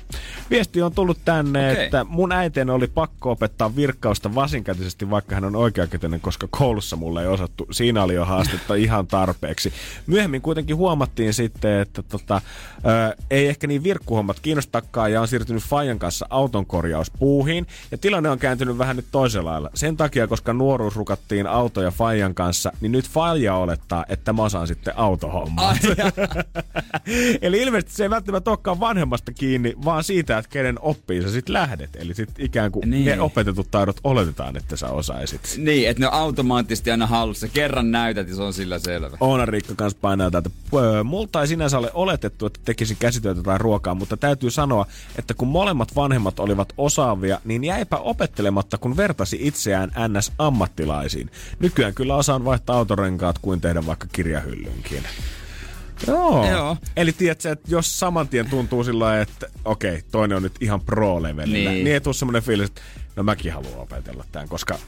Viesti 0.50 0.82
on 0.82 0.92
tullut 0.92 1.18
tänne, 1.26 1.72
okay. 1.72 1.84
että 1.84 2.04
mun 2.04 2.32
äiteen 2.32 2.70
oli 2.70 2.88
pakko 2.88 3.32
opettaa 3.32 3.76
virkkausta 3.76 4.36
vasinkätisesti, 4.36 5.10
vaikka 5.10 5.36
hän 5.36 5.46
on 5.46 5.56
oikeakätinen, 5.56 6.22
koska 6.22 6.48
koulussa 6.50 6.96
mulle 6.96 7.22
ei 7.22 7.28
osattu. 7.28 7.68
Siinä 7.72 8.04
oli 8.04 8.14
jo 8.14 8.26
haastetta 8.26 8.76
ihan 8.76 9.08
tarpeeksi. 9.08 9.74
Myöhemmin 10.08 10.42
kuitenkin 10.42 10.76
huomattiin 10.76 11.34
sitten, 11.34 11.80
että 11.80 12.04
tota, 12.04 12.42
ää, 12.84 13.14
ei 13.32 13.48
ehkä 13.48 13.68
niin 13.68 13.84
virkkuhommat 13.84 14.40
kiinnostaa 14.40 14.83
takkaa 14.84 15.10
ja 15.10 15.22
on 15.22 15.28
siirtynyt 15.28 15.64
Fajan 15.64 16.00
kanssa 16.00 16.26
auton 16.30 16.66
korjauspuuhiin. 16.66 17.68
Ja 17.92 17.98
tilanne 17.98 18.30
on 18.30 18.40
kääntynyt 18.40 18.78
vähän 18.78 18.96
nyt 18.96 19.06
toisella 19.12 19.52
lailla. 19.52 19.70
Sen 19.76 19.98
takia, 19.98 20.28
koska 20.28 20.54
nuoruus 20.54 20.96
rukattiin 20.96 21.48
autoja 21.48 21.92
Fajan 21.92 22.36
kanssa, 22.36 22.72
niin 22.82 22.92
nyt 22.92 23.10
Faija 23.10 23.56
olettaa, 23.56 24.06
että 24.10 24.34
mä 24.34 24.44
osaan 24.44 24.68
sitten 24.68 24.94
autohommaa. 24.98 25.78
Eli 27.42 27.62
ilmeisesti 27.62 27.96
se 27.96 28.04
ei 28.04 28.10
välttämättä 28.10 28.50
olekaan 28.50 28.80
vanhemmasta 28.80 29.32
kiinni, 29.34 29.74
vaan 29.86 30.04
siitä, 30.04 30.38
että 30.38 30.50
kenen 30.50 30.80
oppii 30.82 31.22
sä 31.22 31.32
sitten 31.32 31.54
lähdet. 31.54 31.90
Eli 31.96 32.14
sitten 32.14 32.46
ikään 32.46 32.72
kuin 32.72 32.90
niin. 32.90 33.06
ne 33.06 33.22
opetetut 33.22 33.72
taidot 33.72 33.98
oletetaan, 34.04 34.58
että 34.58 34.76
sä 34.76 34.90
osaisit. 34.90 35.56
Niin, 35.58 35.90
että 35.90 36.02
ne 36.02 36.08
on 36.08 36.14
automaattisesti 36.14 36.92
aina 36.92 37.08
hallussa. 37.08 37.48
Kerran 37.48 37.92
näytät 37.92 38.30
ja 38.30 38.36
se 38.36 38.42
on 38.42 38.54
sillä 38.54 38.80
selvä. 38.80 39.18
Oona 39.20 39.46
Riikka 39.46 39.76
kanssa 39.76 40.00
painaa 40.02 40.32
täältä. 40.32 40.50
Multa 41.04 41.42
ei 41.42 41.48
sinänsä 41.48 41.78
ole 41.78 41.92
oletettu, 41.94 42.46
että 42.46 42.60
tekisin 42.66 42.98
käsityötä 43.00 43.44
tai 43.44 43.58
ruokaa, 43.58 43.96
mutta 43.96 44.18
täytyy 44.18 44.52
sanoa, 44.52 44.73
että 45.18 45.34
kun 45.34 45.48
molemmat 45.48 45.96
vanhemmat 45.96 46.40
olivat 46.40 46.74
osaavia, 46.78 47.42
niin 47.46 47.64
jäipä 47.64 47.98
opettelematta, 47.98 48.78
kun 48.78 48.98
vertasi 48.98 49.38
itseään 49.42 49.90
NS-ammattilaisiin. 49.90 51.30
Nykyään 51.60 51.94
kyllä 51.94 52.16
osaan 52.16 52.46
vaihtaa 52.46 52.78
autorenkaat 52.78 53.40
kuin 53.40 53.62
tehdä 53.62 53.86
vaikka 53.86 54.08
kirjahyllynkin. 54.12 55.04
Joo. 56.08 56.50
Joo. 56.50 56.78
Eli 56.98 57.12
tiedätkö, 57.12 57.52
että 57.52 57.72
jos 57.72 58.00
saman 58.00 58.28
tien 58.28 58.50
tuntuu 58.50 58.84
sillä 58.84 59.22
että 59.22 59.48
okei, 59.66 59.92
okay, 59.92 60.02
toinen 60.12 60.36
on 60.36 60.44
nyt 60.44 60.56
ihan 60.62 60.82
pro-levelillä, 60.82 61.70
niin, 61.70 61.84
niin 61.84 61.94
ei 61.94 62.02
tule 62.02 62.14
semmoinen 62.14 62.44
fiilis, 62.44 62.70
että 62.70 62.82
no 63.16 63.24
mäkin 63.24 63.54
haluan 63.54 63.80
opetella 63.80 64.26
tämän, 64.32 64.50
koska 64.50 64.80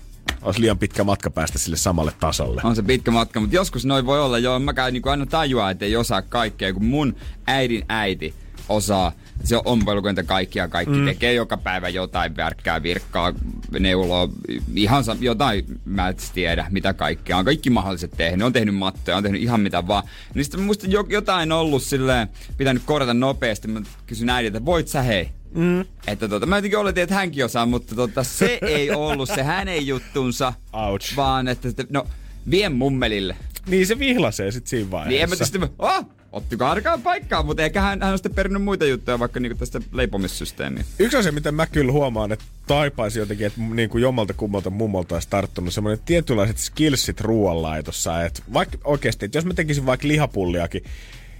olisi 0.41 0.61
liian 0.61 0.77
pitkä 0.77 1.03
matka 1.03 1.29
päästä 1.29 1.57
sille 1.57 1.77
samalle 1.77 2.13
tasolle. 2.19 2.61
On 2.63 2.75
se 2.75 2.81
pitkä 2.83 3.11
matka, 3.11 3.39
mutta 3.39 3.55
joskus 3.55 3.85
noin 3.85 4.05
voi 4.05 4.21
olla, 4.21 4.37
joo, 4.37 4.59
mä 4.59 4.73
käyn 4.73 4.93
niin 4.93 5.07
aina 5.07 5.25
tajua, 5.25 5.71
että 5.71 5.85
ei 5.85 5.95
osaa 5.95 6.21
kaikkea, 6.21 6.73
kun 6.73 6.85
mun 6.85 7.15
äidin 7.47 7.85
äiti 7.89 8.33
osaa 8.69 9.11
se 9.43 9.55
on 9.55 9.61
ompelukointa 9.65 10.23
kaikkia, 10.23 10.67
kaikki 10.67 10.95
mm. 10.95 11.05
tekee 11.05 11.33
joka 11.33 11.57
päivä 11.57 11.89
jotain 11.89 12.37
värkkää, 12.37 12.83
virkkaa, 12.83 13.33
neuloa, 13.79 14.29
ihan 14.75 15.03
jotain, 15.19 15.65
mä 15.85 16.07
et 16.07 16.31
tiedä, 16.33 16.67
mitä 16.69 16.93
kaikkea. 16.93 17.37
On 17.37 17.45
kaikki 17.45 17.69
mahdolliset 17.69 18.11
tehnyt, 18.17 18.45
on 18.45 18.53
tehnyt 18.53 18.75
mattoja, 18.75 19.17
on 19.17 19.23
tehnyt 19.23 19.41
ihan 19.41 19.59
mitä 19.59 19.87
vaan. 19.87 20.03
Niin 20.33 20.45
sitten 20.45 20.61
muista 20.61 20.87
jotain 21.09 21.51
ollut 21.51 21.83
silleen, 21.83 22.27
pitänyt 22.57 22.83
korjata 22.85 23.13
nopeasti. 23.13 23.67
Mä 23.67 23.81
kysyn 24.05 24.29
äidiltä, 24.29 24.65
voit 24.65 24.87
sä 24.87 25.01
hei? 25.01 25.29
Mm. 25.53 25.85
Että 26.07 26.27
tota, 26.27 26.45
mä 26.45 26.57
jotenkin 26.57 26.79
oletin, 26.79 27.03
että 27.03 27.15
hänkin 27.15 27.45
osaa, 27.45 27.65
mutta 27.65 27.95
tota, 27.95 28.23
se 28.23 28.59
ei 28.61 28.91
ollut 28.91 29.29
se 29.29 29.43
hänen 29.43 29.87
juttunsa. 29.87 30.53
Ouch. 30.73 31.15
Vaan 31.15 31.47
että, 31.47 31.69
no, 31.89 32.07
vien 32.51 32.73
mummelille. 32.73 33.35
Niin 33.67 33.87
se 33.87 33.99
vihlasee 33.99 34.51
sit 34.51 34.67
siinä 34.67 34.91
vaiheessa. 34.91 35.09
Niin 35.09 35.23
en 35.23 35.29
mä 35.29 35.35
tietysti, 35.35 35.59
oh, 35.79 36.05
otti 36.35 36.57
arkaan 36.59 37.01
paikkaa, 37.01 37.43
mutta 37.43 37.63
eikä 37.63 37.81
hän, 37.81 38.01
hän 38.01 38.09
ole 38.09 38.17
sitten 38.17 38.35
perinnyt 38.35 38.63
muita 38.63 38.85
juttuja 38.85 39.19
vaikka 39.19 39.39
niinku 39.39 39.57
tästä 39.57 39.81
leipomissysteemiä. 39.91 40.83
Yksi 40.99 41.17
asia, 41.17 41.31
mitä 41.31 41.51
mä 41.51 41.67
kyllä 41.67 41.91
huomaan, 41.91 42.31
että 42.31 42.45
taipaisi 42.67 43.19
jotenkin, 43.19 43.47
että 43.47 43.61
niin 43.61 43.89
kuin 43.89 44.01
jommalta 44.01 44.33
kummalta 44.33 44.69
mummolta 44.69 45.15
olisi 45.15 45.29
tarttunut 45.29 45.73
semmoinen 45.73 46.05
tietynlaiset 46.05 46.57
skillsit 46.57 47.21
ruoanlaitossa. 47.21 48.25
Että 48.25 48.41
vaikka 48.53 48.77
oikeasti, 48.83 49.25
että 49.25 49.37
jos 49.37 49.45
mä 49.45 49.53
tekisin 49.53 49.85
vaikka 49.85 50.07
lihapulliakin, 50.07 50.83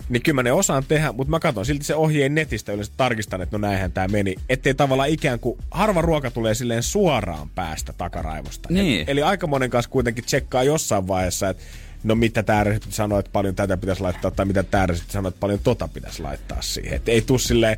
niin 0.09 0.23
kyllä 0.23 0.35
mä 0.35 0.43
ne 0.43 0.51
osaan 0.51 0.83
tehdä, 0.87 1.11
mutta 1.11 1.31
mä 1.31 1.39
katson 1.39 1.65
silti 1.65 1.83
se 1.83 1.95
ohjeen 1.95 2.35
netistä 2.35 2.71
yleensä 2.71 2.91
tarkistan, 2.97 3.41
että 3.41 3.57
no 3.57 3.67
näinhän 3.67 3.91
tämä 3.91 4.07
meni. 4.07 4.35
Ettei 4.49 4.73
tavallaan 4.73 5.09
ikään 5.09 5.39
kuin 5.39 5.57
harva 5.71 6.01
ruoka 6.01 6.31
tulee 6.31 6.55
silleen 6.55 6.83
suoraan 6.83 7.49
päästä 7.49 7.93
takaraivosta. 7.93 8.69
Niin. 8.71 9.01
Et, 9.01 9.09
eli 9.09 9.23
aika 9.23 9.47
monen 9.47 9.69
kanssa 9.69 9.91
kuitenkin 9.91 10.23
tsekkaa 10.23 10.63
jossain 10.63 11.07
vaiheessa, 11.07 11.49
että 11.49 11.63
no 12.05 12.15
mitä 12.15 12.43
tämä 12.43 12.63
resepti 12.63 12.91
sanoo, 12.91 13.19
että 13.19 13.31
paljon 13.31 13.55
tätä 13.55 13.77
pitäisi 13.77 14.01
laittaa, 14.01 14.31
tai 14.31 14.45
mitä 14.45 14.63
tämä 14.63 14.85
resepti 14.85 15.13
sanoo, 15.13 15.29
että 15.29 15.39
paljon 15.39 15.59
tota 15.63 15.87
pitäisi 15.87 16.21
laittaa 16.21 16.61
siihen. 16.61 16.93
Et 16.93 17.09
ei 17.09 17.21
tuu 17.21 17.37
silleen, 17.37 17.77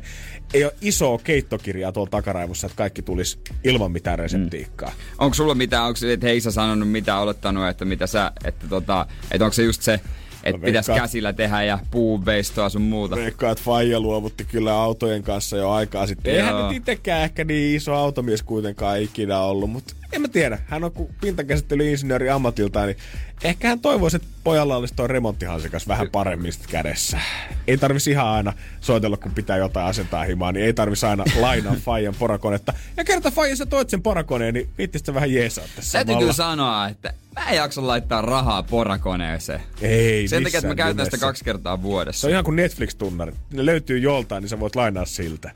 ei 0.54 0.64
ole 0.64 0.74
isoa 0.80 1.18
keittokirjaa 1.18 1.92
tuolla 1.92 2.10
takaraivossa, 2.10 2.66
että 2.66 2.76
kaikki 2.76 3.02
tulisi 3.02 3.38
ilman 3.64 3.92
mitään 3.92 4.18
reseptiikkaa. 4.18 4.88
Mm. 4.88 4.94
Onko 5.18 5.34
sulla 5.34 5.54
mitään, 5.54 5.84
onko 5.84 5.98
että 6.12 6.26
Heisa 6.26 6.50
sanonut 6.50 6.90
mitä 6.90 7.18
olettanut, 7.18 7.68
että 7.68 7.84
mitä 7.84 8.06
sä, 8.06 8.32
että 8.44 8.68
tota, 8.68 9.06
että 9.30 9.44
onko 9.44 9.54
se 9.54 9.62
just 9.62 9.82
se, 9.82 10.00
että 10.44 10.66
pitäisi 10.66 10.92
käsillä 10.92 11.32
tehdä 11.32 11.62
ja 11.62 11.78
puuveistoa 11.90 12.68
sun 12.68 12.82
muuta. 12.82 13.16
Veikkaa, 13.16 13.50
että 13.52 13.64
Faija 13.64 14.00
luovutti 14.00 14.44
kyllä 14.44 14.74
autojen 14.74 15.22
kanssa 15.22 15.56
jo 15.56 15.70
aikaa 15.70 16.06
sitten. 16.06 16.34
Eihän 16.34 16.54
nyt 16.56 16.76
itsekään 16.76 17.22
ehkä 17.22 17.44
niin 17.44 17.76
iso 17.76 17.94
automies 17.94 18.42
kuitenkaan 18.42 19.00
ikinä 19.00 19.40
ollut, 19.40 19.70
mutta 19.70 19.94
en 20.12 20.22
mä 20.22 20.28
tiedä. 20.28 20.58
Hän 20.66 20.84
on 20.84 20.92
pintakäsittelyinsinööri 21.20 22.30
ammatiltaan, 22.30 22.86
niin 22.86 22.96
ehkä 23.44 23.68
hän 23.68 23.80
toivoisi, 23.80 24.16
että 24.16 24.28
pojalla 24.44 24.76
olisi 24.76 24.94
tuo 24.94 25.06
remonttihansikas 25.06 25.88
vähän 25.88 26.10
paremmin 26.10 26.52
kädessä. 26.68 27.20
Ei 27.66 27.78
tarvisi 27.78 28.10
ihan 28.10 28.26
aina 28.26 28.52
soitella, 28.80 29.16
kun 29.16 29.34
pitää 29.34 29.56
jotain 29.56 29.86
asentaa 29.86 30.24
himaa, 30.24 30.52
niin 30.52 30.66
ei 30.66 30.72
tarvisi 30.72 31.06
aina 31.06 31.24
lainaa 31.40 31.74
Fajan 31.84 32.14
porakonetta. 32.18 32.72
Ja 32.96 33.04
kerta 33.04 33.30
Faija 33.30 33.56
sä 33.56 33.66
toit 33.66 33.90
sen 33.90 34.02
porakoneen, 34.02 34.54
niin 34.54 34.68
viittisit 34.78 35.14
vähän 35.14 35.32
jeesaa 35.32 35.64
tässä 35.76 35.98
Täytyy 35.98 36.16
kyllä 36.16 36.32
sanoa, 36.32 36.88
että 36.88 37.12
mä 37.36 37.48
en 37.48 37.56
jaksa 37.56 37.86
laittaa 37.86 38.22
rahaa 38.22 38.62
porakoneeseen. 38.62 39.60
Ei 39.80 40.28
Sen 40.28 40.42
takia, 40.42 40.58
että 40.58 40.68
mä 40.68 40.74
käytän 40.74 41.06
sitä 41.06 41.18
kaksi 41.18 41.44
kertaa 41.44 41.82
vuodessa. 41.82 42.20
Se 42.20 42.26
on 42.26 42.30
ihan 42.32 42.44
kuin 42.44 42.56
Netflix-tunnarit. 42.56 43.34
Ne 43.52 43.66
löytyy 43.66 43.98
joltain, 43.98 44.42
niin 44.42 44.48
sä 44.48 44.60
voit 44.60 44.76
lainaa 44.76 45.04
siltä. 45.04 45.50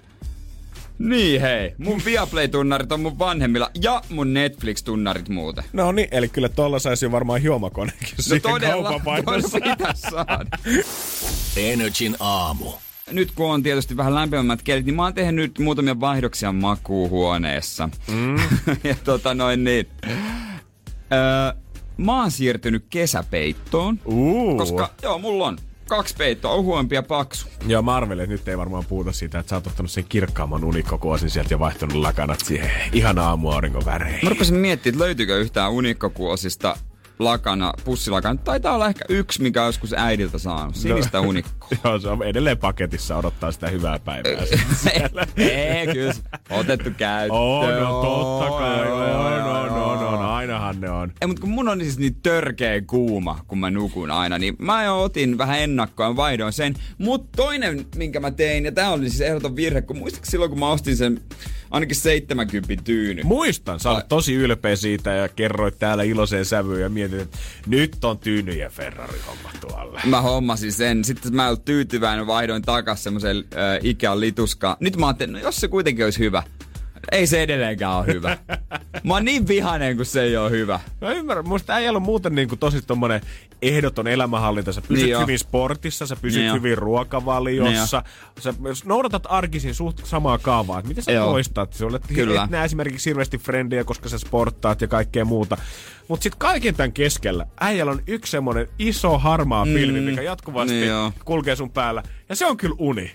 Niin 0.98 1.40
hei, 1.40 1.74
mun 1.78 2.00
Viaplay-tunnarit 2.04 2.92
on 2.92 3.00
mun 3.00 3.18
vanhemmilla 3.18 3.70
ja 3.82 4.02
mun 4.08 4.34
Netflix-tunnarit 4.34 5.28
muuten. 5.28 5.64
No 5.72 5.92
niin, 5.92 6.08
eli 6.10 6.28
kyllä 6.28 6.48
tuolla 6.48 6.78
saisi 6.78 7.12
varmaan 7.12 7.42
juomakonekin 7.42 8.08
no 8.16 8.22
siihen 8.22 8.42
todella, 8.42 9.00
todella 9.04 9.94
saada. 9.94 10.58
Energin 11.56 12.16
aamu. 12.20 12.72
Nyt 13.10 13.30
kun 13.30 13.50
on 13.50 13.62
tietysti 13.62 13.96
vähän 13.96 14.14
lämpimämmät 14.14 14.62
kielet, 14.62 14.84
niin 14.84 14.96
mä 14.96 15.02
oon 15.02 15.14
tehnyt 15.14 15.58
muutamia 15.58 16.00
vaihdoksia 16.00 16.52
makuuhuoneessa. 16.52 17.88
Mm. 18.10 18.36
ja 18.88 18.94
tota 19.04 19.34
noin 19.34 19.64
niin. 19.64 19.86
Öö, 21.12 21.62
mä 21.96 22.20
oon 22.20 22.30
siirtynyt 22.30 22.84
kesäpeittoon. 22.90 23.98
Uh. 24.04 24.58
Koska, 24.58 24.90
joo, 25.02 25.18
mulla 25.18 25.46
on 25.46 25.58
kaksi 25.96 26.14
peittoa, 26.18 26.52
ohuempi 26.52 26.94
ja 26.94 27.02
paksu. 27.02 27.48
Joo, 27.66 27.82
mä 27.82 27.94
arvelin, 27.94 28.24
että 28.24 28.32
nyt 28.32 28.48
ei 28.48 28.58
varmaan 28.58 28.84
puhuta 28.88 29.12
siitä, 29.12 29.38
että 29.38 29.50
sä 29.50 29.56
oot 29.56 29.66
ottanut 29.66 29.90
sen 29.90 30.04
kirkkaamman 30.08 30.64
unikkokuosin 30.64 31.30
sieltä 31.30 31.54
ja 31.54 31.58
vaihtanut 31.58 31.96
lakanat 31.96 32.40
siihen 32.40 32.70
ihan 32.92 33.18
aamuauringon 33.18 33.84
väreihin. 33.84 34.20
Mä 34.22 34.30
rupesin 34.30 34.54
miettimään, 34.56 34.94
että 34.94 35.04
löytyykö 35.04 35.38
yhtään 35.38 35.72
unikkokuosista 35.72 36.76
lakana, 37.24 37.72
pussilakana. 37.84 38.40
Taitaa 38.44 38.74
olla 38.74 38.88
ehkä 38.88 39.04
yksi, 39.08 39.42
mikä 39.42 39.62
joskus 39.62 39.94
äidiltä 39.96 40.38
saanut. 40.38 40.76
Sinistä 40.76 41.18
no, 41.18 41.24
unikkoa. 41.24 41.68
Joo, 41.84 41.98
se 41.98 42.08
on 42.08 42.22
edelleen 42.22 42.58
paketissa 42.58 43.16
odottaa 43.16 43.52
sitä 43.52 43.68
hyvää 43.68 43.98
päivää. 43.98 44.32
ei, 45.36 45.86
kyllä. 45.86 46.14
Otettu 46.50 46.90
käyttöön. 46.96 47.40
On, 47.40 47.80
no 47.80 48.02
totta 48.02 48.58
kai. 48.58 48.90
On, 48.90 49.00
on, 49.00 49.70
on, 49.70 49.98
on. 49.98 50.24
Ainahan 50.24 50.80
ne 50.80 50.90
on. 50.90 51.12
Ei, 51.20 51.28
mutta 51.28 51.40
kun 51.40 51.50
mun 51.50 51.68
on 51.68 51.80
siis 51.80 51.98
niin 51.98 52.14
törkeä 52.14 52.82
kuuma, 52.82 53.44
kun 53.48 53.58
mä 53.58 53.70
nukun 53.70 54.10
aina, 54.10 54.38
niin 54.38 54.56
mä 54.58 54.84
jo 54.84 55.02
otin 55.02 55.38
vähän 55.38 55.60
ennakkoa 55.60 56.16
vaihdoin 56.16 56.52
sen. 56.52 56.74
Mutta 56.98 57.36
toinen, 57.36 57.86
minkä 57.96 58.20
mä 58.20 58.30
tein, 58.30 58.64
ja 58.64 58.72
tää 58.72 58.90
oli 58.90 59.10
siis 59.10 59.20
ehdoton 59.20 59.56
virhe, 59.56 59.82
kun 59.82 59.98
muistatko 59.98 60.30
silloin, 60.30 60.50
kun 60.50 60.60
mä 60.60 60.70
ostin 60.70 60.96
sen 60.96 61.20
ainakin 61.72 61.96
70 61.96 62.84
tyyny. 62.84 63.22
Muistan, 63.22 63.80
sä 63.80 63.90
olet 63.90 64.08
tosi 64.08 64.34
ylpeä 64.34 64.76
siitä 64.76 65.10
ja 65.10 65.28
kerroit 65.28 65.78
täällä 65.78 66.02
iloiseen 66.02 66.44
sävyyn 66.44 66.80
ja 66.80 66.88
mietit, 66.88 67.20
että 67.20 67.38
nyt 67.66 68.04
on 68.04 68.18
tyyny 68.18 68.52
ja 68.52 68.70
Ferrari 68.70 69.18
homma 69.26 69.50
tuolla. 69.60 70.00
Mä 70.04 70.20
hommasin 70.20 70.72
sen. 70.72 71.04
Sitten 71.04 71.34
mä 71.34 71.48
olin 71.48 71.60
tyytyväinen, 71.60 72.26
vaihdoin 72.26 72.62
takas 72.62 73.04
semmoisen 73.04 73.36
äh, 73.36 73.78
Ikean 73.82 74.20
lituskaan. 74.20 74.76
Nyt 74.80 74.96
mä 74.96 75.06
ajattelin, 75.06 75.32
no 75.32 75.38
jos 75.38 75.56
se 75.56 75.68
kuitenkin 75.68 76.04
olisi 76.04 76.18
hyvä, 76.18 76.42
ei 77.12 77.26
se 77.26 77.42
edelleenkään 77.42 77.96
ole 77.96 78.06
hyvä. 78.06 78.38
Mä 79.04 79.14
oon 79.14 79.24
niin 79.24 79.48
vihanen, 79.48 79.96
kun 79.96 80.06
se 80.06 80.22
ei 80.22 80.36
ole 80.36 80.50
hyvä. 80.50 80.80
Mä 81.00 81.12
ymmärrän. 81.12 81.48
Musta 81.48 81.78
ei 81.78 81.88
ollut 81.88 82.02
muuten 82.02 82.34
niin 82.34 82.48
kuin 82.48 82.58
tosi 82.58 82.82
tommonen 82.82 83.20
ehdoton 83.62 84.08
elämänhallinta. 84.08 84.72
Sä 84.72 84.80
pysyt 84.80 85.04
niin 85.06 85.20
hyvin 85.20 85.34
jo. 85.34 85.38
sportissa, 85.38 86.06
sä 86.06 86.16
pysyt 86.16 86.42
niin 86.42 86.54
hyvin 86.54 86.70
jo. 86.70 86.76
ruokavaliossa. 86.76 88.02
Niin 88.34 88.74
sä 88.74 88.84
noudatat 88.84 89.22
arkisin 89.28 89.74
suht 89.74 90.06
samaa 90.06 90.38
kaavaa. 90.38 90.78
Että 90.78 90.88
miten 90.88 91.04
sä 91.04 91.12
Joo. 91.12 91.30
toistat? 91.30 91.72
Sä 91.72 91.86
olet 91.86 92.02
Kyllä. 92.14 92.44
Et 92.44 92.50
näe 92.50 92.64
esimerkiksi 92.64 93.10
hirveästi 93.10 93.38
frendejä, 93.38 93.84
koska 93.84 94.08
sä 94.08 94.18
sporttaat 94.18 94.80
ja 94.80 94.88
kaikkea 94.88 95.24
muuta. 95.24 95.56
Mutta 96.08 96.22
sitten 96.22 96.38
kaiken 96.38 96.74
tämän 96.74 96.92
keskellä 96.92 97.46
äijällä 97.60 97.92
on 97.92 98.02
yksi 98.06 98.30
semmonen 98.30 98.68
iso 98.78 99.18
harmaa 99.18 99.64
mm, 99.64 99.74
pilvi, 99.74 100.00
mikä 100.00 100.22
jatkuvasti 100.22 100.74
niin 100.74 100.92
kulkee 101.24 101.56
sun 101.56 101.70
päällä. 101.70 102.02
Ja 102.28 102.36
se 102.36 102.46
on 102.46 102.56
kyllä 102.56 102.76
uni. 102.78 103.12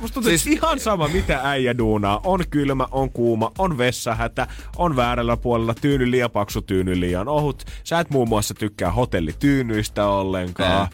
Musta 0.00 0.14
tuntuu, 0.14 0.30
siis... 0.30 0.46
ihan 0.46 0.80
sama 0.80 1.08
mitä 1.08 1.40
äijä 1.42 1.78
duunaa. 1.78 2.20
On 2.24 2.44
kylmä, 2.50 2.86
on 2.90 3.10
kuuma, 3.10 3.52
on 3.58 3.78
vessahätä, 3.78 4.46
on 4.76 4.96
väärällä 4.96 5.36
puolella 5.36 5.74
tyyny 5.74 6.10
liian 6.10 6.30
paksu, 6.30 6.62
tyyny 6.62 7.00
liian 7.00 7.28
ohut. 7.28 7.64
Sä 7.84 8.00
et 8.00 8.10
muun 8.10 8.28
muassa 8.28 8.54
tykkää 8.54 8.90
hotellityynyistä 8.90 10.06
ollenkaan. 10.06 10.88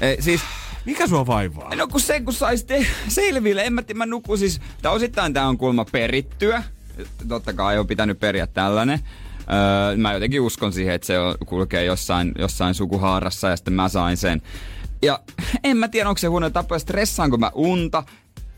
Ei, 0.00 0.22
siis 0.22 0.40
mikä 0.84 1.06
sua 1.06 1.26
vaivaa? 1.26 1.74
No 1.74 1.86
kun 1.88 2.00
se, 2.00 2.20
kun 2.20 2.34
sais 2.34 2.64
te- 2.64 2.86
selville. 3.08 3.64
En 3.64 3.72
mä, 3.72 3.82
mä 3.94 4.06
nuku 4.06 4.36
siis, 4.36 4.60
tää 4.82 4.92
osittain 4.92 5.32
tää 5.32 5.48
on 5.48 5.58
kulma 5.58 5.84
perittyä. 5.84 6.62
Totta 7.28 7.52
kai 7.52 7.78
on 7.78 7.86
pitänyt 7.86 8.20
periä 8.20 8.46
tällainen. 8.46 9.00
Öö, 9.90 9.96
mä 9.96 10.12
jotenkin 10.12 10.40
uskon 10.40 10.72
siihen, 10.72 10.94
että 10.94 11.06
se 11.06 11.14
kulkee 11.46 11.84
jossain, 11.84 12.32
jossain 12.38 12.74
sukuhaarassa 12.74 13.48
ja 13.48 13.56
sitten 13.56 13.74
mä 13.74 13.88
sain 13.88 14.16
sen. 14.16 14.42
Ja 15.02 15.20
en 15.64 15.76
mä 15.76 15.88
tiedä, 15.88 16.08
onko 16.08 16.18
se 16.18 16.26
huono 16.26 16.50
tapa, 16.50 16.78
stressaanko 16.78 17.36
mä 17.38 17.50
unta. 17.54 18.04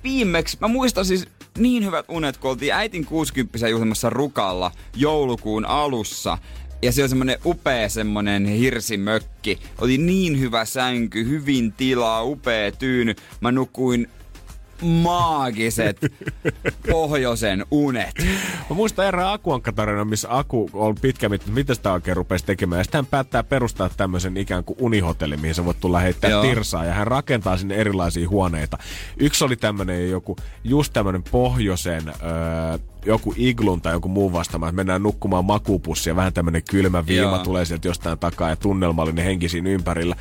viimeksi, 0.05 0.59
mä 0.61 0.68
muistan 0.68 1.05
siis 1.05 1.28
niin 1.59 1.84
hyvät 1.84 2.05
unet, 2.09 2.36
kun 2.36 2.51
oltiin 2.51 2.74
äitin 2.74 3.05
60 3.05 3.68
juhlimassa 3.68 4.11
Rukalla 4.11 4.72
joulukuun 4.97 5.64
alussa. 5.64 6.38
Ja 6.82 6.93
se 6.93 7.03
on 7.03 7.09
semmonen 7.09 7.38
upea 7.45 7.88
semmonen 7.88 8.47
hirsimökki. 8.47 9.59
Oli 9.80 9.99
niin 9.99 10.41
hyvä 10.41 10.64
sänky, 10.64 11.28
hyvin 11.28 11.72
tilaa, 11.72 12.24
upea 12.24 12.72
tyyny. 12.72 13.14
Mä 13.41 13.53
nukuin 13.53 14.09
maagiset 14.83 15.97
pohjoisen 16.91 17.66
unet. 17.70 18.14
Mä 18.70 18.76
muistan 18.76 19.07
erään 19.07 19.33
Akuankka-tarinan, 19.33 20.09
missä 20.09 20.28
Aku 20.39 20.70
on 20.72 20.95
pitkä, 21.01 21.31
mitä 21.47 21.74
sitä 21.74 21.93
oikein 21.93 22.16
rupesi 22.16 22.45
tekemään. 22.45 22.81
Ja 22.81 22.85
sitten 22.85 22.99
hän 22.99 23.07
päättää 23.07 23.43
perustaa 23.43 23.89
tämmöisen 23.97 24.37
ikään 24.37 24.64
kuin 24.64 24.76
unihotelli, 24.81 25.37
mihin 25.37 25.55
sä 25.55 25.64
voit 25.64 25.81
tulla 25.81 26.01
heittää 26.01 26.31
Joo. 26.31 26.43
tirsaa. 26.43 26.85
Ja 26.85 26.93
hän 26.93 27.07
rakentaa 27.07 27.57
sinne 27.57 27.74
erilaisia 27.74 28.28
huoneita. 28.28 28.78
Yksi 29.16 29.45
oli 29.45 29.57
tämmöinen 29.57 30.11
joku, 30.11 30.37
just 30.64 30.93
tämmöinen 30.93 31.22
pohjoisen 31.22 32.09
öö, 32.09 32.78
joku 33.07 33.34
iglun 33.36 33.80
tai 33.80 33.92
joku 33.92 34.09
muu 34.09 34.32
vastaama, 34.32 34.68
että 34.68 34.76
mennään 34.76 35.03
nukkumaan 35.03 35.44
makupussia, 35.44 36.16
vähän 36.16 36.32
tämmönen 36.32 36.62
kylmä 36.70 37.07
viima 37.07 37.36
Joo. 37.36 37.38
tulee 37.38 37.64
sieltä 37.64 37.88
jostain 37.88 38.18
takaa 38.18 38.48
ja 38.48 38.57
tunnelmallinen 38.57 39.24
henki 39.24 39.48
siinä 39.48 39.70
ympärillä. 39.70 40.16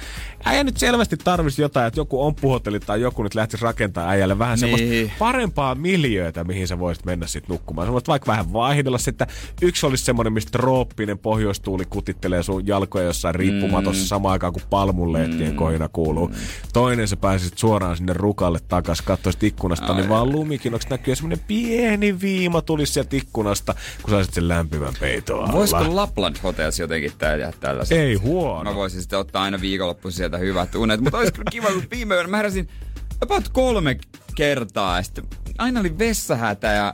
Äijä 0.45 0.63
nyt 0.63 0.77
selvästi 0.77 1.17
tarvisi 1.17 1.61
jotain, 1.61 1.88
että 1.88 1.99
joku 1.99 2.23
on 2.23 2.36
puhotelli 2.36 2.80
tai 2.80 3.01
joku 3.01 3.23
nyt 3.23 3.36
lähtisi 3.36 3.63
rakentaa 3.63 4.09
äijälle 4.09 4.39
vähän 4.39 4.59
niin. 4.59 4.77
semmoista 4.77 5.15
parempaa 5.19 5.75
miljöötä, 5.75 6.43
mihin 6.43 6.67
sä 6.67 6.80
voisit 6.80 7.05
mennä 7.05 7.27
sitten 7.27 7.53
nukkumaan. 7.53 7.88
Sä 7.88 7.91
voisit 7.91 8.07
vaikka 8.07 8.32
vähän 8.32 8.53
vaihdella 8.53 8.97
että 9.07 9.27
yksi 9.61 9.86
olisi 9.86 10.05
semmoinen, 10.05 10.34
mistä 10.34 10.51
trooppinen 10.51 11.17
pohjoistuuli 11.17 11.86
kutittelee 11.86 12.43
sun 12.43 12.67
jalkoja 12.67 13.05
jossain 13.05 13.36
riippumatossa 13.36 14.03
mm. 14.03 14.07
samaan 14.07 14.32
aikaan 14.32 14.53
kuin 14.53 14.63
palmunlehtien 14.69 15.51
mm. 15.51 15.55
kohina 15.55 15.89
kuuluu. 15.89 16.27
Mm. 16.27 16.34
Toinen 16.73 17.07
sä 17.07 17.17
pääsisit 17.17 17.57
suoraan 17.57 17.97
sinne 17.97 18.13
rukalle 18.13 18.59
takas, 18.67 19.01
katsoisit 19.01 19.43
ikkunasta, 19.43 19.86
Ai. 19.86 19.95
niin 19.95 20.09
vaan 20.09 20.32
lumikinoksi 20.32 20.89
näkyy 20.89 21.15
semmoinen 21.15 21.45
pieni 21.47 22.21
viima 22.21 22.61
tulisi 22.70 22.93
sieltä 22.93 23.15
ikkunasta, 23.15 23.76
kun 24.01 24.11
saisit 24.11 24.34
sen 24.34 24.47
lämpimän 24.47 24.93
peitoa. 24.99 25.49
Voisiko 25.51 25.95
Lapland 25.95 26.36
Hotels 26.43 26.80
jotenkin 26.80 27.11
tehdä 27.17 27.53
tällaisen? 27.59 27.99
Ei 27.99 28.15
huono. 28.15 28.72
Mä 28.72 28.76
voisin 28.76 29.01
sitten 29.01 29.20
ottaa 29.20 29.43
aina 29.43 29.61
viikonloppuisin 29.61 30.17
sieltä 30.17 30.38
hyvät 30.38 30.76
unet. 30.76 31.01
Mutta 31.01 31.17
olisi 31.17 31.34
kyllä 31.34 31.51
kiva, 31.51 31.67
kun 31.67 31.84
viime 31.91 32.15
yönä 32.15 32.28
mä 32.28 32.38
heräsin 32.38 32.70
about 33.22 33.49
kolme 33.49 33.97
kertaa. 34.36 34.97
Ja 34.97 35.03
sitten 35.03 35.26
aina 35.57 35.80
oli 35.80 35.97
vessahätä 35.97 36.67
ja, 36.67 36.93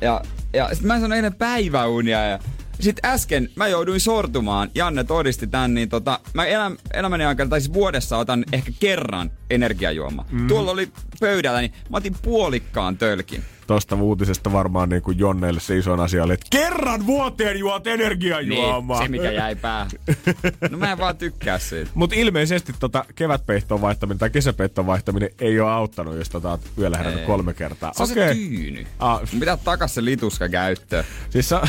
ja, 0.00 0.20
ja 0.52 0.68
sitten 0.68 0.86
mä 0.86 0.94
sanoin 0.94 1.12
eilen 1.12 1.34
päiväunia 1.34 2.24
ja 2.24 2.38
sitten 2.80 3.10
äsken 3.10 3.48
mä 3.56 3.68
jouduin 3.68 4.00
sortumaan, 4.00 4.70
Janne 4.74 5.04
todisti 5.04 5.46
tän, 5.46 5.74
niin 5.74 5.88
tota, 5.88 6.20
mä 6.34 6.44
elän, 6.44 6.76
elämäni 6.94 7.24
aikana, 7.24 7.50
tai 7.50 7.60
siis 7.60 7.72
vuodessa 7.72 8.18
otan 8.18 8.44
ehkä 8.52 8.72
kerran 8.80 9.30
energiajuoma. 9.50 10.24
Mm. 10.30 10.46
Tuolla 10.46 10.70
oli 10.70 10.88
pöydällä, 11.20 11.60
niin 11.60 11.72
mä 11.90 11.96
otin 11.96 12.16
puolikkaan 12.22 12.98
tölkin 12.98 13.44
tosta 13.66 13.96
uutisesta 13.96 14.52
varmaan 14.52 14.88
niin 14.88 15.02
kuin 15.02 15.18
Jonneille 15.18 15.60
se 15.60 15.78
isoin 15.78 16.00
asia 16.00 16.24
oli, 16.24 16.34
että 16.34 16.46
kerran 16.50 17.06
vuoteen 17.06 17.58
juot 17.58 17.86
energiajuomaa. 17.86 18.98
Niin, 18.98 19.06
se 19.06 19.10
mikä 19.10 19.30
jäi 19.30 19.56
päähän. 19.56 19.90
No 20.70 20.78
mä 20.78 20.92
en 20.92 20.98
vaan 20.98 21.16
tykkää 21.16 21.58
siitä. 21.58 21.90
Mut 21.94 22.12
ilmeisesti 22.12 22.72
tota 22.80 23.04
kevätpeihtoon 23.14 23.80
vaihtaminen 23.80 24.18
tai 24.18 24.30
kesäpeihtoon 24.30 24.86
vaihtaminen 24.86 25.30
ei 25.38 25.60
ole 25.60 25.70
auttanut, 25.70 26.16
jos 26.16 26.28
tota 26.28 26.58
yöllä 26.78 26.98
herännyt 26.98 27.24
kolme 27.24 27.54
kertaa. 27.54 27.92
Se 27.94 28.02
on 28.02 28.10
okay. 28.10 28.28
se 28.28 28.34
tyyny. 28.34 28.86
Ah. 28.98 29.20
Pitää 29.40 29.56
takas 29.56 29.94
se 29.94 30.04
lituska 30.04 30.48
käyttöön. 30.48 31.04
Siis 31.30 31.48
sä, 31.48 31.62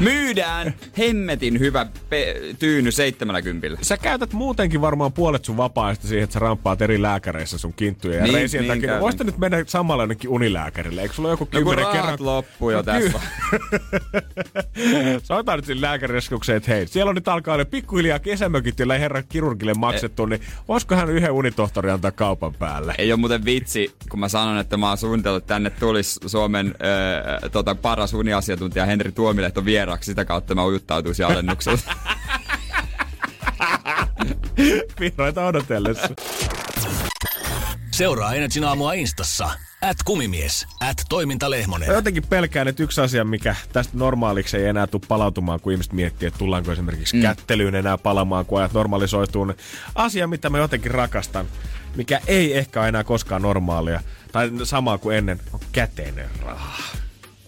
Myydään 0.00 0.74
hemmetin 0.98 1.58
hyvä 1.58 1.86
pe- 2.08 2.40
tyyny 2.58 2.92
70. 2.92 3.68
Sä 3.82 3.96
käytät 3.96 4.32
muutenkin 4.32 4.80
varmaan 4.80 5.12
puolet 5.12 5.44
sun 5.44 5.56
vapaa 5.56 5.94
siihen, 5.94 6.24
että 6.24 6.34
sä 6.34 6.38
ramppaat 6.38 6.82
eri 6.82 7.02
lääkäreissä 7.02 7.58
sun 7.58 7.72
kinttuja 7.72 8.16
ja 8.16 8.22
niin, 8.22 8.34
reisien 8.34 8.62
niin 8.62 8.74
takia. 8.74 9.00
Voisit 9.00 9.24
nyt 9.24 9.38
mennä 9.38 9.64
samalla 9.66 10.02
jonnekin 10.02 10.30
unilääkärille? 10.30 11.02
Eikö 11.02 11.14
sulla 11.14 11.30
joku 11.30 11.46
kymmenen 11.46 11.84
no, 11.84 11.92
kerran? 11.92 12.16
loppu 12.20 12.70
jo 12.70 12.82
tässä. 12.82 13.20
Soitaan 15.22 15.58
nyt 15.58 15.64
sinne 15.64 15.88
että 16.56 16.70
hei, 16.72 16.86
siellä 16.86 17.08
on 17.08 17.14
nyt 17.14 17.28
alkaa 17.28 17.56
ne 17.56 17.64
pikkuhiljaa 17.64 18.18
kesämökit, 18.18 18.78
joilla 18.78 18.94
herra 18.94 19.22
kirurgille 19.22 19.74
maksettu, 19.74 20.22
e- 20.22 20.26
niin 20.26 20.40
voisiko 20.68 20.94
hän 20.94 21.10
yhden 21.10 21.32
unitohtori 21.32 21.90
antaa 21.90 22.10
kaupan 22.10 22.54
päälle? 22.54 22.94
Ei 22.98 23.12
ole 23.12 23.20
muuten 23.20 23.44
vitsi, 23.44 23.94
kun 24.10 24.20
mä 24.20 24.28
sanon, 24.28 24.58
että 24.58 24.76
mä 24.76 24.88
oon 24.88 24.98
suunnitellut, 24.98 25.42
että 25.42 25.54
tänne 25.54 25.70
tulisi 25.70 26.20
Suomen 26.26 26.66
äh, 26.66 27.50
tota, 27.50 27.74
paras 27.74 28.14
uniasiantuntija 28.14 28.86
Henri 28.86 29.12
Tuomilehto 29.12 29.64
vieraaksi. 29.76 30.06
Sitä 30.06 30.24
kautta 30.24 30.54
mä 30.54 30.64
ujuttautuisin 30.64 31.26
alennuksella. 31.26 31.78
Vihreitä 35.00 35.46
odotellessa. 35.46 36.08
Seuraa 37.90 38.34
Energin 38.34 38.64
aamua 38.64 38.92
instassa. 38.92 39.50
At 39.82 39.96
kumimies, 40.04 40.66
at 40.80 40.96
toimintalehmonen. 41.08 41.88
Mä 41.88 41.94
jotenkin 41.94 42.26
pelkään, 42.26 42.68
että 42.68 42.82
yksi 42.82 43.00
asia, 43.00 43.24
mikä 43.24 43.56
tästä 43.72 43.92
normaaliksi 43.96 44.56
ei 44.56 44.66
enää 44.66 44.86
tule 44.86 45.02
palautumaan, 45.08 45.60
kun 45.60 45.72
ihmiset 45.72 45.92
miettii, 45.92 46.26
että 46.26 46.38
tullaanko 46.38 46.72
esimerkiksi 46.72 47.16
mm. 47.16 47.22
kättelyyn 47.22 47.74
enää 47.74 47.98
palamaan, 47.98 48.46
kun 48.46 48.58
ajat 48.58 48.72
normalisoituu. 48.72 49.46
Asia, 49.94 50.26
mitä 50.26 50.50
mä 50.50 50.58
jotenkin 50.58 50.90
rakastan, 50.90 51.46
mikä 51.96 52.20
ei 52.26 52.56
ehkä 52.56 52.80
ole 52.80 52.88
enää 52.88 53.04
koskaan 53.04 53.42
normaalia, 53.42 54.00
tai 54.32 54.50
samaa 54.64 54.98
kuin 54.98 55.16
ennen, 55.16 55.40
on 55.52 55.60
käteinen 55.72 56.28
raha. 56.42 56.82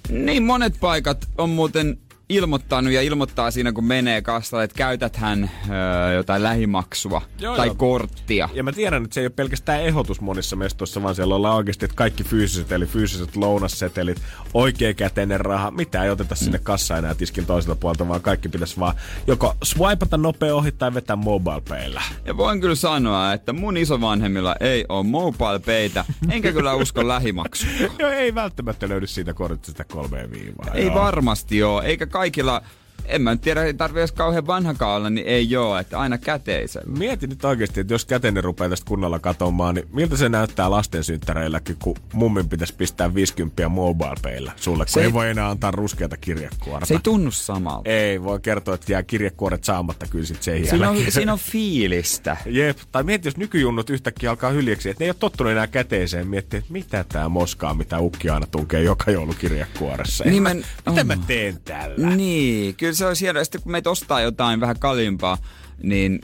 Niin 0.08 0.42
monet 0.42 0.74
paikat 0.80 1.28
on 1.38 1.50
muuten 1.50 1.98
ilmoittanut 2.28 2.92
ja 2.92 3.02
ilmoittaa 3.02 3.50
siinä, 3.50 3.72
kun 3.72 3.84
menee 3.84 4.22
kastalle, 4.22 4.64
että 4.64 4.76
käytät 4.76 5.16
hän 5.16 5.50
öö, 5.70 6.12
jotain 6.12 6.42
lähimaksua 6.42 7.22
joo, 7.38 7.56
tai 7.56 7.66
joo. 7.66 7.74
korttia. 7.74 8.48
Ja 8.54 8.62
mä 8.62 8.72
tiedän, 8.72 9.04
että 9.04 9.14
se 9.14 9.20
ei 9.20 9.26
ole 9.26 9.32
pelkästään 9.36 9.82
ehdotus 9.82 10.20
monissa 10.20 10.56
mestoissa, 10.56 11.02
vaan 11.02 11.14
siellä 11.14 11.34
ollaan 11.34 11.56
oikeasti 11.56 11.84
että 11.84 11.94
kaikki 11.94 12.24
fyysiset, 12.24 12.72
eli 12.72 12.86
fyysiset 12.86 13.36
lounassetelit, 13.36 14.22
oikeakäteinen 14.54 15.40
raha, 15.40 15.70
mitä 15.70 16.04
ei 16.04 16.10
oteta 16.10 16.34
mm. 16.34 16.38
sinne 16.38 16.58
kassa 16.58 16.98
enää 16.98 17.14
tiskin 17.14 17.46
toiselta 17.46 17.80
puolta, 17.80 18.08
vaan 18.08 18.20
kaikki 18.20 18.48
pitäisi 18.48 18.80
vaan 18.80 18.94
joko 19.26 19.54
swipata 19.64 20.16
nopea 20.16 20.54
ohi 20.54 20.72
tai 20.72 20.94
vetää 20.94 21.16
mobile. 21.16 22.00
Ja 22.24 22.36
voin 22.36 22.60
kyllä 22.60 22.74
sanoa, 22.74 23.32
että 23.32 23.52
mun 23.52 23.76
isovanhemmilla 23.76 24.56
ei 24.60 24.84
ole 24.88 25.06
mobile 25.06 25.58
paytä, 25.66 26.04
enkä 26.30 26.52
kyllä 26.52 26.74
usko 26.74 27.08
lähimaksua. 27.08 27.70
Joo, 27.98 28.10
ei 28.10 28.34
välttämättä 28.34 28.88
löydy 28.88 29.06
siitä 29.06 29.34
kortista 29.34 29.84
kolmeen 29.84 30.30
viivaa. 30.30 30.74
Ei 30.74 30.86
joo. 30.86 30.94
varmasti 30.94 31.62
ole, 31.62 31.84
eikä 31.84 32.06
Kaique 32.18 32.42
lá. 32.42 32.62
En 33.08 33.22
mä 33.22 33.36
tiedä, 33.36 33.64
ei 33.64 33.74
tarvi 33.74 33.98
edes 33.98 34.12
kauhean 34.12 34.46
vanhakaan 34.46 34.96
olla, 34.96 35.10
niin 35.10 35.26
ei 35.26 35.50
joo, 35.50 35.78
että 35.78 35.98
aina 35.98 36.18
käteisellä. 36.18 36.98
Mieti 36.98 37.26
nyt 37.26 37.44
oikeasti, 37.44 37.80
että 37.80 37.94
jos 37.94 38.04
käteinen 38.04 38.44
rupeaa 38.44 38.70
tästä 38.70 38.88
kunnolla 38.88 39.18
katomaan, 39.18 39.74
niin 39.74 39.88
miltä 39.92 40.16
se 40.16 40.28
näyttää 40.28 40.70
lastensynttäreilläkin, 40.70 41.76
kun 41.82 41.96
mummin 42.12 42.48
pitäisi 42.48 42.74
pistää 42.74 43.14
50 43.14 43.68
mobile 43.68 44.14
paylla 44.22 44.52
sulle, 44.56 44.84
kun 44.84 44.92
se 44.92 45.00
ei, 45.00 45.06
ei 45.06 45.12
voi 45.12 45.30
enää 45.30 45.50
antaa 45.50 45.70
ruskeata 45.70 46.16
kirjekuorta. 46.16 46.86
Se 46.86 46.94
ei 46.94 47.00
tunnu 47.02 47.30
samalta. 47.30 47.90
Ei, 47.90 48.22
voi 48.22 48.40
kertoa, 48.40 48.74
että 48.74 48.92
jää 48.92 49.02
kirjekuoret 49.02 49.64
saamatta 49.64 50.06
kyllä 50.06 50.26
sit 50.26 50.42
sen 50.42 50.66
siinä 50.66 50.90
on, 50.90 50.96
siinä 51.08 51.32
on 51.32 51.38
fiilistä. 51.38 52.36
Jep, 52.46 52.78
tai 52.92 53.02
mieti, 53.02 53.28
jos 53.28 53.36
nykyjunnut 53.36 53.90
yhtäkkiä 53.90 54.30
alkaa 54.30 54.50
hyljeksi, 54.50 54.90
että 54.90 55.04
ne 55.04 55.06
ei 55.06 55.10
ole 55.10 55.16
tottunut 55.18 55.52
enää 55.52 55.66
käteiseen, 55.66 56.28
miettii, 56.28 56.58
että 56.58 56.72
mitä 56.72 57.04
tää 57.08 57.28
moskaa, 57.28 57.74
mitä 57.74 57.98
ukki 57.98 58.30
aina 58.30 58.46
tunkee 58.46 58.82
joka 58.82 59.10
joulukirjekuoressa. 59.10 60.24
Nimen, 60.24 60.64
mitä 60.86 61.00
oh. 61.00 61.06
mä 61.06 61.16
teen 61.26 61.60
tällä? 61.64 62.16
Niin, 62.16 62.74
kyllä 62.74 62.92
se 62.98 63.06
olisi 63.06 63.24
hienoa. 63.24 63.44
Sitten 63.44 63.62
kun 63.62 63.72
meitä 63.72 63.90
ostaa 63.90 64.20
jotain 64.20 64.60
vähän 64.60 64.78
kalliimpaa, 64.78 65.38
niin 65.82 66.20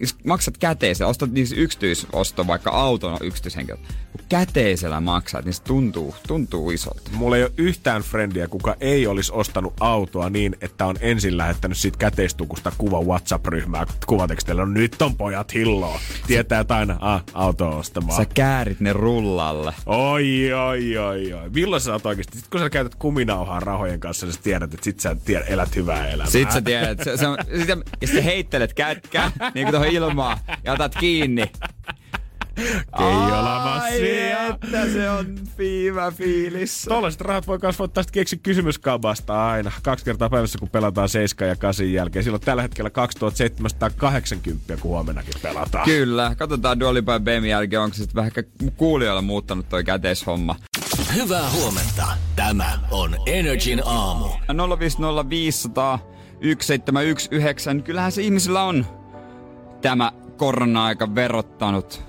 jos 0.00 0.16
maksat 0.24 0.58
käteisellä, 0.58 1.10
ostat 1.10 1.30
niin 1.30 1.46
yksityisosto, 1.56 2.46
vaikka 2.46 2.70
auton 2.70 3.18
yksityishenkilö, 3.20 3.76
kun 4.12 4.20
käteisellä 4.28 5.00
maksat, 5.00 5.44
niin 5.44 5.54
se 5.54 5.62
tuntuu, 5.62 6.14
tuntuu 6.26 6.70
isolta. 6.70 7.10
Mulla 7.12 7.36
ei 7.36 7.42
ole 7.42 7.52
yhtään 7.56 8.02
frendiä, 8.02 8.48
kuka 8.48 8.76
ei 8.80 9.06
olisi 9.06 9.32
ostanut 9.34 9.74
autoa 9.80 10.30
niin, 10.30 10.56
että 10.60 10.86
on 10.86 10.96
ensin 11.00 11.36
lähettänyt 11.36 11.78
siitä 11.78 11.98
käteistukusta 11.98 12.72
kuva 12.78 13.02
WhatsApp-ryhmää 13.02 13.86
kuvatekstillä. 14.06 14.64
No 14.64 14.72
nyt 14.72 15.02
on 15.02 15.16
pojat 15.16 15.54
hilloa. 15.54 16.00
Tietää, 16.26 16.60
että 16.60 16.76
aina 16.76 16.96
ah, 17.00 17.22
auto 17.34 17.78
ostamaan. 17.78 18.16
Sä 18.16 18.26
käärit 18.34 18.80
ne 18.80 18.92
rullalle. 18.92 19.74
Oi, 19.86 20.52
oi, 20.52 20.98
oi, 20.98 21.32
oi. 21.32 21.50
Milloin 21.50 21.82
sä 21.82 21.92
oot 21.92 22.06
oikeasti? 22.06 22.38
Sitten 22.38 22.50
kun 22.50 22.60
sä 22.60 22.70
käytät 22.70 22.94
kuminauhaa 22.94 23.60
rahojen 23.60 24.00
kanssa, 24.00 24.26
niin 24.26 24.34
sä 24.34 24.40
tiedät, 24.42 24.74
että 24.74 24.84
sit 24.84 25.00
sä 25.00 25.16
tiedät, 25.24 25.50
elät 25.50 25.76
hyvää 25.76 26.08
elämää. 26.08 26.30
Sitten 26.30 26.52
sä 26.52 26.60
tiedät, 26.60 26.98
se, 27.04 27.16
se 27.16 27.26
on, 27.26 27.38
sit, 27.58 27.68
ja 27.68 28.06
sitten 28.06 28.24
heittelet 28.24 28.74
kätkää, 28.74 29.30
niin 29.54 29.66
kuin 29.66 29.83
tuohon 29.90 30.10
ilmaa, 30.10 30.38
ja 30.64 30.72
otat 30.72 30.94
kiinni. 30.94 31.52
Keijola 32.98 33.82
että 34.54 34.86
se 34.92 35.10
on 35.10 35.26
fiivä 35.56 36.10
fiilis. 36.10 36.84
Tollaiset 36.88 37.20
rahat 37.20 37.46
voi 37.46 37.58
kasvaa 37.58 37.88
tästä 37.88 38.12
keksi 38.12 38.36
kysymyskabasta 38.36 39.46
aina. 39.50 39.72
Kaksi 39.82 40.04
kertaa 40.04 40.30
päivässä, 40.30 40.58
kun 40.58 40.68
pelataan 40.68 41.08
7 41.08 41.48
ja 41.48 41.56
8 41.56 41.92
jälkeen. 41.92 42.22
Silloin 42.24 42.40
tällä 42.40 42.62
hetkellä 42.62 42.90
2780, 42.90 44.76
kun 44.76 44.90
huomennakin 44.90 45.34
pelataan. 45.42 45.84
Kyllä. 45.84 46.34
Katsotaan 46.38 46.80
Duolipa 46.80 47.12
ja 47.12 47.20
BM 47.20 47.44
jälkeen, 47.44 47.82
onko 47.82 47.94
se 47.94 47.98
sitten 48.02 48.16
vähän 48.16 48.32
kuulijoilla 48.76 49.22
muuttanut 49.22 49.68
toi 49.68 49.84
käteishomma. 49.84 50.56
Hyvää 51.14 51.50
huomenta. 51.50 52.06
Tämä 52.36 52.78
on 52.90 53.16
Energin 53.26 53.82
aamu. 53.84 54.26
050501719. 54.26 54.30
1719. 56.40 57.84
Kyllähän 57.84 58.12
se 58.12 58.22
ihmisillä 58.22 58.62
on 58.62 58.86
tämä 59.84 60.12
korona-aika 60.36 61.14
verottanut 61.14 62.02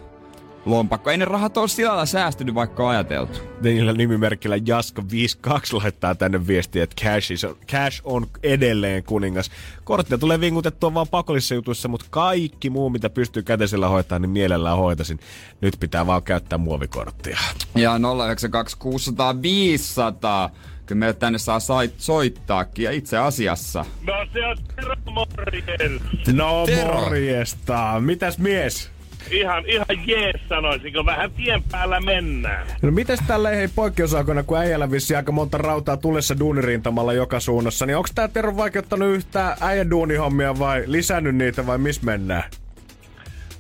lompakko. 0.66 1.12
Ei 1.12 1.18
ne 1.18 1.26
rahat 1.26 1.58
ole 1.58 1.68
sillä 1.68 1.90
lailla 1.90 2.06
säästynyt, 2.06 2.56
vaikka 2.56 2.84
on 2.84 2.90
ajateltu. 2.90 3.40
Niillä 3.62 3.94
nimimerkillä 3.94 4.56
Jaska52 4.58 5.82
laittaa 5.84 6.16
tänne 6.16 6.48
viestiä, 6.48 6.84
että 6.84 7.04
cash, 7.04 7.32
is, 7.32 7.46
cash 7.72 8.02
on 8.04 8.28
edelleen 8.44 9.04
kuningas. 9.04 9.52
Korttia 9.84 10.18
tulee 10.18 10.40
vingutettua 10.40 10.94
vaan 10.94 11.08
pakollisissa 11.08 11.56
jutuissa, 11.56 11.88
mutta 11.88 12.06
kaikki 12.10 12.70
muu, 12.70 12.90
mitä 12.90 13.10
pystyy 13.10 13.44
käteisellä 13.44 13.88
hoitaa, 13.88 14.20
niin 14.20 14.30
mielellään 14.30 14.78
hoitasin. 14.78 15.20
Nyt 15.62 15.76
pitää 15.80 16.08
vaan 16.08 16.24
käyttää 16.24 16.58
muovikorttia. 16.58 17.38
Ja 17.76 18.00
092 18.26 18.78
600 18.78 19.42
500 19.42 20.50
Kyllä 20.86 21.00
meille 21.00 21.14
tänne 21.14 21.40
saa 21.40 21.60
soit, 21.60 21.92
soittaakin 21.98 22.86
ja 22.86 22.92
itse 22.92 23.18
asiassa. 23.18 23.86
No 24.08 24.14
se 24.34 24.46
on 24.46 24.58
Tero 24.76 24.96
morjens. 25.06 26.02
No 26.34 26.66
Tero. 26.66 26.94
morjesta. 26.94 28.00
Mitäs 28.00 28.38
mies? 28.38 28.92
Ihan, 29.32 29.64
ihan 29.66 29.86
jees 30.06 30.42
sanoisinko, 30.50 31.06
vähän 31.06 31.32
tien 31.32 31.64
päällä 31.72 32.00
mennään. 32.00 32.68
No 32.82 32.92
mites 32.92 33.20
tällä 33.28 33.50
hei 33.50 33.68
poikkeusaikoina, 33.76 34.44
kun 34.44 34.58
äijällä 34.58 34.92
vissi 34.92 35.16
aika 35.16 35.32
monta 35.32 35.58
rautaa 35.58 35.98
tulessa 35.98 36.40
duunirintamalla 36.40 37.14
joka 37.14 37.40
suunnassa, 37.40 37.86
niin 37.86 37.98
onko 37.98 38.10
tää 38.16 38.28
Tero 38.28 38.58
vaikeuttanut 38.58 39.16
yhtään 39.16 39.58
äijän 39.62 39.90
duunihommia 39.90 40.60
vai 40.60 40.84
lisännyt 40.86 41.36
niitä 41.36 41.68
vai 41.68 41.78
missä 41.78 42.02
mennään? 42.06 42.44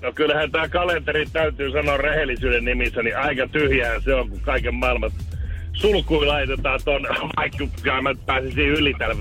No 0.01 0.11
kyllähän 0.11 0.51
tämä 0.51 0.69
kalenteri 0.69 1.25
täytyy 1.33 1.71
sanoa 1.71 1.97
rehellisyyden 1.97 2.65
nimissä, 2.65 3.03
niin 3.03 3.17
aika 3.17 3.47
tyhjää 3.47 3.99
se 3.99 4.13
on, 4.13 4.29
kun 4.29 4.39
kaiken 4.39 4.75
maailman 4.75 5.11
sulkuun 5.75 6.27
laitetaan 6.27 6.79
ton, 6.85 7.01
vaikka 7.35 8.01
mä 8.01 8.09
pääsisin 8.25 8.69
yli 8.69 8.93
tällä 8.93 9.15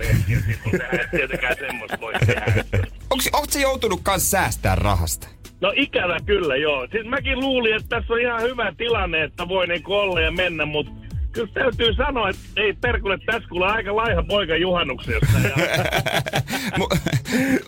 tietenkään 1.11 1.57
semmoista 1.59 2.01
voi 2.01 2.13
tehdä. 2.27 2.65
Onko 3.11 3.47
se 3.49 3.61
joutunut 3.61 4.01
kans 4.03 4.31
säästää 4.31 4.75
rahasta? 4.75 5.29
No 5.61 5.73
ikävä 5.77 6.17
kyllä, 6.27 6.57
joo. 6.57 6.87
Siis 6.91 7.07
mäkin 7.07 7.41
luulin, 7.41 7.77
että 7.77 7.89
tässä 7.89 8.13
on 8.13 8.21
ihan 8.21 8.43
hyvä 8.43 8.73
tilanne, 8.77 9.23
että 9.25 9.49
voi 9.49 9.67
niinku 9.67 9.93
olla 9.93 10.21
ja 10.21 10.31
mennä, 10.31 10.67
mutta 10.67 10.93
kyllä 11.33 11.51
täytyy 11.55 11.95
sanoa, 11.95 12.29
että 12.29 12.43
ei 12.57 12.73
perkulle 12.73 13.19
tässä 13.27 13.49
kuule 13.49 13.67
aika 13.67 13.97
laiha 13.97 14.23
poika 14.23 14.57
juhannuksesta. 14.57 15.27
Mutta 16.79 16.97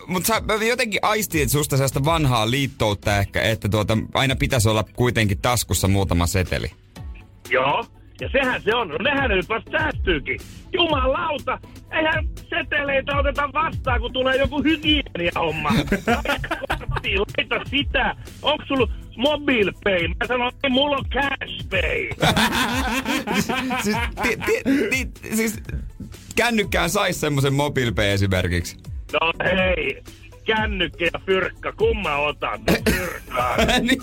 mut 0.07 0.25
sä 0.25 0.41
jotenkin 0.67 0.99
aistin, 1.03 1.41
että 1.41 1.51
susta 1.51 1.77
sellaista 1.77 2.05
vanhaa 2.05 2.51
liittoutta 2.51 3.17
ehkä, 3.17 3.41
että 3.41 3.69
tuota, 3.69 3.97
aina 4.13 4.35
pitäisi 4.35 4.69
olla 4.69 4.83
kuitenkin 4.95 5.41
taskussa 5.41 5.87
muutama 5.87 6.27
seteli. 6.27 6.71
Joo, 7.49 7.85
ja 8.21 8.29
sehän 8.31 8.61
se 8.61 8.75
on. 8.75 8.87
No 8.87 8.97
nehän 9.01 9.29
nyt 9.29 9.49
vasta 9.49 9.71
säästyykin. 9.71 10.39
Jumalauta, 10.73 11.59
eihän 11.91 12.27
seteleitä 12.49 13.17
oteta 13.17 13.49
vastaan, 13.53 14.01
kun 14.01 14.13
tulee 14.13 14.35
joku 14.35 14.63
hygienia-homma. 14.63 15.69
laita 17.37 17.69
sitä. 17.69 18.15
Onko 18.41 18.63
sulla 18.67 18.87
mobile 19.17 19.71
pay? 19.83 20.07
Mä 20.07 20.27
sanon, 20.27 20.53
että 20.53 20.69
mulla 20.69 20.97
on 20.97 21.05
cash 21.09 21.69
pay. 21.69 22.09
siis, 23.83 23.97
ti, 24.23 24.37
ti, 24.45 24.61
ti, 24.89 25.35
siis 25.35 25.59
kännykkään 26.35 26.89
sais 26.89 27.21
semmosen 27.21 27.53
mobile 27.53 27.91
pay 27.91 28.05
esimerkiksi. 28.05 28.77
No 29.13 29.33
hei, 29.43 30.03
kännykkä 30.45 31.05
ja 31.13 31.19
fyrkka, 31.25 31.71
kumma 31.71 32.15
otat? 32.15 32.61
Fyrkkaa. 32.91 33.55
niin. 33.81 34.01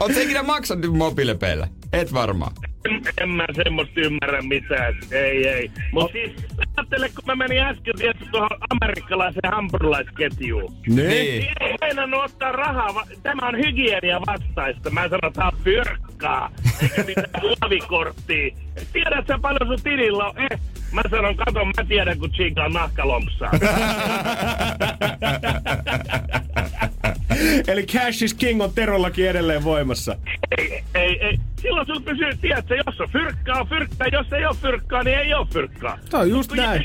Oot 0.00 0.16
ikinä 0.16 0.42
maksanut 0.42 0.96
mobiilepeillä? 0.96 1.68
Et 1.92 2.12
varmaan. 2.12 2.52
En, 2.84 3.00
en 3.20 3.28
mä 3.28 3.46
semmoista 3.64 4.00
ymmärrä 4.00 4.42
mitään. 4.42 4.94
Ei, 5.12 5.48
ei. 5.48 5.70
Mut 5.92 6.12
siis, 6.12 6.32
ajattele, 6.76 7.08
kun 7.08 7.24
mä 7.26 7.34
menin 7.36 7.62
äsken 7.62 7.94
tietysti 7.98 8.28
tuohon 8.30 8.50
amerikkalaiseen 8.70 9.52
hampurilaisketjuun. 9.52 10.74
Niin. 10.86 10.96
Niin 11.08 11.48
ei 11.60 11.74
meinannut 11.80 12.24
ottaa 12.24 12.52
rahaa. 12.52 13.04
Tämä 13.22 13.48
on 13.48 13.56
hygienia 13.56 14.20
vastaista. 14.20 14.90
Mä 14.90 15.02
sanon, 15.08 15.28
että 15.28 15.44
on 15.46 15.52
fyrkkaa. 15.64 16.50
Eikä 16.82 17.02
mitään 17.02 17.30
luovikorttia. 17.42 18.56
Tiedätkö 18.92 19.38
paljon 19.42 19.68
sun 19.68 19.78
tilillä 19.82 20.24
on? 20.24 20.38
Eh, 20.38 20.60
Mä 20.92 21.02
sanon, 21.10 21.36
kato, 21.36 21.64
mä 21.64 21.84
tiedän, 21.88 22.18
kun 22.18 22.30
Chica 22.30 22.64
on 22.64 22.72
nahkalompsaa. 22.72 23.50
Eli 27.68 27.86
Cash 27.86 28.22
is 28.22 28.34
King 28.34 28.62
on 28.62 28.72
Terollakin 28.74 29.28
edelleen 29.28 29.64
voimassa. 29.64 30.16
Ei, 30.58 30.82
ei, 30.94 31.18
ei. 31.20 31.38
Silloin 31.62 31.86
sun 31.86 32.02
pysyy, 32.02 32.36
tiedätkö, 32.40 32.76
jos 32.86 33.00
on 33.00 33.08
fyrkkaa, 33.12 33.64
fyrkkaa. 33.64 34.06
Jos 34.12 34.32
ei 34.32 34.46
ole 34.46 34.56
fyrkkaa, 34.62 35.02
niin 35.02 35.18
ei 35.18 35.34
ole 35.34 35.46
fyrkkaa. 35.52 35.98
Tämä 36.10 36.22
on 36.22 36.30
just 36.30 36.52
näin. 36.52 36.82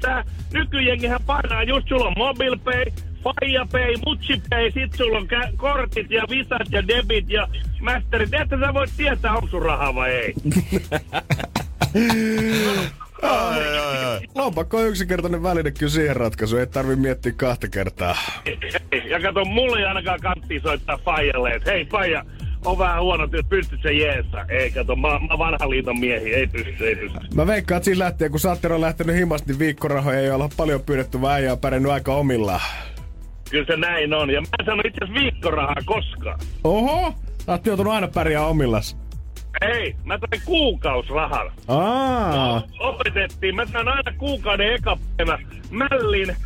Tää, 0.00 0.24
nykyjengihän 0.52 1.20
painaa 1.26 1.62
just, 1.62 1.88
sulla 1.88 2.08
on 2.08 2.14
mobile 2.16 2.56
pay, 2.64 2.84
Faija 3.22 3.66
Pay, 3.72 3.94
Mutsi 4.06 4.42
Pay, 4.50 4.70
sit 4.70 4.92
sulla 4.92 5.18
on 5.18 5.28
kortit 5.56 6.10
ja 6.10 6.24
visat 6.30 6.72
ja 6.72 6.88
debit 6.88 7.30
ja 7.30 7.48
masterit. 7.80 8.34
Että 8.34 8.58
sä 8.58 8.74
voit 8.74 8.90
tietää, 8.96 9.34
onko 9.34 9.48
sun 9.48 9.62
rahaa 9.62 9.94
vai 9.94 10.10
ei. 10.10 10.34
Lompakko 14.34 14.76
on 14.78 14.88
yksinkertainen 14.88 15.42
väline 15.42 15.70
kyllä 15.70 15.92
siihen 15.92 16.16
ratkaisu, 16.16 16.56
ei 16.56 16.66
tarvi 16.66 16.96
miettiä 16.96 17.32
kahta 17.36 17.68
kertaa. 17.68 18.16
Ja 19.10 19.20
kato, 19.20 19.44
mulle 19.44 19.78
ei 19.78 19.84
ainakaan 19.84 20.20
kantti 20.20 20.60
soittaa 20.60 20.98
Fajalle, 21.04 21.50
että 21.50 21.70
hei 21.70 21.84
Faija, 21.84 22.24
on 22.64 22.78
vähän 22.78 23.02
huono, 23.02 23.24
että 23.24 23.36
pystyt 23.48 23.82
se 23.82 23.92
jeesa. 23.92 24.44
Ei, 24.48 24.70
kato, 24.70 24.96
mä, 24.96 25.08
mä 25.08 25.38
vanhan 25.38 25.70
liiton 25.70 26.00
miehi, 26.00 26.34
ei 26.34 26.46
pysty, 26.46 26.88
ei 26.88 26.96
pysty. 26.96 27.18
Mä 27.34 27.46
veikkaan, 27.46 27.76
että 27.76 27.84
siinä 27.84 28.04
lähtee, 28.04 28.28
kun 28.28 28.40
Sattero 28.40 28.74
on 28.74 28.80
lähtenyt 28.80 29.16
himasta, 29.16 29.48
niin 29.48 29.58
viikkorahoja 29.58 30.20
ei 30.20 30.30
olla 30.30 30.48
paljon 30.56 30.82
pyydetty, 30.82 31.20
vaan 31.20 31.34
äijä 31.34 31.52
on 31.52 31.58
pärjännyt 31.58 31.92
aika 31.92 32.14
omillaan. 32.14 32.60
Kyllä 33.50 33.66
se 33.66 33.76
näin 33.76 34.14
on, 34.14 34.30
ja 34.30 34.40
mä 34.40 34.46
en 34.60 34.66
sano 34.66 34.82
itse 34.86 35.04
asiassa 35.04 35.20
viikkorahaa 35.20 35.76
koskaan. 35.84 36.40
Oho, 36.64 37.14
sä 37.46 37.52
oot 37.52 37.66
joutunut 37.66 37.92
aina 37.92 38.08
pärjää 38.08 38.46
omillas. 38.46 39.01
Ei, 39.62 39.96
mä 40.04 40.18
sain 40.18 40.42
kuukausrahan. 40.44 41.52
Aa. 41.68 42.62
Opetettiin, 42.78 43.56
mä 43.56 43.66
sain 43.66 43.88
aina 43.88 44.12
kuukauden 44.18 44.74
eka 44.74 44.98
päivä 45.16 45.38
mällin. 45.70 46.36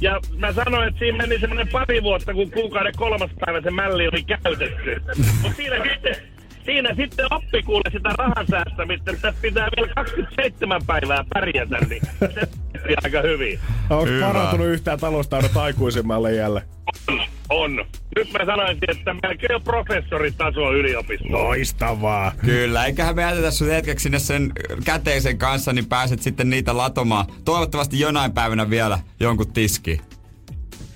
Ja 0.00 0.20
mä 0.38 0.52
sanoin, 0.52 0.88
että 0.88 0.98
siinä 0.98 1.18
meni 1.18 1.40
semmoinen 1.40 1.68
pari 1.68 2.02
vuotta, 2.02 2.34
kun 2.34 2.50
kuukauden 2.50 2.92
kolmas 2.96 3.30
päivä 3.46 3.60
se 3.60 3.70
mälli 3.70 4.08
oli 4.08 4.22
käytetty. 4.22 5.02
Mutta 5.42 5.56
siinä 5.56 5.76
sitten, 5.92 6.16
siinä 6.64 6.94
sitten 6.96 7.26
oppi 7.30 7.62
kuule 7.62 7.90
sitä 7.92 8.08
rahan 8.18 8.46
säästämistä, 8.50 9.10
että 9.10 9.34
pitää 9.42 9.68
vielä 9.76 9.92
27 9.94 10.80
päivää 10.86 11.24
pärjätä, 11.34 11.78
niin 11.88 12.02
se 12.20 12.94
aika 13.04 13.22
hyvin. 13.22 13.58
Onko 13.90 14.10
parantunut 14.20 14.66
yhtään 14.66 14.98
taloustaidot 14.98 15.56
aikuisemmalle 15.56 16.34
jälleen? 16.34 16.66
On. 17.52 17.84
Nyt 18.16 18.32
mä 18.32 18.44
sanoisin, 18.46 18.90
että 18.90 19.14
melkein 19.22 19.54
on 19.54 19.62
professoritaso 19.62 20.72
yliopisto. 20.72 21.28
Loistavaa. 21.32 22.32
Kyllä, 22.44 22.84
eiköhän 22.84 23.16
me 23.16 23.22
jätetä 23.22 23.50
sun 23.50 23.68
hetkeksi 23.68 24.02
sinne 24.02 24.18
sen 24.18 24.52
käteisen 24.84 25.38
kanssa, 25.38 25.72
niin 25.72 25.86
pääset 25.86 26.22
sitten 26.22 26.50
niitä 26.50 26.76
latomaan. 26.76 27.26
Toivottavasti 27.44 28.00
jonain 28.00 28.32
päivänä 28.32 28.70
vielä 28.70 28.98
jonkun 29.20 29.52
tiski. 29.52 30.00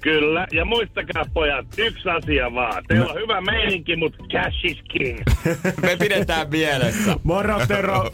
Kyllä, 0.06 0.46
ja 0.52 0.64
muistakaa 0.64 1.24
pojat, 1.34 1.66
yksi 1.78 2.08
asia 2.08 2.54
vaan. 2.54 2.84
Teillä 2.88 3.06
on 3.06 3.20
hyvä 3.20 3.40
meininki, 3.40 3.96
mutta 3.96 4.18
cash 4.32 4.64
is 4.64 4.78
king. 4.88 5.18
Me 5.82 5.96
pidetään 5.98 6.50
mielessä. 6.50 7.16
Moro 7.22 7.66
Tero. 7.68 8.10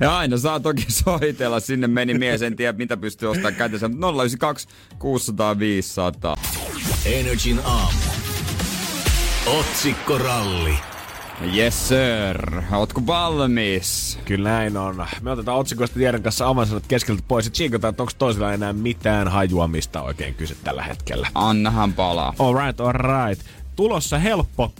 Ja 0.00 0.18
aina 0.18 0.36
saa 0.36 0.60
toki 0.60 0.84
soitella. 0.88 1.60
Sinne 1.60 1.86
meni 1.86 2.14
mies, 2.14 2.42
en 2.42 2.56
tiedä 2.56 2.78
mitä 2.78 2.96
pystyy 2.96 3.30
ostamaan 3.30 3.54
kätensä. 3.54 3.86
092 3.86 4.68
600 4.98 5.58
500. 5.58 6.36
Energin 7.06 7.60
aamu. 7.64 7.98
Otsikkoralli. 9.46 10.93
Yes 11.42 11.88
sir. 11.88 12.62
Ootko 12.72 13.06
valmis? 13.06 14.18
Kyllä 14.24 14.48
näin 14.48 14.76
on. 14.76 15.06
Me 15.20 15.30
otetaan 15.30 15.58
otsikoista 15.58 15.98
tiedon 15.98 16.22
kanssa 16.22 16.48
avansanat 16.48 16.86
keskeltä 16.88 17.22
pois 17.28 17.44
ja 17.44 17.50
tsiikataan, 17.50 17.90
että 17.90 18.02
onko 18.02 18.12
toisella 18.18 18.52
enää 18.52 18.72
mitään 18.72 19.28
hajua, 19.28 19.68
mistä 19.68 20.02
oikein 20.02 20.34
kyse 20.34 20.56
tällä 20.64 20.82
hetkellä. 20.82 21.28
Annahan 21.34 21.92
palaa. 21.92 22.34
Alright, 22.38 22.80
alright. 22.80 23.46
Tulossa 23.76 24.18
helppo. 24.18 24.72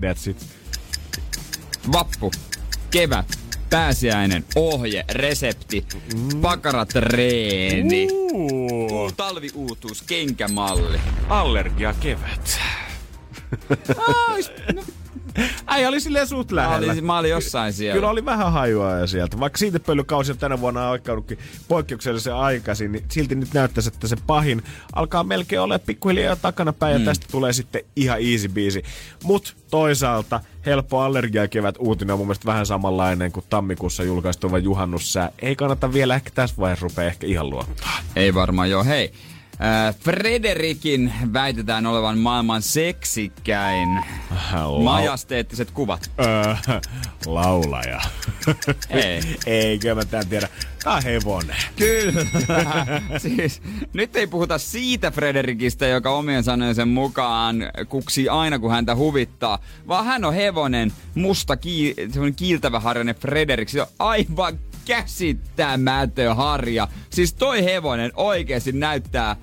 That's 0.00 0.30
it. 0.30 0.46
Vappu. 1.92 2.30
Kevät. 2.90 3.38
Pääsiäinen. 3.70 4.44
Ohje. 4.56 5.04
Resepti. 5.12 5.84
Pakaratreeni. 6.42 8.08
Uh, 8.32 9.12
Talviuutuus. 9.12 10.02
Kenkämalli. 10.02 11.00
allergia 11.28 11.94
kevät. 12.00 12.60
Äijä 15.66 15.88
oli 15.88 16.00
silleen 16.00 16.26
suht 16.26 16.50
Mä 16.50 16.56
lähellä. 16.56 16.92
olin, 16.92 17.04
mä 17.04 17.18
olin 17.18 17.30
jossain 17.30 17.72
siellä. 17.72 17.94
Kyllä 17.94 18.10
oli 18.10 18.24
vähän 18.24 18.52
hajua 18.52 18.90
ja 18.92 19.06
sieltä. 19.06 19.40
Vaikka 19.40 19.58
siitepöllykausi 19.58 20.32
on 20.32 20.38
tänä 20.38 20.60
vuonna 20.60 20.90
alkanutkin 20.90 21.38
poikkeuksellisen 21.68 22.34
aikaisin, 22.34 22.92
niin 22.92 23.04
silti 23.08 23.34
nyt 23.34 23.54
näyttäisi, 23.54 23.90
että 23.94 24.08
se 24.08 24.16
pahin 24.26 24.62
alkaa 24.92 25.24
melkein 25.24 25.60
olla 25.60 25.78
pikkuhiljaa 25.78 26.36
takana 26.36 26.72
päin 26.72 26.98
ja 27.00 27.04
tästä 27.04 27.26
tulee 27.30 27.52
sitten 27.52 27.82
ihan 27.96 28.18
easy 28.32 28.48
biisi. 28.48 28.82
Mut 29.24 29.56
toisaalta 29.70 30.40
helppo 30.66 31.00
allergiakevät 31.00 31.74
uutinen 31.78 32.12
on 32.12 32.18
mun 32.18 32.26
mielestä 32.26 32.46
vähän 32.46 32.66
samanlainen 32.66 33.32
kuin 33.32 33.44
tammikuussa 33.50 34.02
julkaistuva 34.02 34.58
juhannussää. 34.58 35.30
Ei 35.38 35.56
kannata 35.56 35.92
vielä 35.92 36.14
ehkä 36.14 36.30
tässä 36.34 36.56
vaiheessa 36.58 36.82
rupea 36.84 37.04
ehkä 37.04 37.26
ihan 37.26 37.50
luottaa. 37.50 37.98
Ei 38.16 38.34
varmaan 38.34 38.70
joo. 38.70 38.84
Hei, 38.84 39.12
Äh, 39.60 39.94
Frederikin 40.00 41.12
väitetään 41.32 41.86
olevan 41.86 42.18
maailman 42.18 42.62
seksikkäin. 42.62 43.88
Lau- 44.52 44.82
Majasteettiset 44.82 45.70
kuvat. 45.70 46.10
Öö, 46.20 46.54
laulaja. 47.26 48.00
Ei. 48.90 49.20
Eikö 49.46 49.94
mä 49.94 50.04
tämän 50.04 50.26
tiedä. 50.26 50.48
Tää 50.84 50.92
on 50.94 51.02
hevonen. 51.02 51.56
Kyllä. 51.76 52.26
siis, 53.18 53.62
nyt 53.92 54.16
ei 54.16 54.26
puhuta 54.26 54.58
siitä 54.58 55.10
Frederikistä, 55.10 55.86
joka 55.86 56.10
omien 56.10 56.44
sanojensa 56.44 56.86
mukaan 56.86 57.56
kuksii 57.88 58.28
aina, 58.28 58.58
kun 58.58 58.70
häntä 58.70 58.96
huvittaa, 58.96 59.58
vaan 59.88 60.04
hän 60.04 60.24
on 60.24 60.34
hevonen, 60.34 60.92
musta 61.14 61.56
ki- 61.56 61.94
kiiltävä 62.36 62.80
harjainen 62.80 63.14
Frederik. 63.14 63.68
Se 63.68 63.80
on 63.82 63.88
aivan 63.98 64.58
käsittämätön 64.88 66.36
harja. 66.36 66.88
Siis 67.10 67.34
toi 67.34 67.64
hevonen 67.64 68.12
oikeasti 68.14 68.72
näyttää 68.72 69.36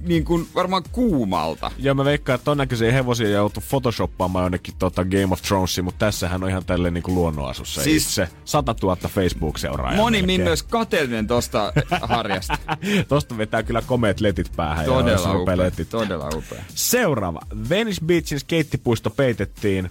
niin 0.00 0.24
kuin 0.24 0.48
varmaan 0.54 0.82
kuumalta. 0.92 1.70
Ja 1.78 1.94
mä 1.94 2.04
veikkaan, 2.04 2.34
että 2.34 2.44
ton 2.44 2.58
näköisiä 2.58 2.92
hevosia 2.92 3.28
joutu 3.28 3.62
photoshoppaamaan 3.70 4.42
jonnekin 4.42 4.74
tota 4.78 5.04
Game 5.04 5.28
of 5.30 5.42
Thronesia, 5.42 5.84
mutta 5.84 6.06
tässähän 6.06 6.42
on 6.44 6.50
ihan 6.50 6.64
tälleen 6.64 6.94
niin 6.94 7.02
kuin 7.02 7.14
luonnonasussa 7.14 7.82
siis 7.82 8.06
itse. 8.06 8.28
100 8.44 8.74
000 8.82 8.96
Facebook-seuraajaa. 8.96 9.96
Moni 9.96 10.18
melkein. 10.18 10.40
myös 10.40 10.62
kateellinen 10.62 11.26
tosta 11.26 11.72
harjasta. 12.00 12.58
tosta 13.08 13.38
vetää 13.38 13.62
kyllä 13.62 13.82
komeet 13.82 14.20
letit 14.20 14.52
päähän. 14.56 14.84
Todella 14.84 15.34
upea. 15.34 15.56
Letit. 15.56 15.88
Todella 15.88 16.28
upea. 16.34 16.64
Seuraava. 16.74 17.40
Venice 17.68 18.00
Beachin 18.04 18.40
skeittipuisto 18.40 19.10
peitettiin. 19.10 19.90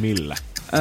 Millä? 0.00 0.36
Öö, 0.74 0.80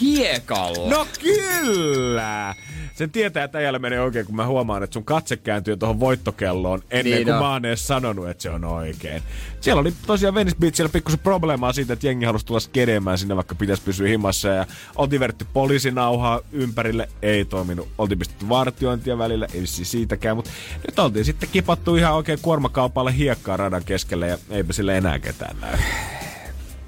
hiekalla. 0.00 0.90
No 0.90 1.06
kyllä! 1.20 2.54
Sen 2.94 3.10
tietää, 3.10 3.44
että 3.44 3.58
äijällä 3.58 3.78
menee 3.78 4.00
oikein, 4.00 4.26
kun 4.26 4.36
mä 4.36 4.46
huomaan, 4.46 4.82
että 4.82 4.94
sun 4.94 5.04
katse 5.04 5.36
kääntyy 5.36 5.76
tuohon 5.76 6.00
voittokelloon 6.00 6.82
ennen 6.90 7.14
niin 7.14 7.24
kuin 7.24 7.32
no. 7.34 7.40
mä 7.40 7.52
oon 7.52 7.64
edes 7.64 7.86
sanonut, 7.86 8.28
että 8.28 8.42
se 8.42 8.50
on 8.50 8.64
oikein. 8.64 9.22
Siellä 9.60 9.80
oli 9.80 9.92
tosiaan 10.06 10.34
Venice 10.34 10.56
Beachillä 10.60 10.88
pikkusen 10.88 11.18
probleemaa 11.18 11.72
siitä, 11.72 11.92
että 11.92 12.06
jengi 12.06 12.26
halusi 12.26 12.46
tulla 12.46 12.60
skedeemään 12.60 13.18
sinne, 13.18 13.36
vaikka 13.36 13.54
pitäisi 13.54 13.82
pysyä 13.82 14.08
himassa. 14.08 14.48
Ja 14.48 14.66
oltiin 14.96 15.20
verrattu 15.20 15.44
poliisinauhaa 15.52 16.40
ympärille, 16.52 17.08
ei 17.22 17.44
toiminut. 17.44 17.88
Oltiin 17.98 18.18
pistetty 18.18 18.48
vartiointia 18.48 19.18
välillä, 19.18 19.46
ei 19.54 19.66
siis 19.66 19.90
siitäkään. 19.90 20.36
Mutta 20.36 20.50
nyt 20.86 20.98
oltiin 20.98 21.24
sitten 21.24 21.48
kipattu 21.52 21.96
ihan 21.96 22.14
oikein 22.14 22.38
kuormakaupalle 22.42 23.16
hiekkaa 23.16 23.56
radan 23.56 23.84
keskelle 23.84 24.28
ja 24.28 24.38
eipä 24.50 24.72
sille 24.72 24.96
enää 24.96 25.18
ketään 25.18 25.56
näy. 25.60 25.78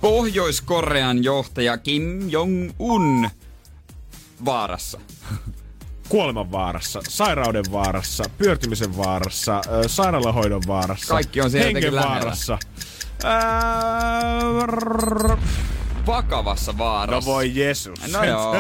Pohjois-Korean 0.07 1.25
johtaja 1.25 1.79
Kim 1.79 2.31
Jong-un 2.31 3.31
vaarassa. 4.45 5.01
Kuoleman 6.09 6.53
vaarassa, 6.53 7.01
sairauden 7.09 7.65
vaarassa, 7.73 8.25
pyörtymisen 8.39 8.97
vaarassa, 8.97 9.61
sairaalahoidon 9.87 10.63
vaarassa. 10.67 11.15
Kaikki 11.15 11.41
on 11.41 11.51
siellä 11.51 11.67
hengen 11.67 11.95
vaarassa. 11.95 12.59
Vakavassa 16.07 16.79
vaarassa. 16.79 17.31
No 17.31 17.35
voi 17.35 17.57
Jeesus. 17.57 18.13
No 18.13 18.25
joo. 18.25 18.55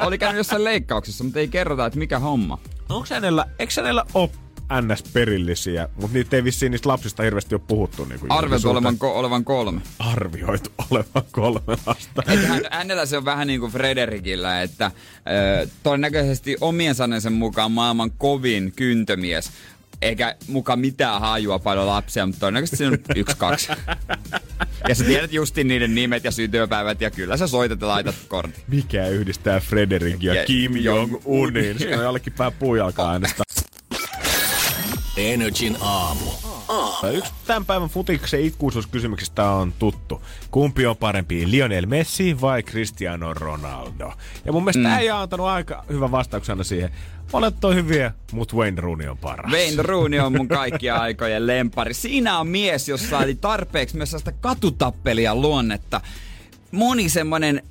Oli 0.00 0.18
käynyt 0.18 0.36
jossain 0.36 0.64
leikkauksessa, 0.64 1.24
mutta 1.24 1.38
ei 1.38 1.48
kerrota, 1.48 1.86
että 1.86 1.98
mikä 1.98 2.18
homma. 2.18 2.58
Onko 2.88 3.06
hänellä, 3.10 3.46
eikö 3.58 3.72
hänellä 3.76 4.04
ole 4.14 4.30
NS-perillisiä, 4.80 5.88
mutta 5.96 6.14
niitä 6.14 6.36
ei 6.36 6.44
vissiin 6.44 6.72
niistä 6.72 6.88
lapsista 6.88 7.22
hirveästi 7.22 7.54
ole 7.54 7.62
puhuttu. 7.68 8.04
Niin 8.04 8.20
Arvioitu 8.28 8.70
olevan, 8.70 8.94
ko- 8.94 9.06
olevan 9.06 9.44
kolme. 9.44 9.80
Arvioitu 9.98 10.70
olevan 10.90 11.22
kolme 11.30 11.76
lasta. 11.86 12.22
hän, 12.26 12.62
hänellä 12.70 13.06
se 13.06 13.16
on 13.16 13.24
vähän 13.24 13.46
niin 13.46 13.60
kuin 13.60 13.72
Frederikillä, 13.72 14.62
että 14.62 14.90
ö, 15.62 15.68
todennäköisesti 15.82 16.56
omien 16.60 16.94
sanensa 16.94 17.30
mukaan 17.30 17.72
maailman 17.72 18.10
kovin 18.10 18.72
kyntömies 18.76 19.50
eikä 20.02 20.36
mukaan 20.48 20.78
mitään 20.78 21.20
hajua 21.20 21.58
paljon 21.58 21.86
lapsia, 21.86 22.26
mutta 22.26 22.40
todennäköisesti 22.40 22.76
se 22.76 22.86
on 22.86 22.98
yksi, 23.16 23.36
kaksi. 23.36 23.68
Ja 24.88 24.94
sä 24.94 25.04
tiedät 25.04 25.32
justin 25.32 25.68
niiden 25.68 25.94
nimet 25.94 26.24
ja 26.24 26.30
syntymäpäivät 26.30 27.00
ja 27.00 27.10
kyllä 27.10 27.36
sä 27.36 27.46
soitat 27.46 27.80
ja 27.80 27.88
laitat 27.88 28.14
kortin. 28.28 28.64
Mikä 28.68 29.08
yhdistää 29.08 29.60
Frederik 29.60 30.22
ja, 30.22 30.34
ja 30.34 30.44
Kim 30.44 30.72
Jong-unin? 30.76 31.78
Se 31.78 31.96
on 31.96 32.04
jollekin 32.04 32.32
pää 32.32 32.50
puujalkaa. 32.50 33.20
Energin 35.16 35.76
aamu. 35.80 36.30
Oh. 36.68 37.04
Yksi 37.12 37.32
tämän 37.46 37.66
päivän 37.66 37.88
futiksen 37.88 38.40
itkuisuuskysymyksistä 38.40 39.50
on 39.50 39.72
tuttu. 39.78 40.22
Kumpi 40.50 40.86
on 40.86 40.96
parempi, 40.96 41.50
Lionel 41.50 41.86
Messi 41.86 42.40
vai 42.40 42.62
Cristiano 42.62 43.34
Ronaldo? 43.34 44.12
Ja 44.44 44.52
mun 44.52 44.64
mielestä 44.64 44.88
mm. 44.88 44.98
ei 44.98 45.10
antanut 45.10 45.46
aika 45.46 45.84
hyvä 45.88 46.10
vastauksena 46.10 46.64
siihen. 46.64 46.90
Molemmat 47.32 47.64
on 47.64 47.74
hyviä, 47.74 48.12
mutta 48.32 48.56
Wayne 48.56 48.80
Rooney 48.80 49.08
on 49.08 49.18
paras. 49.18 49.52
Wayne 49.52 49.82
Rooney 49.82 50.20
on 50.20 50.36
mun 50.36 50.48
kaikkia 50.48 50.96
aikojen 50.96 51.46
lempari. 51.46 51.94
Siinä 51.94 52.38
on 52.38 52.48
mies, 52.48 52.88
jossa 52.88 53.18
oli 53.18 53.34
tarpeeksi 53.34 53.96
myös 53.96 54.10
sellaista 54.10 54.32
katutappelia 54.32 55.34
luonnetta. 55.34 56.00
Moni 56.70 57.08
semmonen 57.08 57.62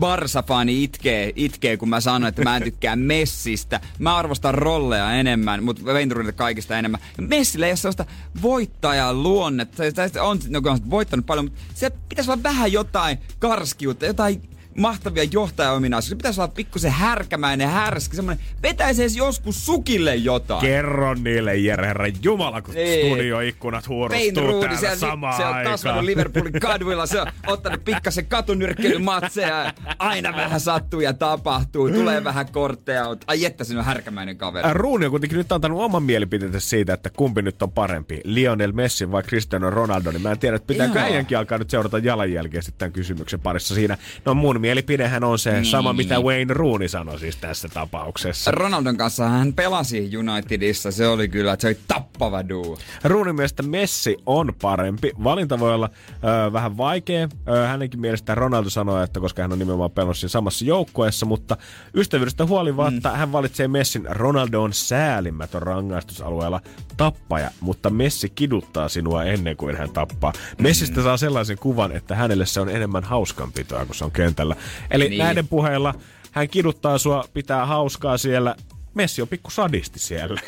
Barsa-fani 0.00 0.84
itkee, 0.84 1.32
itkee, 1.36 1.76
kun 1.76 1.88
mä 1.88 2.00
sanon, 2.00 2.28
että 2.28 2.44
mä 2.44 2.56
en 2.56 2.62
tykkää 2.62 2.96
Messistä. 2.96 3.80
Mä 3.98 4.16
arvostan 4.16 4.54
rolleja 4.54 5.12
enemmän, 5.12 5.64
mutta 5.64 5.84
Venturilta 5.84 6.32
kaikista 6.32 6.78
enemmän. 6.78 7.00
Messillä 7.20 7.66
ei 7.66 7.70
ole 7.70 7.76
sellaista 7.76 8.04
voittajan 8.42 9.22
luonnetta. 9.22 9.82
On, 10.20 10.38
no, 10.48 10.60
on 10.70 10.90
voittanut 10.90 11.26
paljon, 11.26 11.44
mutta 11.44 11.60
se 11.74 11.90
pitäisi 12.08 12.30
olla 12.30 12.42
vähän 12.42 12.72
jotain 12.72 13.18
karskiutta, 13.38 14.06
jotain 14.06 14.42
mahtavia 14.76 15.24
johtajaominaisuuksia. 15.32 16.16
Pitäisi 16.16 16.40
olla 16.40 16.52
pikkusen 16.54 16.90
härkämäinen, 16.90 17.68
härski, 17.68 18.16
semmoinen, 18.16 18.44
vetäisi 18.62 19.02
edes 19.02 19.16
joskus 19.16 19.66
sukille 19.66 20.16
jotain. 20.16 20.60
Kerro 20.60 21.14
niille, 21.14 21.56
Jere 21.56 21.86
Herra 21.86 22.06
Jumala, 22.22 22.62
kun 22.62 22.74
niin. 22.74 23.06
studioikkunat 23.06 23.88
huorustuu 23.88 24.60
täällä 24.60 24.76
siellä, 24.76 24.96
samaan 24.96 25.36
Se 25.36 25.44
on 25.44 25.64
kasvanut 25.64 26.04
Liverpoolin 26.04 26.52
kaduilla, 26.52 27.06
se 27.06 27.20
on 27.20 27.26
ottanut 27.46 27.84
pikkasen 27.84 28.26
katunyrkkeilymatseja, 28.26 29.72
aina 29.98 30.36
vähän 30.36 30.60
sattuu 30.60 31.00
ja 31.00 31.12
tapahtuu, 31.12 31.90
tulee 31.90 32.24
vähän 32.24 32.46
kortteja, 32.52 33.16
ai 33.26 33.44
että 33.44 33.64
on 33.78 33.84
härkämäinen 33.84 34.36
kaveri. 34.36 34.68
Äh, 34.68 34.74
Ruuni 34.74 35.04
on 35.04 35.10
kuitenkin 35.10 35.38
nyt 35.38 35.52
antanut 35.52 35.80
oman 35.80 36.02
mielipiteensä 36.02 36.60
siitä, 36.60 36.94
että 36.94 37.10
kumpi 37.10 37.42
nyt 37.42 37.62
on 37.62 37.72
parempi, 37.72 38.20
Lionel 38.24 38.72
Messi 38.72 39.12
vai 39.12 39.22
Cristiano 39.22 39.70
Ronaldo, 39.70 40.10
niin 40.10 40.22
mä 40.22 40.30
en 40.30 40.38
tiedä, 40.38 40.56
että 40.56 40.66
pitääkö 40.66 40.98
äijänkin 40.98 41.38
alkaa 41.38 41.58
nyt 41.58 41.70
seurata 41.70 41.98
jalanjälkeä 41.98 42.62
sitten 42.62 42.78
tämän 42.78 42.92
kysymyksen 42.92 43.40
parissa 43.40 43.74
siinä. 43.74 43.98
No 44.24 44.34
mun 44.34 44.61
mielipidehän 44.62 45.24
on 45.24 45.38
se 45.38 45.52
niin. 45.52 45.64
sama, 45.64 45.92
mitä 45.92 46.20
Wayne 46.20 46.54
Rooney 46.54 46.88
sanoi 46.88 47.18
siis 47.18 47.36
tässä 47.36 47.68
tapauksessa. 47.68 48.50
Ronaldon 48.50 48.96
kanssa 48.96 49.28
hän 49.28 49.52
pelasi 49.52 50.10
Unitedissa, 50.16 50.90
se 50.90 51.06
oli 51.06 51.28
kyllä, 51.28 51.56
se 51.58 51.66
oli 51.66 51.78
tappava 51.88 52.48
duo. 52.48 52.78
Rooneyn 53.04 53.36
mielestä 53.36 53.62
Messi 53.62 54.16
on 54.26 54.52
parempi. 54.62 55.12
Valinta 55.24 55.58
voi 55.58 55.74
olla 55.74 55.90
ö, 56.14 56.52
vähän 56.52 56.76
vaikea. 56.76 57.28
Ö, 57.48 57.66
hänenkin 57.66 58.00
mielestä 58.00 58.34
Ronaldo 58.34 58.70
sanoi, 58.70 59.04
että 59.04 59.20
koska 59.20 59.42
hän 59.42 59.52
on 59.52 59.58
nimenomaan 59.58 59.90
pelannut 59.90 60.16
siinä 60.16 60.28
samassa 60.28 60.64
joukkueessa, 60.64 61.26
mutta 61.26 61.56
ystävyydestä 61.94 62.46
huolimatta 62.46 63.08
mm. 63.08 63.16
hän 63.16 63.32
valitsee 63.32 63.68
Messin. 63.68 64.06
Ronaldo 64.08 64.62
on 64.62 64.72
säälimätön 64.72 65.62
rangaistusalueella 65.62 66.60
tappaja, 66.96 67.50
mutta 67.60 67.90
Messi 67.90 68.32
kiduttaa 68.34 68.88
sinua 68.88 69.24
ennen 69.24 69.56
kuin 69.56 69.76
hän 69.76 69.90
tappaa. 69.90 70.32
Mm. 70.32 70.62
Messistä 70.62 71.02
saa 71.02 71.16
sellaisen 71.16 71.58
kuvan, 71.58 71.92
että 71.92 72.14
hänelle 72.14 72.46
se 72.46 72.60
on 72.60 72.68
enemmän 72.68 73.04
hauskanpitoa, 73.04 73.86
kun 73.86 73.94
se 73.94 74.04
on 74.04 74.12
kentällä. 74.12 74.51
Eli 74.90 75.08
niin. 75.08 75.18
näiden 75.18 75.48
puheilla 75.48 75.94
hän 76.32 76.48
kiduttaa 76.48 76.98
sua, 76.98 77.24
pitää 77.34 77.66
hauskaa 77.66 78.18
siellä, 78.18 78.56
Messi 78.94 79.22
on 79.22 79.28
pikku 79.28 79.50
sadisti 79.50 79.98
siellä. 79.98 80.40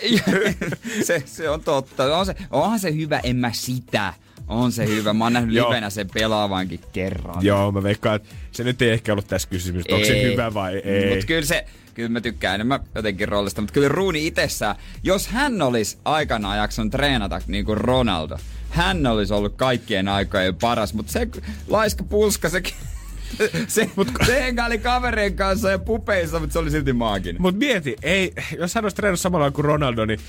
se, 1.07 1.23
se 1.27 1.51
on 1.51 1.61
totta. 1.61 2.19
On 2.19 2.27
se, 2.27 2.35
onhan 2.51 2.79
se 2.79 2.95
hyvä, 2.95 3.21
en 3.23 3.37
mä 3.37 3.53
sitä. 3.53 4.15
On 4.49 4.73
se 4.73 4.87
hyvä. 4.87 5.13
Mä 5.13 5.25
oon 5.25 5.33
nähnyt 5.33 5.55
livenä 5.55 5.91
sen 5.91 6.09
pelaavankin 6.15 6.81
kerran. 6.93 7.45
Joo, 7.45 7.73
mä 7.73 7.83
veikkaan, 7.83 8.17
että 8.17 8.29
se 8.53 8.65
nyt 8.65 8.83
ei 8.83 8.91
ehkä 8.91 9.13
ollut 9.13 9.29
tässä 9.29 9.49
kysymys, 9.49 9.85
onko 9.93 10.07
se 10.07 10.23
hyvä 10.23 10.55
vai 10.55 10.77
ei. 10.77 11.11
Mutta 11.11 11.27
kyllä 11.27 11.45
se, 11.45 11.67
kyllä 11.95 12.09
mä 12.09 12.21
tykkään 12.21 12.55
enemmän 12.55 12.81
jotenkin 12.95 13.29
roolista, 13.29 13.61
mutta 13.61 13.75
kyllä 13.75 13.89
Ruuni 13.89 14.27
itsessään, 14.27 14.77
jos 15.03 15.29
hän 15.29 15.63
olisi 15.63 15.99
aikanaan 16.05 16.59
jakson 16.59 16.91
treenata 16.91 17.41
niin 17.47 17.65
kuin 17.65 17.79
Ronaldo, 17.79 18.39
hän 18.71 19.07
olisi 19.07 19.35
ollut 19.35 19.55
kaikkien 19.57 20.09
aikojen 20.09 20.55
paras, 20.55 20.95
mutta 20.95 21.13
se 21.13 21.29
laiska 21.69 22.05
pulska, 22.05 22.49
se 22.49 22.63
se, 23.69 23.91
mut, 23.97 24.09
se 24.27 24.43
hengaili 24.43 24.79
kavereen 24.79 25.37
kanssa 25.37 25.71
ja 25.71 25.79
pupeissa, 25.79 26.41
mutta 26.41 26.53
se 26.53 26.59
oli 26.59 26.71
silti 26.71 26.93
maaginen. 26.93 27.43
Mut 27.43 27.59
mieti, 27.59 27.97
ei, 28.03 28.33
jos 28.59 28.75
hän 28.75 28.85
olisi 28.85 28.97
treenannut 28.97 29.21
samalla 29.21 29.51
kuin 29.51 29.65
Ronaldo, 29.65 30.05
niin 30.05 30.21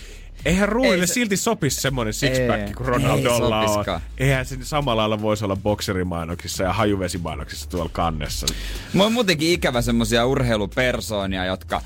eihän 0.45 0.69
Ruunille 0.69 1.03
ei, 1.03 1.07
se, 1.07 1.13
silti 1.13 1.37
sopisi 1.37 1.81
semmoinen 1.81 2.13
sixpack 2.13 2.75
kuin 2.75 2.87
Ronaldolla 2.87 3.61
ei 3.61 3.93
on. 3.93 4.01
Eihän 4.17 4.45
se 4.45 4.57
samalla 4.61 5.01
lailla 5.01 5.21
voisi 5.21 5.45
olla 5.45 5.55
bokserimainoksissa 5.55 6.63
ja 6.63 6.73
hajuvesimainoksissa 6.73 7.69
tuolla 7.69 7.89
kannessa. 7.93 8.47
Mulla 8.93 9.05
on 9.05 9.13
muutenkin 9.13 9.49
ikävä 9.49 9.81
semmosia 9.81 10.25
urheilupersoonia, 10.25 11.45
jotka 11.45 11.81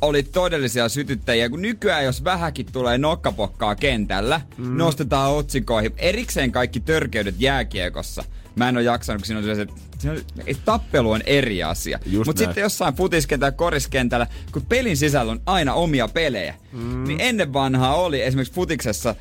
oli 0.00 0.22
todellisia 0.22 0.88
sytyttäjiä, 0.88 1.48
kun 1.48 1.62
nykyään 1.62 2.04
jos 2.04 2.24
vähäkin 2.24 2.66
tulee 2.72 2.98
nokkapokkaa 2.98 3.74
kentällä, 3.74 4.40
mm. 4.56 4.76
nostetaan 4.76 5.32
otsikoihin. 5.32 5.92
Erikseen 5.96 6.52
kaikki 6.52 6.80
törkeydet 6.80 7.34
jääkiekossa. 7.38 8.24
Mä 8.56 8.68
en 8.68 8.76
ole 8.76 8.84
jaksanut, 8.84 9.22
kun 9.22 9.26
siinä 9.26 9.38
on 9.38 9.44
sellaiset 9.44 9.70
tappelu 10.64 11.10
on 11.10 11.22
eri 11.26 11.62
asia. 11.62 11.98
Mutta 12.26 12.44
sitten 12.44 12.62
jossain 12.62 12.94
futiskentällä, 12.94 13.52
koriskentällä, 13.52 14.26
kun 14.52 14.66
pelin 14.66 14.96
sisällä 14.96 15.32
on 15.32 15.40
aina 15.46 15.74
omia 15.74 16.08
pelejä, 16.08 16.54
mm. 16.72 17.04
niin 17.04 17.20
ennen 17.20 17.52
vanhaa 17.52 17.94
oli 17.94 18.22
esimerkiksi 18.22 18.54
futiksessa 18.54 19.14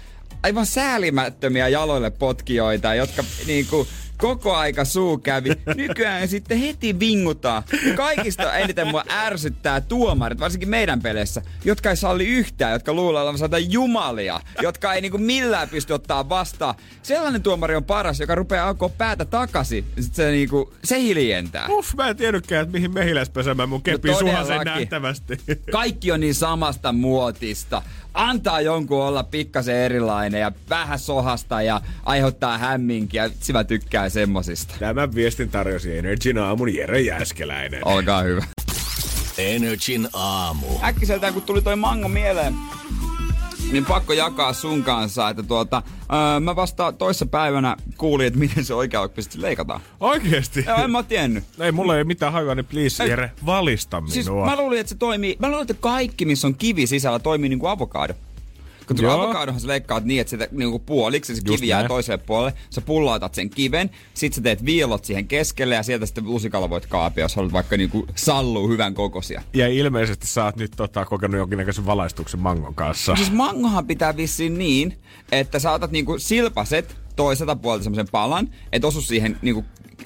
aivan 0.44 0.66
säälimättömiä 0.66 1.68
jaloille 1.68 2.10
potkijoita, 2.12 2.96
jotka 2.96 3.24
niinku 3.48 3.88
koko 4.20 4.56
aika 4.56 4.86
suu 4.86 5.18
kävi. 5.18 5.50
Nykyään 5.76 6.28
sitten 6.28 6.58
heti 6.60 7.00
vingutaan. 7.00 7.64
Kaikista 7.96 8.54
eniten 8.54 8.88
mua 8.88 9.04
ärsyttää 9.10 9.82
tuomarit, 9.82 10.40
varsinkin 10.40 10.70
meidän 10.70 11.02
peleissä, 11.02 11.42
jotka 11.66 11.90
ei 11.90 11.98
salli 11.98 12.28
yhtään, 12.28 12.74
jotka 12.74 12.94
luulee 12.94 13.22
olevansa 13.22 13.58
jumalia, 13.58 14.40
jotka 14.62 14.94
ei 14.94 15.02
niinku 15.02 15.18
millään 15.18 15.70
pysty 15.70 15.94
ottaa 15.94 16.30
vastaan. 16.30 16.76
Sellainen 17.04 17.44
tuomari 17.44 17.76
on 17.76 17.84
paras, 17.84 18.20
joka 18.20 18.36
rupeaa 18.36 18.68
alkoa 18.68 18.90
päätä 18.90 19.26
takaisin. 19.26 19.86
Sitten 20.00 20.16
se, 20.16 20.32
niinku, 20.32 20.74
se 20.84 21.00
hiljentää. 21.00 21.68
Uff, 21.70 21.94
mä 21.96 22.10
en 22.10 22.18
tiennytkään, 22.18 22.64
että 22.64 22.74
mihin 22.74 22.94
mehiläispesämään 22.94 23.70
mun 23.70 23.82
kepi 23.82 24.08
no 24.08 24.18
sen 24.18 24.66
nähtävästi. 24.66 25.38
Kaikki 25.72 26.12
on 26.12 26.20
niin 26.20 26.36
samasta 26.36 26.92
muotista 26.92 27.82
antaa 28.14 28.62
jonkun 28.62 29.04
olla 29.04 29.24
pikkasen 29.24 29.76
erilainen 29.76 30.42
ja 30.42 30.52
vähän 30.70 31.00
sohasta 31.00 31.62
ja 31.62 31.82
aiheuttaa 32.06 32.58
hämminkiä. 32.58 33.30
Sivä 33.40 33.64
tykkää 33.64 34.10
semmosista. 34.10 34.76
Tämän 34.80 35.16
viestin 35.16 35.50
tarjosi 35.50 35.98
Energin 35.98 36.38
aamun 36.38 36.76
Jere 36.76 37.02
Jäskeläinen. 37.02 37.88
Olkaa 37.88 38.22
hyvä. 38.22 38.44
Energin 39.38 40.10
aamu. 40.14 40.68
Äkkiseltään 40.84 41.34
kun 41.34 41.42
tuli 41.44 41.62
toi 41.62 41.76
mango 41.76 42.08
mieleen, 42.08 42.56
niin 43.72 43.86
pakko 43.86 44.14
jakaa 44.14 44.54
sun 44.54 44.84
kanssa, 44.84 45.30
että 45.30 45.44
tuota, 45.44 45.84
öö, 46.34 46.40
mä 46.40 46.56
vasta 46.56 46.92
toissa 46.92 47.26
päivänä 47.26 47.78
kuulin, 47.98 48.28
että 48.28 48.40
miten 48.40 48.66
se 48.66 48.74
oikeasti 48.74 49.42
leikataan. 49.42 49.82
Oikeesti? 50.00 50.66
Joo, 50.68 50.78
en 50.78 50.92
mä 50.92 51.04
tiennyt. 51.04 51.44
Ei, 51.60 51.72
mulla 51.72 51.98
ei 51.98 52.04
mitään 52.04 52.34
hajua, 52.34 52.56
niin 52.56 52.66
please, 52.66 53.08
Jere, 53.08 53.32
valista 53.46 54.04
siis 54.08 54.26
minua. 54.28 54.46
Siis 54.46 54.56
mä 54.58 54.62
luulin, 54.62 54.80
että 54.80 54.90
se 54.90 54.96
toimii, 54.96 55.36
mä 55.40 55.48
luulin, 55.48 55.62
että 55.62 55.74
kaikki, 55.80 56.26
missä 56.26 56.48
on 56.48 56.56
kivi 56.56 56.88
sisällä, 56.88 57.20
toimii 57.20 57.50
niin 57.50 57.60
kuin 57.60 57.72
avokaado. 57.72 58.14
Kun 58.90 58.96
tulee 58.96 59.12
avokadohan 59.12 59.62
sä 59.62 59.68
leikkaat 59.68 60.06
niin, 60.06 60.22
että 60.22 60.30
sitä 60.30 60.48
niin 60.52 60.80
puoliksi 60.80 61.36
se 61.36 61.42
kivi 61.42 61.68
jää 61.68 61.88
toiselle 61.88 62.24
puolelle. 62.26 62.54
Sä 62.70 62.82
pullautat 62.82 63.36
sen 63.36 63.50
kiven, 63.50 63.90
sit 64.14 64.34
sä 64.34 64.42
teet 64.42 64.66
viilot 64.66 65.06
siihen 65.06 65.28
keskelle 65.28 65.76
ja 65.76 65.84
sieltä 65.84 66.06
sitten 66.06 66.26
lusikalla 66.26 66.70
voit 66.70 66.86
kaapia, 66.86 67.24
jos 67.24 67.36
haluat 67.36 67.54
vaikka 67.54 67.78
niin 67.78 67.92
salluu 68.16 68.70
hyvän 68.70 68.94
kokoisia. 68.94 69.42
Ja 69.54 69.68
ilmeisesti 69.68 70.28
sä 70.28 70.46
oot 70.46 70.56
nyt 70.56 70.72
tota, 70.76 71.06
kokenut 71.06 71.38
jonkinnäköisen 71.38 71.86
valaistuksen 71.86 72.40
mangon 72.40 72.76
kanssa. 72.76 73.16
Siis 73.16 73.32
mangohan 73.32 73.88
pitää 73.88 74.18
vissiin 74.18 74.58
niin, 74.58 74.98
että 75.32 75.60
sä 75.60 75.72
otat 75.72 75.92
niinku 75.92 76.20
silpaset 76.20 76.98
toiselta 77.20 77.56
puolelta 77.56 77.84
semmoisen 77.84 78.08
palan, 78.12 78.50
että 78.72 78.88
osu 78.88 79.02
siihen 79.02 79.38
niinku 79.42 79.66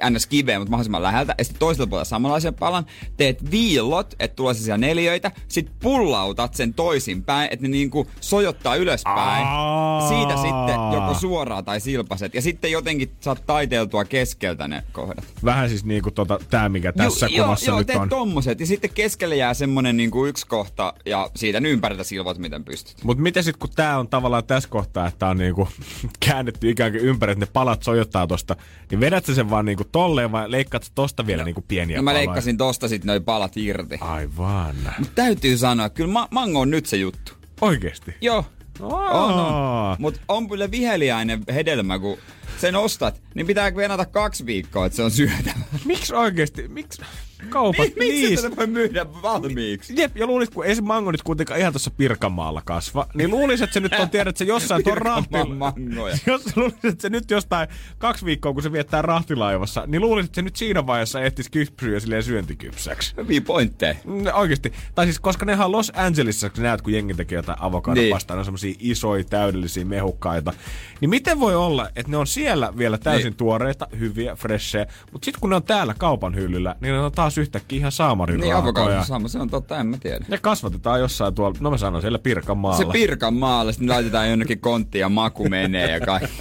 ns. 0.10 0.28
kiveen, 0.28 0.62
mutta 0.62 0.72
mahdollisimman 0.72 1.04
läheltä. 1.04 1.36
Ja 1.38 1.44
sitten 1.44 1.60
toisella 1.60 1.88
puolella 1.88 2.06
samanlaisen 2.06 2.54
palan. 2.54 2.86
Teet 3.18 3.52
viillot, 3.52 4.14
että 4.20 4.36
tulee 4.36 4.54
siellä 4.54 4.78
neljöitä. 4.78 5.32
Sitten 5.48 5.76
pullautat 5.80 6.54
sen 6.54 6.74
toisinpäin, 6.74 7.50
että 7.52 7.64
ne 7.64 7.70
niinku 7.70 8.08
sojottaa 8.22 8.76
ylöspäin. 8.76 9.46
Aa. 9.48 10.10
Siitä 10.10 10.36
sitten 10.36 10.94
joko 10.94 11.14
suoraan 11.14 11.66
tai 11.66 11.80
silpaset. 11.80 12.34
Ja 12.34 12.42
sitten 12.42 12.72
jotenkin 12.72 13.12
saat 13.20 13.44
taiteiltua 13.46 14.06
keskeltä 14.06 14.68
ne 14.68 14.84
kohdat. 14.92 15.26
Vähän 15.46 15.70
siis 15.70 15.86
niinku 15.86 16.12
tota, 16.12 16.40
tää, 16.50 16.70
mikä 16.70 16.92
tässä 16.92 17.28
jo, 17.32 17.44
kuvassa 17.44 17.72
joo, 17.72 17.78
nyt 17.78 17.88
teet 17.88 18.00
on. 18.00 18.10
tommoset. 18.10 18.60
Ja 18.60 18.66
sitten 18.66 18.90
keskelle 18.94 19.36
jää 19.36 19.54
semmonen 19.54 19.98
niinku 19.98 20.26
yksi 20.26 20.48
kohta 20.48 20.94
ja 21.06 21.30
siitä 21.36 21.58
ympärillä 21.58 22.04
silvot, 22.04 22.38
miten 22.38 22.64
pystyt. 22.64 23.04
Mut 23.04 23.18
miten 23.18 23.44
sitten 23.44 23.60
kun 23.60 23.70
tää 23.76 24.00
on 24.00 24.08
tavallaan 24.08 24.44
tässä 24.44 24.70
kohtaa, 24.70 25.08
että 25.08 25.28
on 25.28 25.38
niinku 25.38 25.68
käännetty 26.26 26.70
ikään 26.70 26.92
kuin 26.92 27.03
ympäri, 27.04 27.32
että 27.32 27.46
ne 27.46 27.52
palat 27.54 27.84
sojottaa 27.84 28.28
tosta, 28.28 28.56
niin 28.92 29.00
vedät 29.00 29.26
sen 29.26 29.50
vaan 29.50 29.66
niinku 29.66 29.84
tolleen 29.84 30.32
vai 30.32 30.52
leikkaat 30.52 30.92
tosta 30.96 31.28
vielä 31.28 31.42
no, 31.42 31.46
niinku 31.46 31.64
pieniä 31.68 31.98
no, 31.98 32.04
mä 32.04 32.14
leikkasin 32.14 32.58
tosta 32.58 32.88
sit 32.88 33.04
noin 33.04 33.24
palat 33.24 33.58
irti. 33.58 33.98
Aivan. 34.02 34.76
Mut 35.00 35.16
täytyy 35.16 35.58
sanoa, 35.58 35.90
kyllä 35.90 36.12
ma- 36.12 36.28
mango 36.32 36.60
on 36.60 36.70
nyt 36.70 36.86
se 36.86 36.98
juttu. 36.98 37.34
Oikeesti? 37.62 38.16
Joo. 38.22 38.46
On, 38.80 39.34
on. 39.34 39.96
Mut 40.00 40.22
on 40.28 40.50
kyllä 40.50 40.72
viheliäinen 40.72 41.44
hedelmä, 41.54 42.00
kun 42.00 42.18
sen 42.58 42.76
ostat, 42.76 43.22
niin 43.36 43.48
pitää 43.48 43.76
venata 43.76 44.06
kaksi 44.06 44.46
viikkoa, 44.46 44.86
että 44.86 44.96
se 44.96 45.04
on 45.04 45.12
syötävä. 45.12 45.60
Miksi 45.86 46.16
oikeesti? 46.16 46.68
Miksi? 46.68 47.02
Kaupat. 47.50 47.88
Miksi 48.00 48.28
niin. 48.28 48.42
tätä 48.42 48.56
voi 48.56 48.68
myydä 48.68 49.06
valmiiksi? 49.22 49.94
Jep, 49.98 50.18
ja 50.18 50.28
luulisit, 50.28 50.56
kun 50.56 50.66
ei 50.66 50.76
se 50.76 50.82
mango 50.82 51.12
nyt 51.12 51.24
kuitenkaan 51.24 51.60
ihan 51.60 51.74
tuossa 51.74 51.92
Pirkanmaalla 51.92 52.62
kasva, 52.66 53.08
niin 53.14 53.32
luulisit, 53.32 53.64
että 53.64 53.74
se 53.74 53.80
nyt 53.80 53.94
on, 54.00 54.10
tiedät, 54.10 54.30
että 54.30 54.40
se 54.40 54.46
jossain 54.46 54.84
tuon 54.84 54.98
rahtilla... 54.98 55.74
Jos 56.28 56.58
luulisit, 56.58 56.86
että 56.86 57.02
se 57.02 57.10
nyt 57.10 57.32
jostain 57.32 57.68
kaksi 57.98 58.26
viikkoa, 58.26 58.54
kun 58.54 58.64
se 58.64 58.72
viettää 58.72 59.02
rahtilaivassa, 59.02 59.84
niin 59.88 60.02
luulisit, 60.02 60.30
että 60.30 60.36
se 60.36 60.42
nyt 60.42 60.56
siinä 60.56 60.88
vaiheessa 60.88 61.22
ehtisi 61.22 61.52
kypsyä 61.52 62.00
silleen 62.00 62.24
syöntikypsäksi. 62.24 63.14
Hyviä 63.18 63.42
pointteja. 63.42 63.96
No, 64.06 64.32
oikeesti. 64.34 64.74
Tai 64.96 65.06
siis, 65.06 65.20
koska 65.20 65.46
nehän 65.46 65.72
Los 65.72 65.92
Angelesissa, 65.96 66.50
kun 66.50 66.64
näet, 66.64 66.82
kun 66.82 66.94
jengi 66.94 67.14
tekee 67.14 67.36
jotain 67.36 67.62
avokadopastaa, 67.62 68.36
niin. 68.36 68.38
ne 68.38 68.40
on 68.40 68.46
semmosia 68.46 68.76
isoja, 68.80 69.24
täydellisiä 69.24 69.86
mehukkaita. 69.86 70.54
Niin 71.02 71.10
miten 71.10 71.40
voi 71.40 71.56
olla, 71.56 71.90
että 71.96 72.12
ne 72.12 72.18
on 72.18 72.28
siellä 72.28 72.74
vielä 72.78 72.98
täysin 72.98 73.30
niin. 73.30 73.38
tuoreita, 73.38 73.88
hyviä, 74.00 74.36
freshejä, 74.36 74.86
mutta 75.12 75.26
sitten 75.26 75.42
kun 75.42 75.50
ne 75.50 75.56
on 75.56 75.64
täällä 75.64 75.94
kaupan 75.98 76.36
hyllyllä, 76.36 76.76
niin 76.82 76.94
ne 76.94 77.00
on 77.00 77.12
taas 77.12 77.33
yhtäkkiä 77.38 77.78
ihan 77.80 77.92
saamarin 77.92 78.40
Niin, 78.40 78.56
avokaado 78.56 79.04
sama, 79.04 79.28
se 79.28 79.40
on 79.40 79.50
totta, 79.50 79.78
en 79.80 79.88
mä 79.88 79.98
tiedä. 79.98 80.26
Ne 80.28 80.38
kasvatetaan 80.38 81.00
jossain 81.00 81.36
tuolla, 81.36 81.58
no 81.60 81.72
mä 81.72 81.78
sanon 81.78 82.02
siellä 82.02 82.20
Pirkanmaalla. 82.20 82.78
Se 82.78 82.86
Pirkanmaalla, 82.92 83.72
sitten 83.72 83.90
laitetaan 83.90 84.30
jonnekin 84.30 84.60
kontti 84.60 85.00
ja 85.00 85.10
maku 85.10 85.50
menee 85.50 85.92
ja 85.92 86.00
kaikki. 86.00 86.38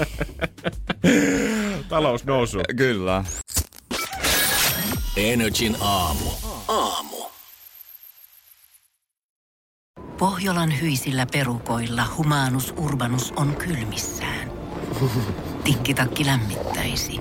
Talous 1.89 2.25
nousu. 2.25 2.59
Kyllä. 2.77 3.25
Energin 5.17 5.77
aamu. 5.81 6.31
Aamu. 6.69 7.17
Pohjolan 10.19 10.81
hyisillä 10.81 11.27
perukoilla 11.33 12.05
humanus 12.17 12.75
urbanus 12.77 13.33
on 13.37 13.57
kylmissään. 13.57 14.51
Tikkitakki 15.65 16.27
lämmittäisi. 16.27 17.21